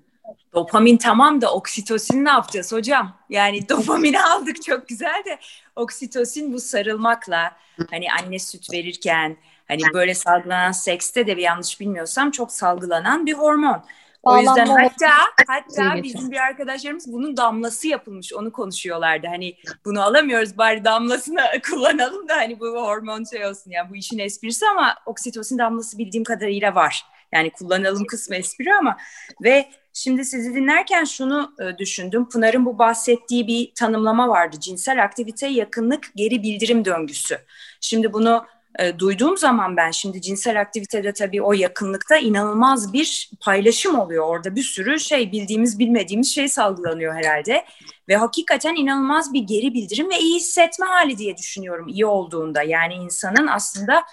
Dopamin 0.54 0.98
tamam 0.98 1.42
da 1.42 1.54
oksitosin 1.54 2.26
ne 2.26 2.30
yapacağız 2.30 2.72
hocam? 2.72 3.18
Yani 3.30 3.70
dopamini 3.70 4.24
aldık 4.24 4.64
çok 4.64 4.88
güzel 4.88 5.24
de 5.26 5.40
oksitosin 5.76 6.54
bu 6.54 6.60
sarılmakla 6.60 7.52
hani 7.90 8.08
anne 8.12 8.40
süt 8.40 8.74
verirken 8.74 9.38
hani 9.68 9.82
böyle 9.94 10.14
salgılanan 10.14 10.72
sekste 10.72 11.28
de 11.28 11.38
bir 11.38 11.42
yanlış 11.42 11.80
bilmiyorsam 11.80 12.32
çok 12.32 12.52
salgılanan 12.52 13.26
bir 13.26 13.34
hormon. 13.34 13.84
O 14.24 14.38
yüzden 14.38 14.66
hatta 14.66 15.12
hatta 15.48 16.04
bizim 16.04 16.32
bir 16.32 16.38
arkadaşlarımız 16.38 17.14
bunun 17.14 17.38
damlası 17.38 17.88
yapılmış 17.88 18.34
onu 18.34 18.52
konuşuyorlardı. 18.52 19.28
Hani 19.28 19.56
bunu 19.86 20.02
alamıyoruz 20.02 20.58
bari 20.58 20.86
damlasını 20.86 21.42
kullanalım 21.70 22.30
da 22.30 22.36
hani 22.36 22.60
bu 22.60 22.66
hormon 22.66 23.24
şey 23.24 23.46
olsun 23.46 23.72
ya 23.72 23.78
yani 23.78 23.90
bu 23.90 23.96
işin 23.96 24.20
esprisi 24.20 24.68
ama 24.68 24.96
oksitosin 25.06 25.58
damlası 25.58 25.98
bildiğim 25.98 26.24
kadarıyla 26.24 26.76
var. 26.76 27.06
Yani 27.34 27.52
kullanalım 27.52 28.06
kısmı 28.06 28.36
espri 28.36 28.76
ama 28.76 28.98
ve 29.44 29.66
şimdi 29.94 30.26
sizi 30.26 30.56
dinlerken 30.56 31.04
şunu 31.04 31.56
e, 31.60 31.78
düşündüm. 31.78 32.30
Pınar'ın 32.30 32.66
bu 32.66 32.80
bahsettiği 32.80 33.48
bir 33.48 33.72
tanımlama 33.76 34.30
vardı. 34.30 34.58
Cinsel 34.60 35.04
aktivite 35.04 35.48
yakınlık 35.48 36.12
geri 36.16 36.44
bildirim 36.44 36.86
döngüsü. 36.86 37.38
Şimdi 37.82 38.14
bunu 38.14 38.46
e, 38.80 39.00
duyduğum 39.00 39.38
zaman 39.38 39.78
ben 39.78 39.92
şimdi 39.92 40.22
cinsel 40.22 40.62
aktivitede 40.62 41.14
tabii 41.14 41.42
o 41.42 41.54
yakınlıkta 41.54 42.18
inanılmaz 42.18 42.94
bir 42.94 43.32
paylaşım 43.42 44.00
oluyor. 44.00 44.28
Orada 44.28 44.56
bir 44.56 44.64
sürü 44.64 45.00
şey 45.00 45.32
bildiğimiz 45.32 45.80
bilmediğimiz 45.80 46.36
şey 46.36 46.48
salgılanıyor 46.48 47.16
herhalde. 47.16 47.66
Ve 48.10 48.16
hakikaten 48.16 48.76
inanılmaz 48.76 49.34
bir 49.34 49.42
geri 49.42 49.74
bildirim 49.74 50.10
ve 50.10 50.20
iyi 50.20 50.36
hissetme 50.36 50.86
hali 50.86 51.18
diye 51.18 51.38
düşünüyorum 51.38 51.88
iyi 51.88 52.06
olduğunda. 52.06 52.64
Yani 52.64 52.94
insanın 52.94 53.48
aslında 53.48 54.04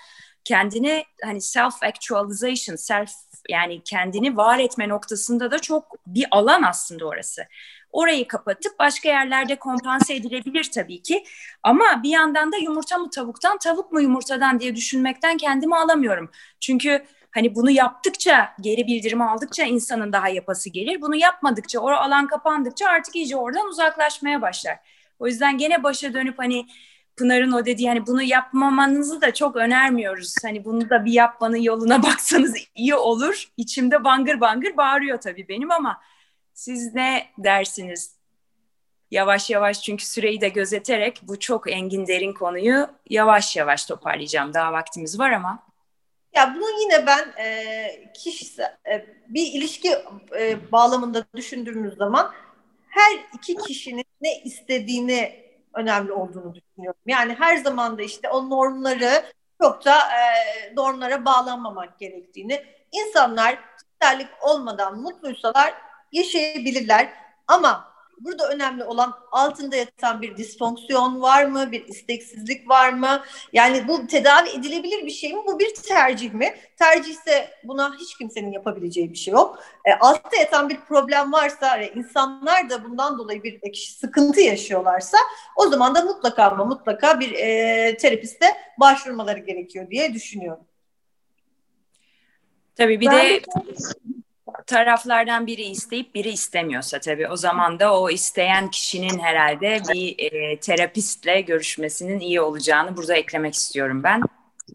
kendini 0.44 1.04
hani 1.24 1.40
self 1.40 1.82
actualization, 1.82 2.76
self 2.76 3.10
yani 3.48 3.82
kendini 3.84 4.36
var 4.36 4.58
etme 4.58 4.88
noktasında 4.88 5.50
da 5.50 5.58
çok 5.58 6.06
bir 6.06 6.26
alan 6.30 6.62
aslında 6.62 7.06
orası. 7.06 7.42
Orayı 7.92 8.28
kapatıp 8.28 8.78
başka 8.78 9.08
yerlerde 9.08 9.56
kompanse 9.56 10.14
edilebilir 10.14 10.70
tabii 10.74 11.02
ki. 11.02 11.24
Ama 11.62 12.02
bir 12.02 12.10
yandan 12.10 12.52
da 12.52 12.56
yumurta 12.56 12.98
mı 12.98 13.10
tavuktan, 13.10 13.58
tavuk 13.58 13.92
mu 13.92 14.00
yumurtadan 14.00 14.60
diye 14.60 14.76
düşünmekten 14.76 15.36
kendimi 15.36 15.76
alamıyorum. 15.76 16.30
Çünkü 16.60 17.04
hani 17.30 17.54
bunu 17.54 17.70
yaptıkça, 17.70 18.54
geri 18.60 18.86
bildirimi 18.86 19.24
aldıkça 19.24 19.64
insanın 19.64 20.12
daha 20.12 20.28
yapası 20.28 20.70
gelir. 20.70 21.00
Bunu 21.00 21.16
yapmadıkça, 21.16 21.80
o 21.80 21.90
alan 21.90 22.26
kapandıkça 22.26 22.88
artık 22.88 23.16
iyice 23.16 23.36
oradan 23.36 23.66
uzaklaşmaya 23.66 24.42
başlar. 24.42 24.78
O 25.18 25.26
yüzden 25.26 25.58
gene 25.58 25.82
başa 25.82 26.14
dönüp 26.14 26.38
hani 26.38 26.66
Pınar'ın 27.20 27.52
o 27.52 27.64
dediği 27.64 27.88
hani 27.88 28.06
bunu 28.06 28.22
yapmamanızı 28.22 29.20
da 29.20 29.34
çok 29.34 29.56
önermiyoruz. 29.56 30.34
Hani 30.42 30.64
bunu 30.64 30.90
da 30.90 31.04
bir 31.04 31.12
yapmanın 31.12 31.56
yoluna 31.56 32.02
baksanız 32.02 32.54
iyi 32.74 32.94
olur. 32.94 33.48
İçimde 33.56 34.04
bangır 34.04 34.40
bangır 34.40 34.76
bağırıyor 34.76 35.20
tabii 35.20 35.48
benim 35.48 35.70
ama 35.70 36.00
siz 36.54 36.94
ne 36.94 37.26
dersiniz? 37.38 38.16
Yavaş 39.10 39.50
yavaş 39.50 39.82
çünkü 39.82 40.06
süreyi 40.06 40.40
de 40.40 40.48
gözeterek 40.48 41.20
bu 41.22 41.38
çok 41.38 41.72
engin 41.72 42.06
derin 42.06 42.32
konuyu 42.32 42.88
yavaş 43.10 43.56
yavaş 43.56 43.86
toparlayacağım. 43.86 44.54
Daha 44.54 44.72
vaktimiz 44.72 45.18
var 45.18 45.30
ama. 45.30 45.66
Ya 46.34 46.54
bunu 46.56 46.80
yine 46.80 47.06
ben 47.06 47.44
e, 47.44 48.12
kişisel 48.14 48.76
e, 48.92 49.06
bir 49.28 49.46
ilişki 49.52 49.90
e, 50.38 50.72
bağlamında 50.72 51.26
düşündüğümüz 51.36 51.96
zaman 51.96 52.32
her 52.88 53.12
iki 53.34 53.56
kişinin 53.56 54.04
ne 54.20 54.42
istediğini 54.42 55.49
önemli 55.74 56.12
olduğunu 56.12 56.54
düşünüyorum. 56.54 57.00
Yani 57.06 57.36
her 57.38 57.56
zaman 57.56 57.98
da 57.98 58.02
işte 58.02 58.28
o 58.28 58.50
normları 58.50 59.24
çok 59.62 59.84
da 59.84 59.96
e, 59.96 60.74
normlara 60.76 61.24
bağlanmamak 61.24 61.98
gerektiğini, 61.98 62.64
insanlar 62.92 63.58
cinsellik 63.78 64.28
olmadan 64.40 65.00
mutluysalar 65.00 65.74
yaşayabilirler. 66.12 67.12
Ama 67.46 67.89
burada 68.20 68.48
önemli 68.48 68.84
olan 68.84 69.14
altında 69.32 69.76
yatan 69.76 70.22
bir 70.22 70.36
disfonksiyon 70.36 71.22
var 71.22 71.44
mı? 71.44 71.72
Bir 71.72 71.86
isteksizlik 71.86 72.68
var 72.68 72.92
mı? 72.92 73.22
Yani 73.52 73.88
bu 73.88 74.06
tedavi 74.06 74.48
edilebilir 74.48 75.06
bir 75.06 75.10
şey 75.10 75.34
mi? 75.34 75.40
Bu 75.46 75.58
bir 75.58 75.74
tercih 75.74 76.32
mi? 76.32 76.54
Tercihse 76.78 77.50
buna 77.64 77.96
hiç 77.98 78.18
kimsenin 78.18 78.52
yapabileceği 78.52 79.12
bir 79.12 79.18
şey 79.18 79.32
yok. 79.32 79.58
E, 79.84 79.92
altta 79.92 80.36
yatan 80.36 80.68
bir 80.68 80.80
problem 80.80 81.32
varsa 81.32 81.80
ve 81.80 81.92
insanlar 81.92 82.70
da 82.70 82.84
bundan 82.84 83.18
dolayı 83.18 83.42
bir 83.42 83.74
sıkıntı 83.74 84.40
yaşıyorlarsa 84.40 85.18
o 85.56 85.68
zaman 85.68 85.94
da 85.94 86.02
mutlaka 86.02 86.44
ama 86.44 86.64
mutlaka 86.64 87.20
bir 87.20 87.32
e, 87.32 87.96
terapiste 87.96 88.46
başvurmaları 88.80 89.38
gerekiyor 89.38 89.90
diye 89.90 90.14
düşünüyorum. 90.14 90.64
Tabii 92.76 93.00
bir 93.00 93.06
ben 93.06 93.28
de 93.28 93.42
taraflardan 94.70 95.46
biri 95.46 95.62
isteyip 95.62 96.14
biri 96.14 96.28
istemiyorsa 96.28 97.00
tabii 97.00 97.28
o 97.28 97.36
zaman 97.36 97.80
da 97.80 98.00
o 98.00 98.10
isteyen 98.10 98.70
kişinin 98.70 99.18
herhalde 99.18 99.80
bir 99.92 100.32
e, 100.32 100.60
terapistle 100.60 101.40
görüşmesinin 101.40 102.20
iyi 102.20 102.40
olacağını 102.40 102.96
burada 102.96 103.14
eklemek 103.14 103.54
istiyorum 103.54 104.02
ben. 104.02 104.22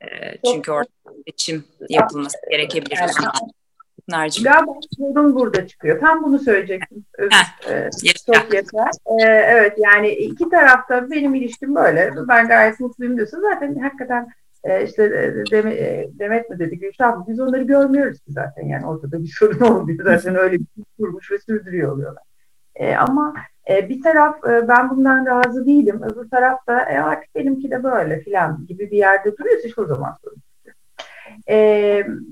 E, 0.01 0.37
çünkü 0.51 0.71
orada 0.71 0.89
iletişim 1.25 1.63
yapılması 1.89 2.37
gerekebilir. 2.51 2.99
Narcığım. 4.07 4.43
Galiba 4.43 4.71
sorun 4.97 5.35
burada 5.35 5.67
çıkıyor. 5.67 5.99
Tam 5.99 6.23
bunu 6.23 6.39
söyleyecektim. 6.39 7.05
Heh, 7.19 7.69
ee, 7.71 7.89
çok 8.25 8.53
yeter. 8.53 8.89
Ee, 9.05 9.23
evet 9.25 9.73
yani 9.77 10.09
iki 10.09 10.49
tarafta 10.49 11.11
benim 11.11 11.35
ilişkim 11.35 11.75
böyle. 11.75 12.11
Ben 12.27 12.47
gayet 12.47 12.79
mutluyum 12.79 13.15
diyorsa 13.15 13.41
zaten 13.41 13.75
hakikaten 13.75 14.27
e, 14.65 14.83
işte 14.83 15.03
e, 15.51 15.57
e, 15.57 16.09
Demet 16.19 16.49
mi 16.49 16.59
dedi 16.59 16.79
Gülşah 16.79 17.17
mı? 17.17 17.25
Biz 17.27 17.39
onları 17.39 17.63
görmüyoruz 17.63 18.19
ki 18.19 18.31
zaten 18.31 18.67
yani 18.67 18.85
ortada 18.85 19.23
bir 19.23 19.35
sorun 19.39 19.59
olmuyor 19.59 20.03
zaten 20.03 20.35
öyle 20.35 20.53
bir 20.53 20.65
şey 20.75 20.83
kurmuş 20.99 21.31
ve 21.31 21.39
sürdürüyor 21.39 21.91
oluyorlar. 21.91 22.23
E, 22.75 22.95
ama 22.95 23.33
e, 23.69 23.89
bir 23.89 24.01
taraf 24.01 24.45
e, 24.47 24.67
ben 24.67 24.89
bundan 24.89 25.25
razı 25.25 25.65
değilim 25.65 26.01
öbür 26.03 26.29
tarafta 26.29 26.81
e, 26.81 26.99
artık 26.99 27.35
benimki 27.35 27.71
de 27.71 27.83
böyle 27.83 28.19
filan 28.19 28.65
gibi 28.67 28.91
bir 28.91 28.97
yerde 28.97 29.37
duruyorsa 29.37 29.81
o 29.81 29.85
zaman 29.85 30.15
sorun. 30.23 30.37
E, 31.47 31.55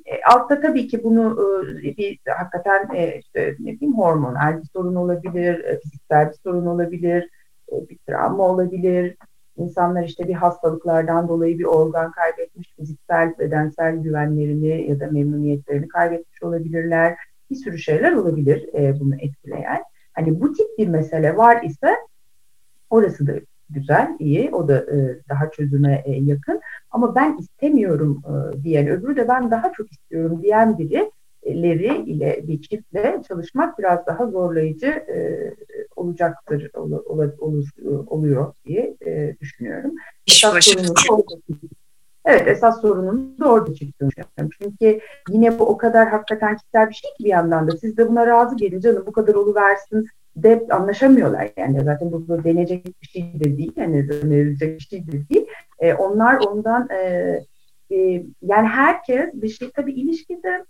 e, 0.05 0.21
altta 0.31 0.61
tabii 0.61 0.87
ki 0.87 1.03
bunu 1.03 1.37
e, 1.83 1.97
bir 1.97 2.19
hakikaten 2.37 2.95
e, 2.95 3.19
işte 3.19 3.55
ne 3.59 3.71
bileyim 3.71 3.97
hormonal 3.97 4.61
bir 4.61 4.67
sorun 4.73 4.95
olabilir, 4.95 5.63
e, 5.63 5.79
fiziksel 5.79 6.29
bir 6.29 6.37
sorun 6.43 6.65
olabilir, 6.65 7.29
bir 7.71 7.97
travma 7.97 8.43
olabilir. 8.47 9.17
İnsanlar 9.57 10.03
işte 10.03 10.27
bir 10.27 10.33
hastalıklardan 10.33 11.27
dolayı 11.27 11.59
bir 11.59 11.63
organ 11.63 12.11
kaybetmiş, 12.11 12.73
fiziksel, 12.75 13.39
bedensel 13.39 13.95
güvenlerini 13.95 14.89
ya 14.89 14.99
da 14.99 15.07
memnuniyetlerini 15.07 15.87
kaybetmiş 15.87 16.43
olabilirler. 16.43 17.17
Bir 17.49 17.55
sürü 17.55 17.77
şeyler 17.77 18.13
olabilir 18.13 18.69
e, 18.73 18.99
bunu 18.99 19.15
etkileyen. 19.15 19.83
Hani 20.13 20.41
bu 20.41 20.53
tip 20.53 20.77
bir 20.77 20.87
mesele 20.87 21.37
var 21.37 21.63
ise 21.63 21.95
orası 22.89 23.27
da 23.27 23.33
güzel, 23.69 24.15
iyi. 24.19 24.51
O 24.51 24.67
da 24.67 24.77
e, 24.77 25.19
daha 25.29 25.51
çözüme 25.51 26.03
e, 26.05 26.11
yakın. 26.11 26.61
Ama 26.91 27.15
ben 27.15 27.37
istemiyorum 27.37 28.21
e, 28.25 28.63
diyen, 28.63 28.87
öbürü 28.87 29.15
de 29.15 29.27
ben 29.27 29.51
daha 29.51 29.73
çok 29.73 29.91
istiyorum 29.91 30.43
diyen 30.43 30.77
birileri 30.77 32.03
ile 32.05 32.43
bir 32.47 32.61
çiftle 32.61 33.21
çalışmak 33.27 33.79
biraz 33.79 34.07
daha 34.07 34.27
zorlayıcı 34.27 34.87
e, 34.87 35.49
olacaktır, 35.95 36.71
ol, 36.73 36.91
ol, 36.91 37.29
olur, 37.39 37.65
oluyor 38.07 38.53
diye 38.65 38.92
e, 39.13 39.35
düşünüyorum. 39.41 39.95
Esas 40.27 40.65
sorunun 40.65 40.93
orada, 41.09 41.41
evet, 42.25 42.47
esas 42.47 42.81
sorunun 42.81 43.37
da 43.39 43.51
orada 43.51 43.73
çıktığını 43.73 44.09
düşünüyorum. 44.09 44.49
Çünkü 44.61 44.99
yine 45.29 45.59
bu 45.59 45.63
o 45.63 45.77
kadar 45.77 46.09
hakikaten 46.09 46.57
kişisel 46.57 46.89
bir 46.89 46.93
şey 46.93 47.11
ki 47.11 47.23
bir 47.23 47.29
yandan 47.29 47.67
da 47.67 47.77
siz 47.77 47.97
de 47.97 48.09
buna 48.09 48.27
razı 48.27 48.55
gelin 48.55 48.79
canım 48.79 49.03
bu 49.07 49.11
kadar 49.11 49.33
oluversin 49.33 50.07
de 50.35 50.67
anlaşamıyorlar 50.69 51.51
yani 51.57 51.83
zaten 51.83 52.11
bu 52.11 52.43
denecek 52.43 52.85
bir 53.01 53.07
şey 53.07 53.39
de 53.39 53.57
değil 53.57 53.73
yani 53.75 54.07
önerilecek 54.23 54.79
bir 54.79 54.83
şey 54.83 55.07
de 55.07 55.11
değil. 55.11 55.47
E, 55.79 55.93
onlar 55.93 56.39
ondan 56.39 56.89
e, 56.89 56.99
e, 57.91 57.97
yani 58.41 58.67
herkes 58.67 59.29
bir 59.33 59.49
şey 59.49 59.71
tabii 59.71 59.93
ilişkide 59.93 60.65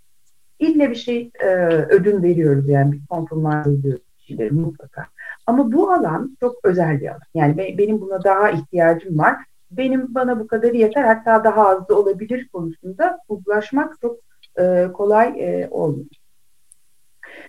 ille 0.58 0.90
bir 0.90 0.94
şey 0.94 1.30
e, 1.40 1.46
ödün 1.66 2.22
veriyoruz 2.22 2.68
yani 2.68 2.92
bir 2.92 3.06
kompromis 3.06 3.66
ediyoruz 3.66 4.02
şeyleri 4.18 4.50
mutlaka. 4.50 5.06
Ama 5.46 5.72
bu 5.72 5.92
alan 5.92 6.36
çok 6.40 6.56
özel 6.64 7.00
bir 7.00 7.08
alan. 7.08 7.20
Yani 7.34 7.56
be, 7.56 7.78
benim 7.78 8.00
buna 8.00 8.24
daha 8.24 8.50
ihtiyacım 8.50 9.18
var. 9.18 9.36
Benim 9.70 10.14
bana 10.14 10.40
bu 10.40 10.46
kadar 10.46 10.72
yeter 10.72 11.02
hatta 11.02 11.44
daha 11.44 11.68
az 11.68 11.88
da 11.88 11.98
olabilir 11.98 12.48
konusunda 12.48 13.18
uzlaşmak 13.28 14.00
çok 14.00 14.18
e, 14.58 14.88
kolay 14.92 15.28
e, 15.38 15.68
olmuyor. 15.70 16.06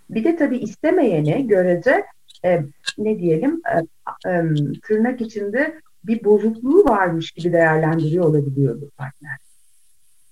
Bir 0.10 0.24
de 0.24 0.36
tabii 0.36 0.58
istemeyene 0.58 1.42
görece 1.42 2.06
e, 2.46 2.62
ne 2.98 3.20
diyelim 3.20 3.62
e, 3.76 3.78
e, 4.30 4.44
tırnak 4.88 5.22
içinde 5.22 5.82
bir 6.04 6.24
bozukluğu 6.24 6.84
varmış 6.86 7.32
gibi 7.32 7.54
değerlendiriyor 7.54 8.26
olabiliyor 8.26 8.82
bu 8.82 8.90
partner. 8.90 9.38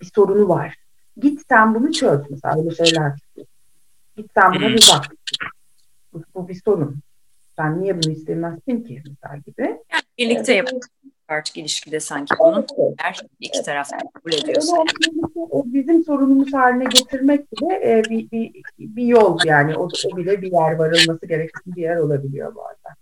Bir 0.01 0.11
sorunu 0.15 0.49
var. 0.49 0.75
Git 1.17 1.41
sen 1.49 1.75
bunu 1.75 1.91
çöz 1.91 2.19
mesela 2.29 2.59
öyle 2.59 2.75
şeyler. 2.75 3.11
Git 4.17 4.31
sen 4.35 4.53
buna 4.53 4.67
bir 4.67 4.89
bak. 4.93 5.05
Bu, 6.13 6.23
bu 6.35 6.47
bir 6.47 6.61
sorun. 6.65 6.95
Sen 7.57 7.81
niye 7.81 8.03
bunu 8.03 8.11
istemezsin 8.11 8.83
ki 8.83 9.03
mesela 9.07 9.37
gibi. 9.37 9.61
Yani 9.61 10.03
birlikte 10.17 10.53
yapalım 10.53 10.81
artık 11.27 11.57
ilişkide 11.57 11.99
sanki 11.99 12.35
bunu 12.39 12.65
her 12.97 13.19
iki 13.39 13.63
taraf 13.63 13.89
kabul 14.13 14.33
ediyorsa. 14.33 14.77
O 15.35 15.63
bizim 15.65 16.03
sorunumuz 16.03 16.53
haline 16.53 16.83
getirmek 16.83 17.51
bile 17.51 17.91
e, 17.91 18.03
bir, 18.03 18.31
bir, 18.31 18.61
bir 18.79 19.03
yol 19.03 19.39
yani 19.45 19.77
o, 19.77 19.87
o 20.13 20.17
bile 20.17 20.41
bir 20.41 20.51
yer 20.51 20.75
varılması 20.75 21.25
gereken 21.25 21.61
bir 21.65 21.81
yer 21.81 21.97
olabiliyor 21.97 22.55
bazen. 22.55 22.95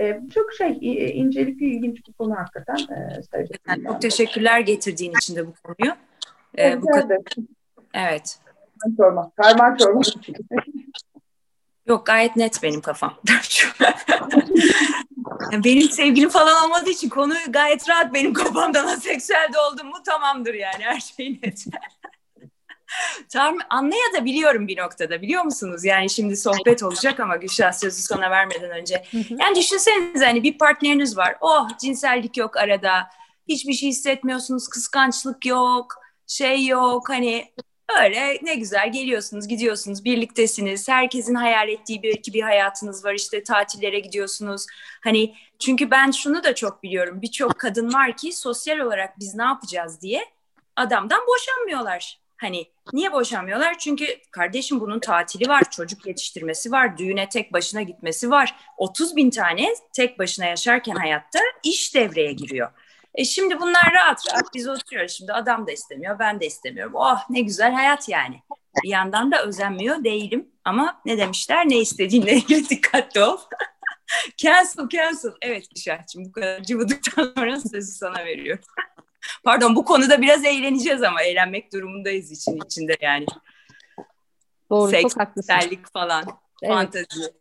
E, 0.00 0.20
çok 0.34 0.52
şey 0.52 0.78
incelikli 1.20 1.64
ilginç 1.64 2.08
bir 2.08 2.12
konu 2.12 2.36
hakikaten. 2.36 2.76
E, 2.76 3.44
yani 3.68 3.84
çok 3.84 4.02
teşekkürler 4.02 4.60
getirdiğin 4.60 5.12
için 5.12 5.36
de 5.36 5.46
bu 5.46 5.52
konuyu. 5.62 5.94
E, 6.58 6.82
bu 6.82 6.86
kadar. 6.86 7.18
Evet. 7.94 8.38
Karman 8.78 8.96
çorba. 8.96 9.30
Karman 9.36 9.76
çorba. 9.76 10.00
Yok 11.86 12.06
gayet 12.06 12.36
net 12.36 12.62
benim 12.62 12.80
kafam. 12.80 13.14
benim 15.64 15.90
sevgilim 15.90 16.28
falan 16.28 16.64
olmadığı 16.64 16.90
için 16.90 17.08
konu 17.08 17.34
gayet 17.48 17.88
rahat 17.88 18.14
benim 18.14 18.32
kafamdan 18.34 18.86
aseksüel 18.96 19.52
de 19.52 19.58
oldum 19.58 19.86
mu 19.86 20.02
tamamdır 20.06 20.54
yani 20.54 20.84
her 20.84 21.00
şey 21.00 21.40
net. 21.42 21.64
Tamam 23.32 23.58
anlaya 23.70 24.12
da 24.16 24.24
biliyorum 24.24 24.68
bir 24.68 24.78
noktada 24.78 25.22
biliyor 25.22 25.42
musunuz? 25.44 25.84
Yani 25.84 26.10
şimdi 26.10 26.36
sohbet 26.36 26.82
olacak 26.82 27.20
ama 27.20 27.36
Gülşah 27.36 27.72
sözü 27.72 28.02
sana 28.02 28.30
vermeden 28.30 28.70
önce. 28.70 29.04
Yani 29.12 29.56
düşünsenize 29.56 30.24
hani 30.24 30.42
bir 30.42 30.58
partneriniz 30.58 31.16
var. 31.16 31.36
Oh 31.40 31.68
cinsellik 31.80 32.36
yok 32.36 32.56
arada. 32.56 33.08
Hiçbir 33.48 33.72
şey 33.72 33.88
hissetmiyorsunuz. 33.88 34.68
Kıskançlık 34.68 35.46
yok. 35.46 35.94
Şey 36.26 36.66
yok. 36.66 37.08
Hani 37.08 37.54
Öyle 37.88 38.38
ne 38.42 38.54
güzel 38.54 38.92
geliyorsunuz, 38.92 39.48
gidiyorsunuz, 39.48 40.04
birliktesiniz. 40.04 40.88
Herkesin 40.88 41.34
hayal 41.34 41.68
ettiği 41.68 42.02
bir, 42.02 42.32
bir 42.32 42.42
hayatınız 42.42 43.04
var. 43.04 43.14
İşte 43.14 43.42
tatillere 43.42 43.98
gidiyorsunuz. 43.98 44.66
Hani 45.04 45.34
çünkü 45.58 45.90
ben 45.90 46.10
şunu 46.10 46.44
da 46.44 46.54
çok 46.54 46.82
biliyorum. 46.82 47.22
Birçok 47.22 47.58
kadın 47.58 47.92
var 47.92 48.16
ki 48.16 48.32
sosyal 48.32 48.78
olarak 48.78 49.18
biz 49.18 49.34
ne 49.34 49.42
yapacağız 49.42 50.02
diye 50.02 50.24
adamdan 50.76 51.20
boşanmıyorlar. 51.26 52.20
Hani 52.36 52.66
niye 52.92 53.12
boşanmıyorlar? 53.12 53.78
Çünkü 53.78 54.06
kardeşim 54.30 54.80
bunun 54.80 55.00
tatili 55.00 55.48
var, 55.48 55.70
çocuk 55.70 56.06
yetiştirmesi 56.06 56.72
var, 56.72 56.98
düğüne 56.98 57.28
tek 57.28 57.52
başına 57.52 57.82
gitmesi 57.82 58.30
var. 58.30 58.56
30 58.76 59.16
bin 59.16 59.30
tane 59.30 59.74
tek 59.92 60.18
başına 60.18 60.46
yaşarken 60.46 60.94
hayatta 60.94 61.38
iş 61.62 61.94
devreye 61.94 62.32
giriyor. 62.32 62.70
E 63.14 63.24
şimdi 63.24 63.60
bunlar 63.60 63.92
rahat 63.94 64.32
rahat 64.32 64.54
biz 64.54 64.68
oturuyoruz 64.68 65.12
şimdi 65.12 65.32
adam 65.32 65.66
da 65.66 65.72
istemiyor 65.72 66.18
ben 66.18 66.40
de 66.40 66.46
istemiyorum. 66.46 66.92
Oh 66.96 67.30
ne 67.30 67.40
güzel 67.40 67.72
hayat 67.72 68.08
yani. 68.08 68.40
Bir 68.84 68.88
yandan 68.88 69.32
da 69.32 69.42
özenmiyor 69.42 70.04
değilim 70.04 70.48
ama 70.64 71.00
ne 71.04 71.18
demişler 71.18 71.68
ne 71.68 71.78
istediğinle 71.78 72.32
ilgili 72.32 72.68
dikkatli 72.70 73.22
ol. 73.22 73.38
cancel 74.36 74.88
cancel. 74.88 75.30
Evet 75.42 75.66
Gülşah'cığım 75.74 76.24
bu 76.24 76.32
kadar 76.32 76.62
cıvıdıktan 76.62 77.32
sonra 77.36 77.60
sözü 77.60 77.92
sana 77.92 78.24
veriyorum. 78.24 78.64
Pardon 79.44 79.76
bu 79.76 79.84
konuda 79.84 80.22
biraz 80.22 80.44
eğleneceğiz 80.44 81.02
ama 81.02 81.22
eğlenmek 81.22 81.72
durumundayız 81.72 82.30
için 82.30 82.60
içinde 82.66 82.96
yani. 83.00 83.26
Doğru 84.70 84.90
Seks, 84.90 85.02
çok 85.02 85.20
haklısın. 85.20 85.54
Falan, 85.92 86.24
evet. 86.62 86.74
fantezi. 86.74 87.32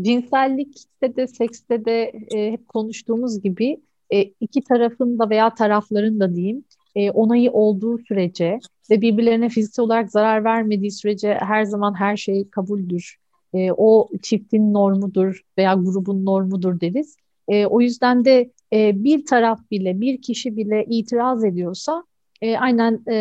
Cinsellikte 0.00 1.16
de 1.16 1.26
sekste 1.26 1.84
de 1.84 2.12
e, 2.34 2.52
hep 2.52 2.68
konuştuğumuz 2.68 3.42
gibi 3.42 3.80
e, 4.12 4.22
iki 4.40 4.64
tarafın 4.64 5.18
da 5.18 5.30
veya 5.30 5.54
tarafların 5.54 6.20
da 6.20 6.34
diyeyim 6.34 6.64
e, 6.94 7.10
onayı 7.10 7.50
olduğu 7.50 7.98
sürece 7.98 8.58
ve 8.90 9.00
birbirlerine 9.00 9.48
fiziksel 9.48 9.84
olarak 9.84 10.10
zarar 10.10 10.44
vermediği 10.44 10.90
sürece 10.90 11.34
her 11.34 11.64
zaman 11.64 11.94
her 11.94 12.16
şey 12.16 12.50
kabuldür. 12.50 13.16
E, 13.54 13.72
o 13.72 14.08
çiftin 14.22 14.72
normudur 14.72 15.40
veya 15.58 15.74
grubun 15.74 16.24
normudur 16.24 16.80
deriz. 16.80 17.16
E, 17.48 17.66
o 17.66 17.80
yüzden 17.80 18.24
de 18.24 18.50
e, 18.72 19.04
bir 19.04 19.26
taraf 19.26 19.70
bile, 19.70 20.00
bir 20.00 20.22
kişi 20.22 20.56
bile 20.56 20.84
itiraz 20.88 21.44
ediyorsa 21.44 22.04
e, 22.42 22.56
aynen 22.56 23.00
e, 23.08 23.14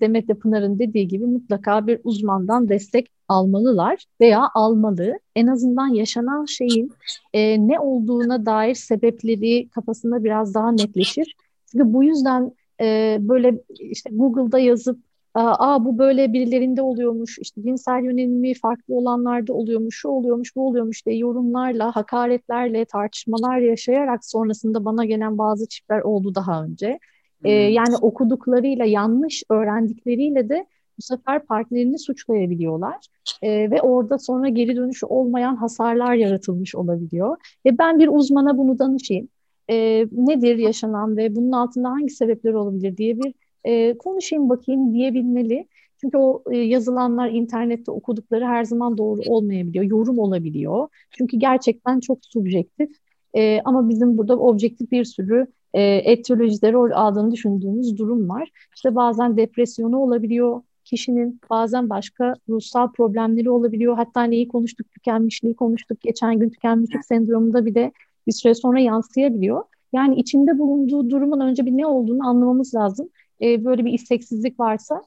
Demet 0.00 0.28
Pınar'ın 0.40 0.78
dediği 0.78 1.08
gibi 1.08 1.26
mutlaka 1.26 1.86
bir 1.86 2.00
uzmandan 2.04 2.68
destek 2.68 3.15
almalılar 3.28 4.04
veya 4.20 4.48
almalı. 4.54 5.18
En 5.36 5.46
azından 5.46 5.88
yaşanan 5.88 6.44
şeyin 6.44 6.92
e, 7.32 7.68
ne 7.68 7.80
olduğuna 7.80 8.46
dair 8.46 8.74
sebepleri 8.74 9.68
kafasında 9.68 10.24
biraz 10.24 10.54
daha 10.54 10.72
netleşir. 10.72 11.36
Çünkü 11.72 11.92
bu 11.92 12.04
yüzden 12.04 12.52
e, 12.80 13.16
böyle 13.20 13.60
işte 13.70 14.10
Google'da 14.12 14.58
yazıp 14.58 14.98
aa 15.34 15.84
bu 15.84 15.98
böyle 15.98 16.32
birilerinde 16.32 16.82
oluyormuş 16.82 17.38
işte 17.38 17.62
cinsel 17.62 18.04
yönelimi 18.04 18.54
farklı 18.54 18.94
olanlarda 18.94 19.52
oluyormuş 19.52 19.96
şu 19.96 20.08
oluyormuş 20.08 20.56
bu 20.56 20.68
oluyormuş 20.68 21.06
diye 21.06 21.16
yorumlarla 21.16 21.96
hakaretlerle 21.96 22.84
tartışmalar 22.84 23.58
yaşayarak 23.58 24.24
sonrasında 24.24 24.84
bana 24.84 25.04
gelen 25.04 25.38
bazı 25.38 25.68
çiftler 25.68 26.00
oldu 26.00 26.34
daha 26.34 26.64
önce. 26.64 26.98
Ee, 27.44 27.50
yani 27.50 27.96
okuduklarıyla 27.96 28.84
yanlış 28.84 29.42
öğrendikleriyle 29.50 30.48
de 30.48 30.66
bu 30.98 31.02
sefer 31.02 31.46
partnerini 31.46 31.98
suçlayabiliyorlar 31.98 32.96
ee, 33.42 33.70
ve 33.70 33.82
orada 33.82 34.18
sonra 34.18 34.48
geri 34.48 34.76
dönüşü 34.76 35.06
olmayan 35.06 35.56
hasarlar 35.56 36.14
yaratılmış 36.14 36.74
olabiliyor. 36.74 37.36
Ve 37.66 37.78
ben 37.78 37.98
bir 37.98 38.08
uzmana 38.08 38.58
bunu 38.58 38.78
danışayım. 38.78 39.28
Ee, 39.70 40.06
nedir 40.12 40.56
yaşanan 40.56 41.16
ve 41.16 41.36
bunun 41.36 41.52
altında 41.52 41.90
hangi 41.90 42.10
sebepler 42.10 42.52
olabilir 42.52 42.96
diye 42.96 43.18
bir 43.18 43.34
e, 43.64 43.98
konuşayım 43.98 44.48
bakayım 44.48 44.94
diyebilmeli. 44.94 45.68
Çünkü 46.00 46.18
o 46.18 46.42
e, 46.50 46.56
yazılanlar 46.56 47.30
internette 47.30 47.90
okudukları 47.90 48.44
her 48.44 48.64
zaman 48.64 48.98
doğru 48.98 49.20
olmayabiliyor, 49.26 49.84
yorum 49.84 50.18
olabiliyor. 50.18 50.88
Çünkü 51.10 51.36
gerçekten 51.36 52.00
çok 52.00 52.18
subjektif. 52.24 52.90
E, 53.34 53.60
ama 53.64 53.88
bizim 53.88 54.18
burada 54.18 54.38
objektif 54.38 54.90
bir 54.90 55.04
sürü 55.04 55.46
e, 55.74 55.82
etiyolojide 55.82 56.72
rol 56.72 56.90
aldığını 56.90 57.30
düşündüğümüz 57.30 57.98
durum 57.98 58.28
var. 58.28 58.50
İşte 58.76 58.94
bazen 58.94 59.36
depresyonu 59.36 59.98
olabiliyor 59.98 60.62
kişinin, 60.86 61.40
bazen 61.50 61.90
başka 61.90 62.34
ruhsal 62.48 62.92
problemleri 62.92 63.50
olabiliyor. 63.50 63.96
Hatta 63.96 64.22
neyi 64.22 64.48
konuştuk, 64.48 64.92
tükenmişliği 64.92 65.56
konuştuk. 65.56 66.00
Geçen 66.00 66.38
gün 66.38 66.50
tükenmişlik 66.50 67.04
sendromunda 67.04 67.66
bir 67.66 67.74
de 67.74 67.92
bir 68.26 68.32
süre 68.32 68.54
sonra 68.54 68.80
yansıyabiliyor. 68.80 69.62
Yani 69.92 70.14
içinde 70.16 70.58
bulunduğu 70.58 71.10
durumun 71.10 71.40
önce 71.40 71.66
bir 71.66 71.76
ne 71.76 71.86
olduğunu 71.86 72.28
anlamamız 72.28 72.74
lazım. 72.74 73.08
E, 73.42 73.64
böyle 73.64 73.84
bir 73.84 73.92
isteksizlik 73.92 74.60
varsa. 74.60 75.02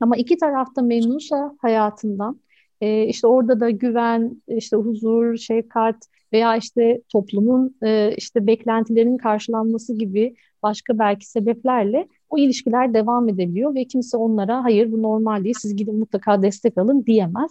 Ama 0.00 0.16
iki 0.16 0.36
tarafta 0.36 0.82
memnunsa 0.82 1.54
hayatından, 1.58 2.40
E, 2.80 3.06
işte 3.06 3.26
orada 3.26 3.60
da 3.60 3.70
güven, 3.70 4.42
işte 4.48 4.76
huzur, 4.76 5.36
şefkat 5.36 5.96
veya 6.32 6.56
işte 6.56 7.00
toplumun 7.12 7.76
e, 7.82 8.14
işte 8.16 8.46
beklentilerinin 8.46 9.16
karşılanması 9.16 9.98
gibi 9.98 10.34
başka 10.62 10.98
belki 10.98 11.30
sebeplerle 11.30 12.08
o 12.32 12.38
ilişkiler 12.38 12.94
devam 12.94 13.28
edebiliyor 13.28 13.74
ve 13.74 13.84
kimse 13.84 14.16
onlara 14.16 14.64
hayır 14.64 14.92
bu 14.92 15.02
normal 15.02 15.44
değil 15.44 15.54
siz 15.58 15.76
gidin 15.76 15.98
mutlaka 15.98 16.42
destek 16.42 16.78
alın 16.78 17.04
diyemez. 17.06 17.50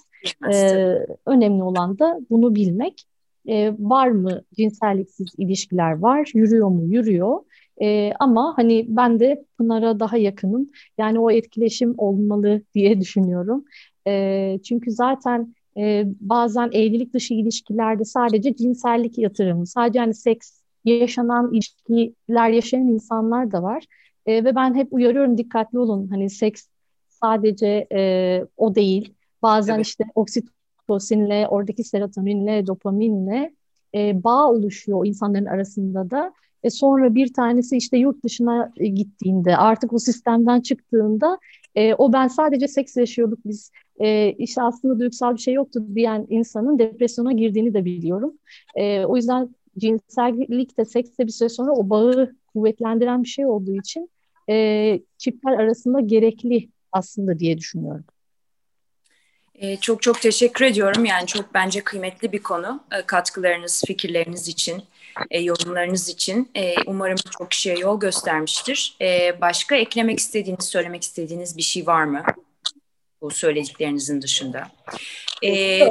Ee, 0.51 1.05
önemli 1.25 1.63
olan 1.63 1.99
da 1.99 2.19
bunu 2.29 2.55
bilmek. 2.55 3.05
Ee, 3.47 3.73
var 3.79 4.07
mı 4.07 4.41
cinselliksiz 4.57 5.27
ilişkiler 5.37 5.91
var, 5.91 6.31
yürüyor 6.33 6.67
mu 6.67 6.83
yürüyor. 6.93 7.39
Ee, 7.81 8.11
ama 8.19 8.53
hani 8.57 8.85
ben 8.89 9.19
de 9.19 9.45
Pınar'a 9.57 9.99
daha 9.99 10.17
yakınım. 10.17 10.69
Yani 10.97 11.19
o 11.19 11.31
etkileşim 11.31 11.93
olmalı 11.97 12.61
diye 12.73 13.01
düşünüyorum. 13.01 13.65
Ee, 14.07 14.59
çünkü 14.63 14.91
zaten 14.91 15.55
e, 15.77 16.05
bazen 16.19 16.69
evlilik 16.73 17.13
dışı 17.13 17.33
ilişkilerde 17.33 18.05
sadece 18.05 18.55
cinsellik 18.55 19.17
yatırımı, 19.17 19.67
sadece 19.67 19.99
hani 19.99 20.13
seks 20.13 20.61
yaşanan 20.85 21.53
ilişkiler 21.53 22.49
yaşayan 22.49 22.87
insanlar 22.87 23.51
da 23.51 23.63
var. 23.63 23.85
E, 24.25 24.43
ve 24.43 24.55
ben 24.55 24.75
hep 24.75 24.93
uyarıyorum 24.93 25.37
dikkatli 25.37 25.79
olun. 25.79 26.07
Hani 26.07 26.29
seks 26.29 26.67
sadece 27.09 27.87
e, 27.93 28.45
o 28.57 28.75
değil. 28.75 29.13
Bazen 29.41 29.75
evet. 29.75 29.85
işte 29.85 30.03
oksitosinle, 30.15 31.47
oradaki 31.47 31.83
serotoninle, 31.83 32.67
dopaminle 32.67 33.55
e, 33.95 34.23
bağ 34.23 34.49
oluşuyor 34.49 35.05
insanların 35.05 35.45
arasında 35.45 36.11
da. 36.11 36.33
E 36.63 36.69
sonra 36.69 37.15
bir 37.15 37.33
tanesi 37.33 37.77
işte 37.77 37.97
yurt 37.97 38.23
dışına 38.23 38.71
e, 38.77 38.87
gittiğinde, 38.87 39.57
artık 39.57 39.93
o 39.93 39.99
sistemden 39.99 40.61
çıktığında 40.61 41.39
e, 41.75 41.93
o 41.93 42.13
ben 42.13 42.27
sadece 42.27 42.67
seks 42.67 42.97
yaşıyorduk 42.97 43.39
biz, 43.45 43.71
e, 43.99 44.31
işte 44.31 44.61
aslında 44.61 44.99
duygusal 44.99 45.33
bir 45.33 45.41
şey 45.41 45.53
yoktu 45.53 45.85
diyen 45.95 46.27
insanın 46.29 46.79
depresyona 46.79 47.31
girdiğini 47.31 47.73
de 47.73 47.85
biliyorum. 47.85 48.33
E, 48.75 49.05
o 49.05 49.15
yüzden 49.15 49.55
cinsellik 49.77 50.77
de 50.77 50.85
seks 50.85 51.17
de 51.17 51.27
bir 51.27 51.31
süre 51.31 51.49
sonra 51.49 51.71
o 51.71 51.89
bağı 51.89 52.35
kuvvetlendiren 52.53 53.23
bir 53.23 53.27
şey 53.27 53.45
olduğu 53.45 53.75
için 53.75 54.09
e, 54.49 54.99
çiftler 55.17 55.51
arasında 55.51 55.99
gerekli 55.99 56.69
aslında 56.91 57.39
diye 57.39 57.57
düşünüyorum. 57.57 58.05
E, 59.55 59.77
çok 59.77 60.01
çok 60.01 60.21
teşekkür 60.21 60.65
ediyorum. 60.65 61.05
Yani 61.05 61.27
çok 61.27 61.53
bence 61.53 61.81
kıymetli 61.81 62.31
bir 62.31 62.43
konu. 62.43 62.83
E, 62.91 63.01
katkılarınız, 63.01 63.83
fikirleriniz 63.87 64.47
için, 64.47 64.83
e, 65.31 65.39
yorumlarınız 65.39 66.09
için. 66.09 66.51
E, 66.55 66.75
umarım 66.85 67.17
çok 67.39 67.51
kişiye 67.51 67.75
yol 67.79 67.99
göstermiştir. 67.99 68.97
E, 69.01 69.41
başka 69.41 69.75
eklemek 69.75 70.19
istediğiniz, 70.19 70.65
söylemek 70.65 71.03
istediğiniz 71.03 71.57
bir 71.57 71.61
şey 71.61 71.87
var 71.87 72.03
mı? 72.03 72.23
Bu 73.21 73.31
söylediklerinizin 73.31 74.21
dışında. 74.21 74.67
Ee, 75.43 75.87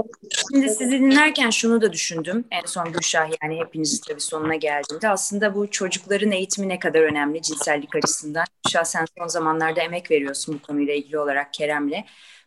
şimdi 0.51 0.69
sizi 0.69 0.91
dinlerken 0.91 1.51
şunu 1.51 1.81
da 1.81 1.93
düşündüm. 1.93 2.45
En 2.51 2.67
son 2.67 2.93
Gülşah 2.93 3.29
yani 3.43 3.61
hepiniz 3.61 4.01
tabii 4.01 4.21
sonuna 4.21 4.55
geldiğinde 4.55 5.09
aslında 5.09 5.55
bu 5.55 5.71
çocukların 5.71 6.33
eğitimi 6.33 6.69
ne 6.69 6.79
kadar 6.79 7.01
önemli 7.01 7.43
cinsellik 7.43 7.97
açısından. 7.97 8.45
Gülşah 8.65 8.85
sen 8.85 9.07
son 9.19 9.27
zamanlarda 9.27 9.81
emek 9.81 10.11
veriyorsun 10.11 10.55
bu 10.55 10.67
konuyla 10.67 10.95
ilgili 10.95 11.19
olarak 11.19 11.55
Kerem'le. 11.55 12.05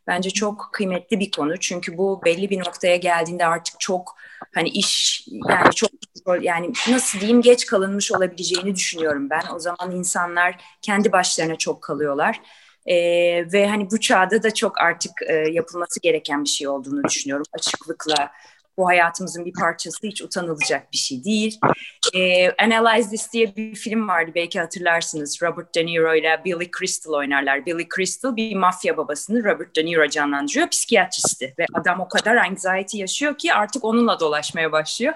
Bence 0.07 0.29
çok 0.29 0.69
kıymetli 0.71 1.19
bir 1.19 1.31
konu 1.31 1.59
çünkü 1.59 1.97
bu 1.97 2.21
belli 2.25 2.49
bir 2.49 2.59
noktaya 2.59 2.95
geldiğinde 2.95 3.45
artık 3.45 3.79
çok 3.79 4.15
hani 4.55 4.69
iş 4.69 5.25
yani 5.49 5.73
çok 5.75 5.91
yani 6.41 6.73
nasıl 6.89 7.19
diyeyim 7.19 7.41
geç 7.41 7.65
kalınmış 7.65 8.11
olabileceğini 8.11 8.75
düşünüyorum 8.75 9.29
ben. 9.29 9.43
O 9.55 9.59
zaman 9.59 9.91
insanlar 9.91 10.55
kendi 10.81 11.11
başlarına 11.11 11.55
çok 11.55 11.81
kalıyorlar 11.81 12.41
e, 12.85 12.95
ve 13.53 13.67
hani 13.67 13.91
bu 13.91 13.99
çağda 13.99 14.43
da 14.43 14.53
çok 14.53 14.81
artık 14.81 15.11
e, 15.27 15.33
yapılması 15.33 16.01
gereken 16.01 16.43
bir 16.43 16.49
şey 16.49 16.67
olduğunu 16.67 17.03
düşünüyorum. 17.03 17.45
Açıklıkla 17.53 18.31
bu 18.77 18.87
hayatımızın 18.87 19.45
bir 19.45 19.53
parçası 19.53 20.07
hiç 20.07 20.21
utanılacak 20.21 20.91
bir 20.93 20.97
şey 20.97 21.23
değil. 21.23 21.59
E, 22.13 22.51
Analyze 22.51 23.09
This 23.09 23.33
diye 23.33 23.55
bir 23.55 23.75
film 23.75 24.07
vardı 24.07 24.31
belki 24.35 24.59
hatırlarsınız. 24.59 25.41
Robert 25.41 25.75
De 25.75 25.85
Niro 25.85 26.15
ile 26.15 26.41
Billy 26.45 26.71
Crystal 26.79 27.13
oynarlar. 27.13 27.65
Billy 27.65 27.87
Crystal 27.95 28.35
bir 28.35 28.55
mafya 28.55 28.97
babasını 28.97 29.43
Robert 29.43 29.75
De 29.75 29.85
Niro 29.85 30.07
canlandırıyor. 30.07 30.69
Psikiyatristi 30.69 31.53
ve 31.59 31.65
adam 31.73 31.99
o 31.99 32.07
kadar 32.07 32.35
anxiety 32.35 32.97
yaşıyor 32.97 33.37
ki 33.37 33.53
artık 33.53 33.83
onunla 33.83 34.19
dolaşmaya 34.19 34.71
başlıyor. 34.71 35.13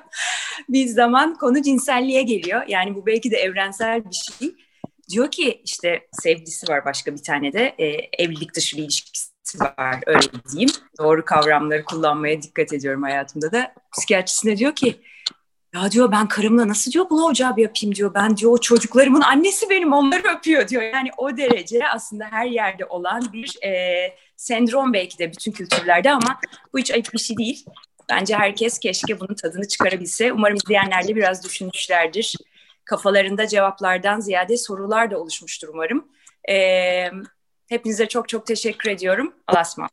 bir 0.69 0.87
zaman 0.87 1.35
konu 1.35 1.61
cinselliğe 1.61 2.23
geliyor. 2.23 2.61
Yani 2.67 2.95
bu 2.95 3.05
belki 3.05 3.31
de 3.31 3.37
evrensel 3.37 4.05
bir 4.05 4.15
şey 4.15 4.55
diyor 5.09 5.31
ki 5.31 5.61
işte 5.63 6.07
sevgilisi 6.11 6.67
var 6.71 6.85
başka 6.85 7.13
bir 7.13 7.23
tane 7.23 7.53
de 7.53 7.75
e, 7.77 7.85
evlilik 8.23 8.55
dışı 8.55 8.77
bir 8.77 8.83
ilişkisi 8.83 9.59
var 9.59 9.99
öyle 10.05 10.27
diyeyim. 10.51 10.69
Doğru 10.99 11.25
kavramları 11.25 11.83
kullanmaya 11.83 12.41
dikkat 12.41 12.73
ediyorum 12.73 13.03
hayatımda 13.03 13.51
da. 13.51 13.73
Psikiyatrisine 13.97 14.57
diyor 14.57 14.75
ki 14.75 15.01
ya 15.75 15.91
diyor 15.91 16.11
ben 16.11 16.27
karımla 16.27 16.67
nasıl 16.67 16.91
diyor 16.91 17.09
blowjob 17.09 17.57
yapayım 17.57 17.95
diyor. 17.95 18.13
Ben 18.13 18.37
diyor 18.37 18.51
o 18.51 18.57
çocuklarımın 18.57 19.21
annesi 19.21 19.69
benim 19.69 19.93
onları 19.93 20.37
öpüyor 20.37 20.67
diyor. 20.67 20.81
Yani 20.81 21.09
o 21.17 21.37
derece 21.37 21.87
aslında 21.87 22.25
her 22.31 22.45
yerde 22.45 22.85
olan 22.85 23.33
bir 23.33 23.63
e, 23.63 24.15
sendrom 24.35 24.93
belki 24.93 25.17
de 25.17 25.31
bütün 25.31 25.51
kültürlerde 25.51 26.11
ama 26.11 26.39
bu 26.73 26.79
hiç 26.79 26.91
ayıp 26.91 27.13
bir 27.13 27.19
şey 27.19 27.37
değil. 27.37 27.65
Bence 28.09 28.35
herkes 28.35 28.79
keşke 28.79 29.19
bunun 29.19 29.35
tadını 29.35 29.67
çıkarabilse. 29.67 30.33
Umarım 30.33 30.55
izleyenler 30.55 31.07
de 31.07 31.15
biraz 31.15 31.43
düşünmüşlerdir 31.43 32.35
kafalarında 32.87 33.47
cevaplardan 33.47 34.19
ziyade 34.19 34.57
sorular 34.57 35.11
da 35.11 35.19
oluşmuştur 35.19 35.67
umarım. 35.67 36.07
E, 36.49 37.11
hepinize 37.69 38.07
çok 38.07 38.29
çok 38.29 38.45
teşekkür 38.45 38.89
ediyorum. 38.89 39.33
Allah'a. 39.47 39.89